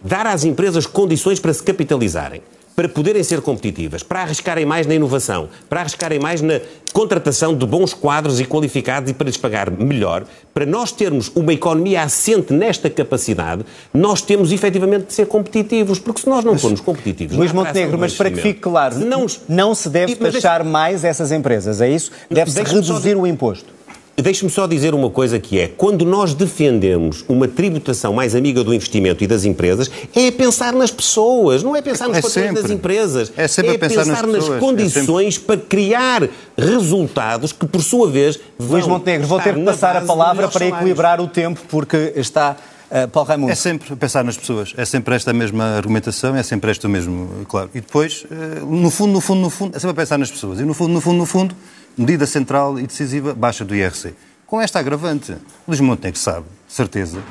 dar 0.00 0.26
às 0.26 0.44
empresas 0.44 0.86
condições 0.86 1.40
para 1.40 1.52
se 1.52 1.62
capitalizarem, 1.62 2.42
para 2.80 2.88
poderem 2.88 3.22
ser 3.22 3.42
competitivas, 3.42 4.02
para 4.02 4.22
arriscarem 4.22 4.64
mais 4.64 4.86
na 4.86 4.94
inovação, 4.94 5.50
para 5.68 5.80
arriscarem 5.80 6.18
mais 6.18 6.40
na 6.40 6.62
contratação 6.94 7.54
de 7.54 7.66
bons 7.66 7.92
quadros 7.92 8.40
e 8.40 8.46
qualificados 8.46 9.10
e 9.10 9.12
para 9.12 9.26
lhes 9.26 9.36
pagar 9.36 9.70
melhor, 9.70 10.24
para 10.54 10.64
nós 10.64 10.90
termos 10.90 11.30
uma 11.34 11.52
economia 11.52 12.02
assente 12.02 12.54
nesta 12.54 12.88
capacidade, 12.88 13.66
nós 13.92 14.22
temos 14.22 14.50
efetivamente 14.50 15.08
de 15.08 15.12
ser 15.12 15.26
competitivos, 15.26 15.98
porque 15.98 16.22
se 16.22 16.28
nós 16.30 16.42
não 16.42 16.56
formos 16.56 16.80
competitivos... 16.80 17.36
Luís 17.36 17.52
Montenegro, 17.52 17.98
mas 17.98 18.14
para 18.14 18.30
que 18.30 18.40
fique 18.40 18.60
claro, 18.60 18.98
não, 18.98 19.26
não 19.46 19.74
se 19.74 19.90
deve 19.90 20.16
taxar 20.16 20.64
mais 20.64 21.04
essas 21.04 21.30
empresas, 21.32 21.82
é 21.82 21.90
isso? 21.90 22.10
Deve-se 22.30 22.62
reduzir 22.62 23.14
o 23.14 23.26
imposto. 23.26 23.79
Deixe-me 24.22 24.50
só 24.50 24.66
dizer 24.66 24.94
uma 24.94 25.10
coisa 25.10 25.38
que 25.38 25.58
é, 25.58 25.68
quando 25.68 26.04
nós 26.04 26.34
defendemos 26.34 27.24
uma 27.28 27.46
tributação 27.48 28.12
mais 28.12 28.34
amiga 28.34 28.62
do 28.62 28.74
investimento 28.74 29.22
e 29.24 29.26
das 29.26 29.44
empresas, 29.44 29.90
é 30.14 30.30
pensar 30.30 30.72
nas 30.72 30.90
pessoas, 30.90 31.62
não 31.62 31.74
é 31.74 31.82
pensar 31.82 32.08
nos 32.08 32.18
é 32.18 32.22
patrões 32.22 32.54
das 32.54 32.70
empresas. 32.70 33.32
É 33.36 33.48
sempre 33.48 33.74
é 33.74 33.78
pensar, 33.78 34.04
pensar 34.04 34.26
nas, 34.26 34.48
nas 34.48 34.58
condições 34.60 35.34
é 35.34 35.38
sempre... 35.38 35.56
para 35.56 35.66
criar 35.66 36.28
resultados 36.56 37.52
que, 37.52 37.66
por 37.66 37.82
sua 37.82 38.10
vez, 38.10 38.38
vão 38.58 38.72
Luís 38.72 38.86
Montenegro, 38.86 39.26
vou 39.26 39.40
ter 39.40 39.54
que 39.54 39.62
passar 39.62 39.96
a 39.96 40.00
palavra 40.00 40.48
para 40.48 40.66
equilibrar 40.66 41.20
o 41.20 41.28
tempo, 41.28 41.60
porque 41.68 42.12
está... 42.16 42.56
Uh, 42.90 43.06
Paulo 43.06 43.28
Raimundo. 43.28 43.52
É 43.52 43.54
sempre 43.54 43.94
pensar 43.94 44.24
nas 44.24 44.36
pessoas, 44.36 44.74
é 44.76 44.84
sempre 44.84 45.14
esta 45.14 45.32
mesma 45.32 45.76
argumentação, 45.76 46.34
é 46.34 46.42
sempre 46.42 46.72
esta 46.72 46.88
mesmo, 46.88 47.46
claro. 47.46 47.70
E 47.72 47.80
depois, 47.80 48.24
uh, 48.24 48.66
no 48.66 48.90
fundo, 48.90 49.12
no 49.12 49.20
fundo, 49.20 49.40
no 49.42 49.48
fundo, 49.48 49.76
é 49.76 49.78
sempre 49.78 49.94
pensar 49.94 50.18
nas 50.18 50.28
pessoas. 50.28 50.58
E 50.58 50.64
no 50.64 50.74
fundo, 50.74 50.94
no 50.94 51.00
fundo, 51.00 51.18
no 51.18 51.24
fundo, 51.24 51.54
medida 51.96 52.26
central 52.26 52.78
e 52.78 52.86
decisiva, 52.86 53.34
baixa 53.34 53.64
do 53.64 53.74
IRC. 53.74 54.14
Com 54.46 54.60
esta 54.60 54.78
agravante, 54.78 55.36
Luís 55.66 55.80
Montenegro 55.80 56.18
sabe, 56.18 56.46
certeza, 56.68 57.22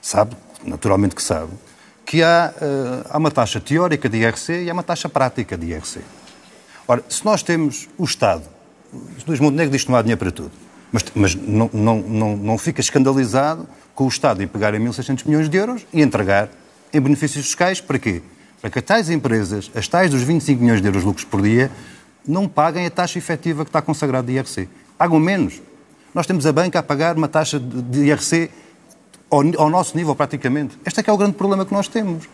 sabe, 0.00 0.36
naturalmente 0.64 1.14
que 1.14 1.22
sabe, 1.22 1.52
que 2.04 2.22
há, 2.22 2.52
uh, 2.56 3.08
há 3.10 3.18
uma 3.18 3.30
taxa 3.30 3.60
teórica 3.60 4.08
de 4.08 4.18
IRC 4.18 4.64
e 4.64 4.70
há 4.70 4.72
uma 4.72 4.82
taxa 4.82 5.08
prática 5.08 5.56
de 5.56 5.66
IRC. 5.66 6.00
Ora, 6.86 7.02
se 7.08 7.24
nós 7.24 7.42
temos 7.42 7.88
o 7.96 8.04
Estado, 8.04 8.44
Luís 9.26 9.40
Montenegro 9.40 9.72
diz 9.72 9.84
que 9.84 9.90
não 9.90 9.98
há 9.98 10.02
dinheiro 10.02 10.18
para 10.18 10.30
tudo, 10.30 10.52
Mas, 10.92 11.04
mas 11.14 11.34
não, 11.34 11.70
não, 11.72 12.00
não, 12.00 12.36
não 12.36 12.58
fica 12.58 12.80
escandalizado 12.80 13.66
com 13.94 14.04
o 14.04 14.08
Estado 14.08 14.42
em 14.42 14.46
pegar 14.46 14.74
em 14.74 14.80
1.600 14.80 15.26
milhões 15.26 15.48
de 15.48 15.56
euros 15.56 15.86
e 15.92 16.02
entregar 16.02 16.48
em 16.92 17.00
benefícios 17.00 17.46
fiscais 17.46 17.80
para 17.80 17.98
quê? 17.98 18.22
Para 18.60 18.70
que 18.70 18.78
as 18.78 18.84
tais 18.84 19.10
empresas, 19.10 19.70
as 19.74 19.88
tais 19.88 20.10
dos 20.10 20.22
25 20.22 20.62
milhões 20.62 20.80
de 20.80 20.86
euros 20.86 21.02
de 21.02 21.06
lucros 21.06 21.24
por 21.24 21.42
dia, 21.42 21.70
não 22.26 22.48
paguem 22.48 22.86
a 22.86 22.90
taxa 22.90 23.18
efetiva 23.18 23.64
que 23.64 23.68
está 23.68 23.82
consagrada 23.82 24.26
de 24.26 24.34
IRC. 24.34 24.68
Pagam 24.96 25.18
menos. 25.18 25.60
Nós 26.14 26.26
temos 26.26 26.46
a 26.46 26.52
banca 26.52 26.78
a 26.78 26.82
pagar 26.82 27.16
uma 27.16 27.28
taxa 27.28 27.58
de 27.58 28.04
IRC 28.04 28.50
ao, 29.30 29.42
ao 29.58 29.70
nosso 29.70 29.96
nível, 29.96 30.14
praticamente. 30.14 30.78
Este 30.86 31.00
é 31.00 31.02
que 31.02 31.10
é 31.10 31.12
o 31.12 31.16
grande 31.16 31.34
problema 31.34 31.64
que 31.64 31.72
nós 31.72 31.88
temos. 31.88 32.24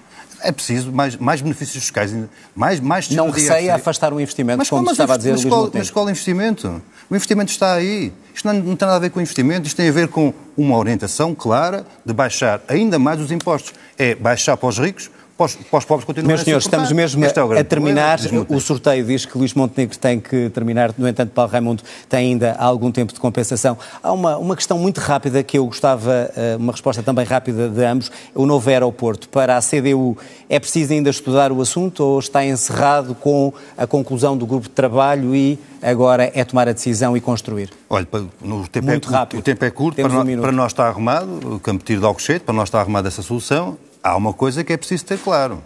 É 0.43 0.53
preciso 0.53 0.91
mais, 0.91 1.17
mais 1.17 1.43
benefícios 1.43 1.83
fiscais, 1.83 2.15
mais, 2.55 2.81
mais 2.81 3.11
Não 3.11 3.31
receia 3.31 3.75
afastar 3.75 4.13
o 4.13 4.21
investimento, 4.21 4.59
mas, 4.59 4.71
como 4.71 4.85
mas, 4.85 4.93
estava 4.93 5.15
a 5.15 5.17
dizer 5.19 5.33
mas, 5.33 5.43
Luís 5.43 5.53
qual, 5.53 5.71
mas 5.73 5.91
qual 5.91 6.09
investimento? 6.09 6.83
O 7.11 7.15
investimento 7.15 7.53
está 7.53 7.75
aí. 7.75 8.11
Isto 8.35 8.47
não, 8.47 8.55
não 8.55 8.77
tem 8.77 8.87
nada 8.87 8.97
a 8.97 8.99
ver 9.01 9.11
com 9.11 9.21
investimento, 9.21 9.67
isto 9.67 9.77
tem 9.77 9.89
a 9.89 9.93
ver 9.93 10.09
com 10.09 10.33
uma 10.57 10.79
orientação 10.79 11.35
clara 11.35 11.85
de 12.07 12.13
baixar 12.15 12.63
ainda 12.69 12.99
mais 12.99 13.21
os 13.21 13.31
impostos. 13.31 13.75
É 13.99 14.15
baixar 14.15 14.57
para 14.57 14.69
os 14.69 14.79
ricos, 14.79 15.11
para 15.41 15.47
os, 15.47 15.55
para 15.55 15.79
os 15.79 15.85
pobres 15.87 16.05
continuarem 16.05 16.29
Meus 16.29 16.43
senhores, 16.43 16.67
estamos 16.67 16.93
mesmo 16.93 17.25
é 17.25 17.61
a 17.61 17.65
terminar. 17.65 18.19
O 18.49 18.61
sorteio 18.61 19.05
diz 19.07 19.25
que 19.25 19.39
Luís 19.39 19.55
Montenegro 19.55 19.97
tem 19.97 20.21
que 20.21 20.51
terminar, 20.51 20.93
no 20.99 21.09
entanto, 21.09 21.31
Paulo 21.31 21.51
Raimundo 21.51 21.83
tem 22.11 22.33
ainda 22.33 22.55
algum 22.59 22.93
tempo 22.93 23.15
de 23.15 23.19
compensação. 23.19 23.79
Há 24.03 24.13
uma, 24.13 24.37
uma 24.37 24.55
questão 24.55 24.79
muito 24.79 25.01
rápida 25.01 25.43
que 25.43 25.57
eu 25.57 25.65
gostava, 25.65 26.31
eh, 26.37 26.57
uma 26.59 26.73
resposta 26.73 27.03
também 27.03 27.25
rápida 27.25 27.71
de 27.71 27.85
ambos. 27.85 28.13
O 28.35 28.45
novo 28.45 28.69
aeroporto 28.69 29.31
para 29.31 29.57
a 29.57 29.63
CDU, 29.63 30.17
é 30.49 30.59
preciso 30.59 30.93
ainda 30.93 31.09
estudar 31.09 31.51
o 31.53 31.63
assunto 31.63 32.05
ou 32.05 32.19
está 32.19 32.45
encerrado 32.45 33.15
com 33.15 33.53
a 33.79 33.87
conclusão 33.87 34.37
do 34.37 34.45
grupo 34.45 34.69
de 34.69 34.75
trabalho 34.75 35.35
e 35.35 35.59
agora 35.81 36.31
é 36.35 36.45
tomar 36.45 36.69
a 36.69 36.73
decisão 36.73 37.17
e 37.17 37.21
construir? 37.21 37.71
Olha, 37.89 38.07
no 38.43 38.69
tempo 38.69 38.89
Muito 38.89 39.09
é, 39.09 39.13
rápido. 39.13 39.39
o 39.39 39.43
tempo 39.43 39.65
é 39.65 39.71
curto, 39.71 40.03
para, 40.03 40.21
um 40.21 40.41
para, 40.41 40.53
nós 40.53 40.73
está 40.73 40.87
arrumado, 40.87 41.55
o 41.55 41.59
Campo 41.59 41.83
Tiro 41.83 42.01
de 42.01 42.07
Alcochete, 42.07 42.45
para 42.45 42.55
nós 42.55 42.69
está 42.69 42.79
arrumada 42.81 43.09
essa 43.09 43.23
solução 43.23 43.79
há 44.03 44.17
uma 44.17 44.33
coisa 44.33 44.65
que 44.65 44.73
é 44.73 44.77
preciso 44.77 45.05
ter 45.05 45.19
claro. 45.19 45.63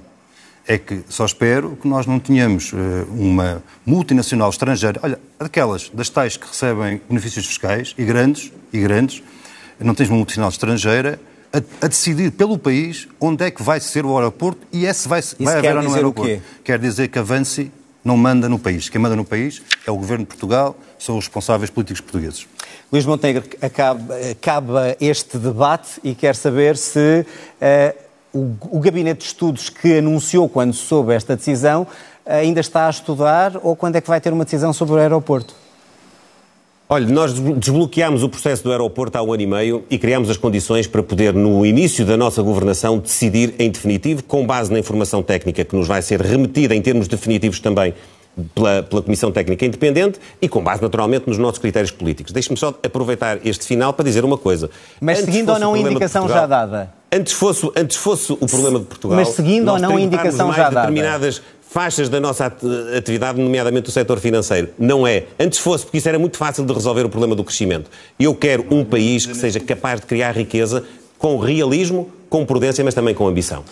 É 0.66 0.78
que 0.78 1.04
só 1.10 1.26
espero 1.26 1.76
que 1.80 1.86
nós 1.86 2.06
não 2.06 2.18
tenhamos 2.18 2.72
uh, 2.72 2.76
uma 3.10 3.62
multinacional 3.84 4.48
estrangeira, 4.48 4.98
olha, 5.02 5.20
aquelas 5.38 5.90
das 5.90 6.08
tais 6.08 6.38
que 6.38 6.46
recebem 6.46 7.02
benefícios 7.08 7.46
fiscais 7.46 7.94
e 7.98 8.04
grandes, 8.04 8.50
e 8.72 8.80
grandes, 8.80 9.22
não 9.78 9.94
tens 9.94 10.08
uma 10.08 10.16
multinacional 10.16 10.48
estrangeira 10.48 11.20
a, 11.52 11.58
a, 11.84 11.88
decidir 11.88 12.32
pelo 12.32 12.58
país 12.58 13.06
onde 13.20 13.44
é 13.44 13.50
que 13.50 13.62
vai 13.62 13.78
ser 13.78 14.06
o 14.06 14.16
aeroporto 14.16 14.66
e 14.72 14.86
esse 14.86 15.06
vai, 15.06 15.20
Isso 15.20 15.36
vai 15.38 15.58
haver 15.58 15.76
ou 15.76 15.82
não 15.82 15.94
aeroporto. 15.94 16.42
Quer 16.64 16.78
dizer 16.78 17.08
que 17.08 17.18
avance 17.18 17.70
não 18.04 18.16
manda 18.16 18.48
no 18.48 18.58
país. 18.58 18.88
Quem 18.88 19.00
manda 19.00 19.16
no 19.16 19.24
país 19.24 19.62
é 19.86 19.90
o 19.90 19.96
governo 19.96 20.24
de 20.24 20.28
Portugal, 20.28 20.76
são 20.98 21.16
os 21.16 21.24
responsáveis 21.24 21.70
políticos 21.70 22.00
portugueses. 22.00 22.46
Luís 22.92 23.06
Montenegro, 23.06 23.44
acaba, 23.60 24.14
acaba 24.30 24.96
este 25.00 25.38
debate 25.38 26.00
e 26.04 26.14
quer 26.14 26.36
saber 26.36 26.76
se 26.76 27.24
uh, 27.24 28.03
o, 28.34 28.56
o 28.70 28.80
gabinete 28.80 29.20
de 29.20 29.26
estudos 29.26 29.70
que 29.70 29.98
anunciou 29.98 30.48
quando 30.48 30.74
soube 30.74 31.14
esta 31.14 31.36
decisão 31.36 31.86
ainda 32.26 32.60
está 32.60 32.86
a 32.86 32.90
estudar 32.90 33.52
ou 33.62 33.76
quando 33.76 33.96
é 33.96 34.00
que 34.00 34.08
vai 34.08 34.20
ter 34.20 34.32
uma 34.32 34.44
decisão 34.44 34.72
sobre 34.72 34.96
o 34.96 34.98
aeroporto? 34.98 35.54
Olha, 36.86 37.06
nós 37.06 37.32
desbloqueámos 37.32 38.22
o 38.22 38.28
processo 38.28 38.62
do 38.62 38.70
aeroporto 38.70 39.16
há 39.16 39.22
um 39.22 39.32
ano 39.32 39.42
e 39.42 39.46
meio 39.46 39.84
e 39.88 39.98
criámos 39.98 40.28
as 40.28 40.36
condições 40.36 40.86
para 40.86 41.02
poder, 41.02 41.32
no 41.32 41.64
início 41.64 42.04
da 42.04 42.16
nossa 42.16 42.42
governação, 42.42 42.98
decidir 42.98 43.54
em 43.58 43.70
definitivo, 43.70 44.22
com 44.22 44.46
base 44.46 44.70
na 44.70 44.78
informação 44.78 45.22
técnica 45.22 45.64
que 45.64 45.74
nos 45.74 45.88
vai 45.88 46.02
ser 46.02 46.20
remetida 46.20 46.74
em 46.74 46.82
termos 46.82 47.08
definitivos 47.08 47.58
também 47.58 47.94
pela, 48.54 48.82
pela, 48.82 49.02
Comissão 49.02 49.32
Técnica 49.32 49.64
Independente 49.64 50.18
e 50.42 50.48
com 50.48 50.62
base, 50.62 50.82
naturalmente, 50.82 51.26
nos 51.26 51.38
nossos 51.38 51.58
critérios 51.58 51.90
políticos. 51.90 52.32
Deixe-me 52.32 52.56
só 52.56 52.68
aproveitar 52.68 53.38
este 53.46 53.64
final 53.64 53.92
para 53.92 54.04
dizer 54.04 54.24
uma 54.24 54.36
coisa. 54.36 54.70
Mas 55.00 55.18
antes 55.18 55.32
seguindo 55.32 55.52
ou 55.52 55.58
não 55.58 55.74
a 55.74 55.78
indicação 55.78 56.22
Portugal, 56.22 56.42
já 56.42 56.46
dada? 56.46 56.92
Antes 57.14 57.32
fosse, 57.32 57.70
antes 57.76 57.96
fosse 57.96 58.32
o 58.32 58.46
problema 58.46 58.80
de 58.80 58.86
Portugal. 58.86 59.16
Mas 59.16 59.28
seguindo 59.28 59.70
ou 59.70 59.78
não 59.78 59.96
a 59.96 60.00
indicação 60.00 60.52
já 60.52 60.64
dada? 60.64 60.80
determinadas 60.80 61.40
faixas 61.70 62.08
da 62.08 62.18
nossa 62.18 62.52
atividade, 62.96 63.40
nomeadamente 63.40 63.88
o 63.88 63.92
setor 63.92 64.18
financeiro. 64.18 64.70
Não 64.76 65.06
é. 65.06 65.24
Antes 65.38 65.60
fosse, 65.60 65.84
porque 65.84 65.98
isso 65.98 66.08
era 66.08 66.18
muito 66.18 66.36
fácil 66.36 66.64
de 66.64 66.72
resolver 66.72 67.04
o 67.04 67.08
problema 67.08 67.36
do 67.36 67.44
crescimento. 67.44 67.88
Eu 68.18 68.34
quero 68.34 68.66
um 68.68 68.84
país 68.84 69.26
que 69.26 69.36
seja 69.36 69.60
capaz 69.60 70.00
de 70.00 70.06
criar 70.06 70.36
riqueza 70.36 70.84
com 71.18 71.38
realismo, 71.38 72.10
com 72.28 72.44
prudência, 72.44 72.84
mas 72.84 72.94
também 72.94 73.14
com 73.14 73.26
ambição. 73.28 73.64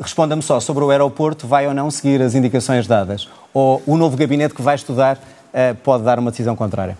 Responda-me 0.00 0.42
só 0.42 0.60
sobre 0.60 0.84
o 0.84 0.90
aeroporto, 0.90 1.46
vai 1.46 1.66
ou 1.66 1.72
não 1.72 1.90
seguir 1.90 2.20
as 2.20 2.34
indicações 2.34 2.86
dadas? 2.86 3.28
Ou 3.52 3.82
o 3.86 3.96
novo 3.96 4.16
gabinete 4.16 4.54
que 4.54 4.62
vai 4.62 4.74
estudar 4.74 5.18
eh, 5.52 5.72
pode 5.72 6.02
dar 6.02 6.18
uma 6.18 6.30
decisão 6.30 6.54
contrária? 6.54 6.98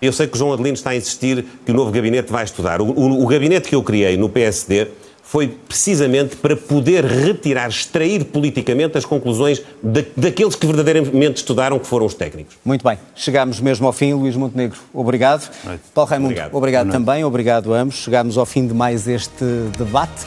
Eu 0.00 0.12
sei 0.14 0.26
que 0.26 0.34
o 0.34 0.38
João 0.38 0.54
Adelino 0.54 0.74
está 0.74 0.90
a 0.90 0.96
insistir 0.96 1.44
que 1.64 1.72
o 1.72 1.74
novo 1.74 1.90
gabinete 1.90 2.32
vai 2.32 2.44
estudar. 2.44 2.80
O, 2.80 2.86
o, 2.86 3.22
o 3.22 3.26
gabinete 3.26 3.68
que 3.68 3.74
eu 3.74 3.82
criei 3.82 4.16
no 4.16 4.30
PSD 4.30 4.88
foi 5.30 5.46
precisamente 5.46 6.34
para 6.34 6.56
poder 6.56 7.04
retirar, 7.04 7.68
extrair 7.68 8.24
politicamente 8.24 8.98
as 8.98 9.04
conclusões 9.04 9.62
de, 9.80 10.04
daqueles 10.16 10.56
que 10.56 10.66
verdadeiramente 10.66 11.36
estudaram, 11.36 11.78
que 11.78 11.86
foram 11.86 12.04
os 12.04 12.14
técnicos. 12.14 12.56
Muito 12.64 12.82
bem. 12.82 12.98
Chegámos 13.14 13.60
mesmo 13.60 13.86
ao 13.86 13.92
fim. 13.92 14.12
Luís 14.12 14.34
Montenegro, 14.34 14.76
obrigado. 14.92 15.48
Paulo 15.94 16.10
Raimundo, 16.10 16.30
obrigado, 16.32 16.54
obrigado 16.56 16.90
também. 16.90 17.24
Obrigado 17.24 17.72
a 17.72 17.78
ambos. 17.78 17.98
Chegámos 17.98 18.36
ao 18.36 18.44
fim 18.44 18.66
de 18.66 18.74
mais 18.74 19.06
este 19.06 19.44
debate. 19.78 20.26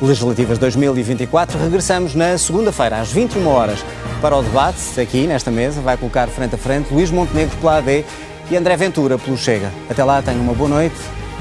Legislativas 0.00 0.56
2024. 0.56 1.58
Regressamos 1.58 2.14
na 2.14 2.38
segunda-feira, 2.38 3.00
às 3.00 3.10
21 3.10 3.44
horas, 3.48 3.80
para 4.20 4.36
o 4.36 4.42
debate, 4.42 5.00
aqui 5.00 5.26
nesta 5.26 5.50
mesa. 5.50 5.80
Vai 5.80 5.96
colocar 5.96 6.28
frente 6.28 6.54
a 6.54 6.58
frente 6.58 6.94
Luís 6.94 7.10
Montenegro 7.10 7.56
pela 7.56 7.78
AD 7.78 8.04
e 8.52 8.56
André 8.56 8.76
Ventura 8.76 9.18
pelo 9.18 9.36
Chega. 9.36 9.72
Até 9.90 10.04
lá, 10.04 10.22
tenham 10.22 10.42
uma 10.42 10.54
boa 10.54 10.70
noite, 10.70 10.94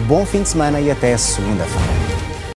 bom 0.08 0.26
fim 0.26 0.42
de 0.42 0.50
semana 0.50 0.82
e 0.82 0.90
até 0.90 1.16
segunda-feira. 1.16 2.27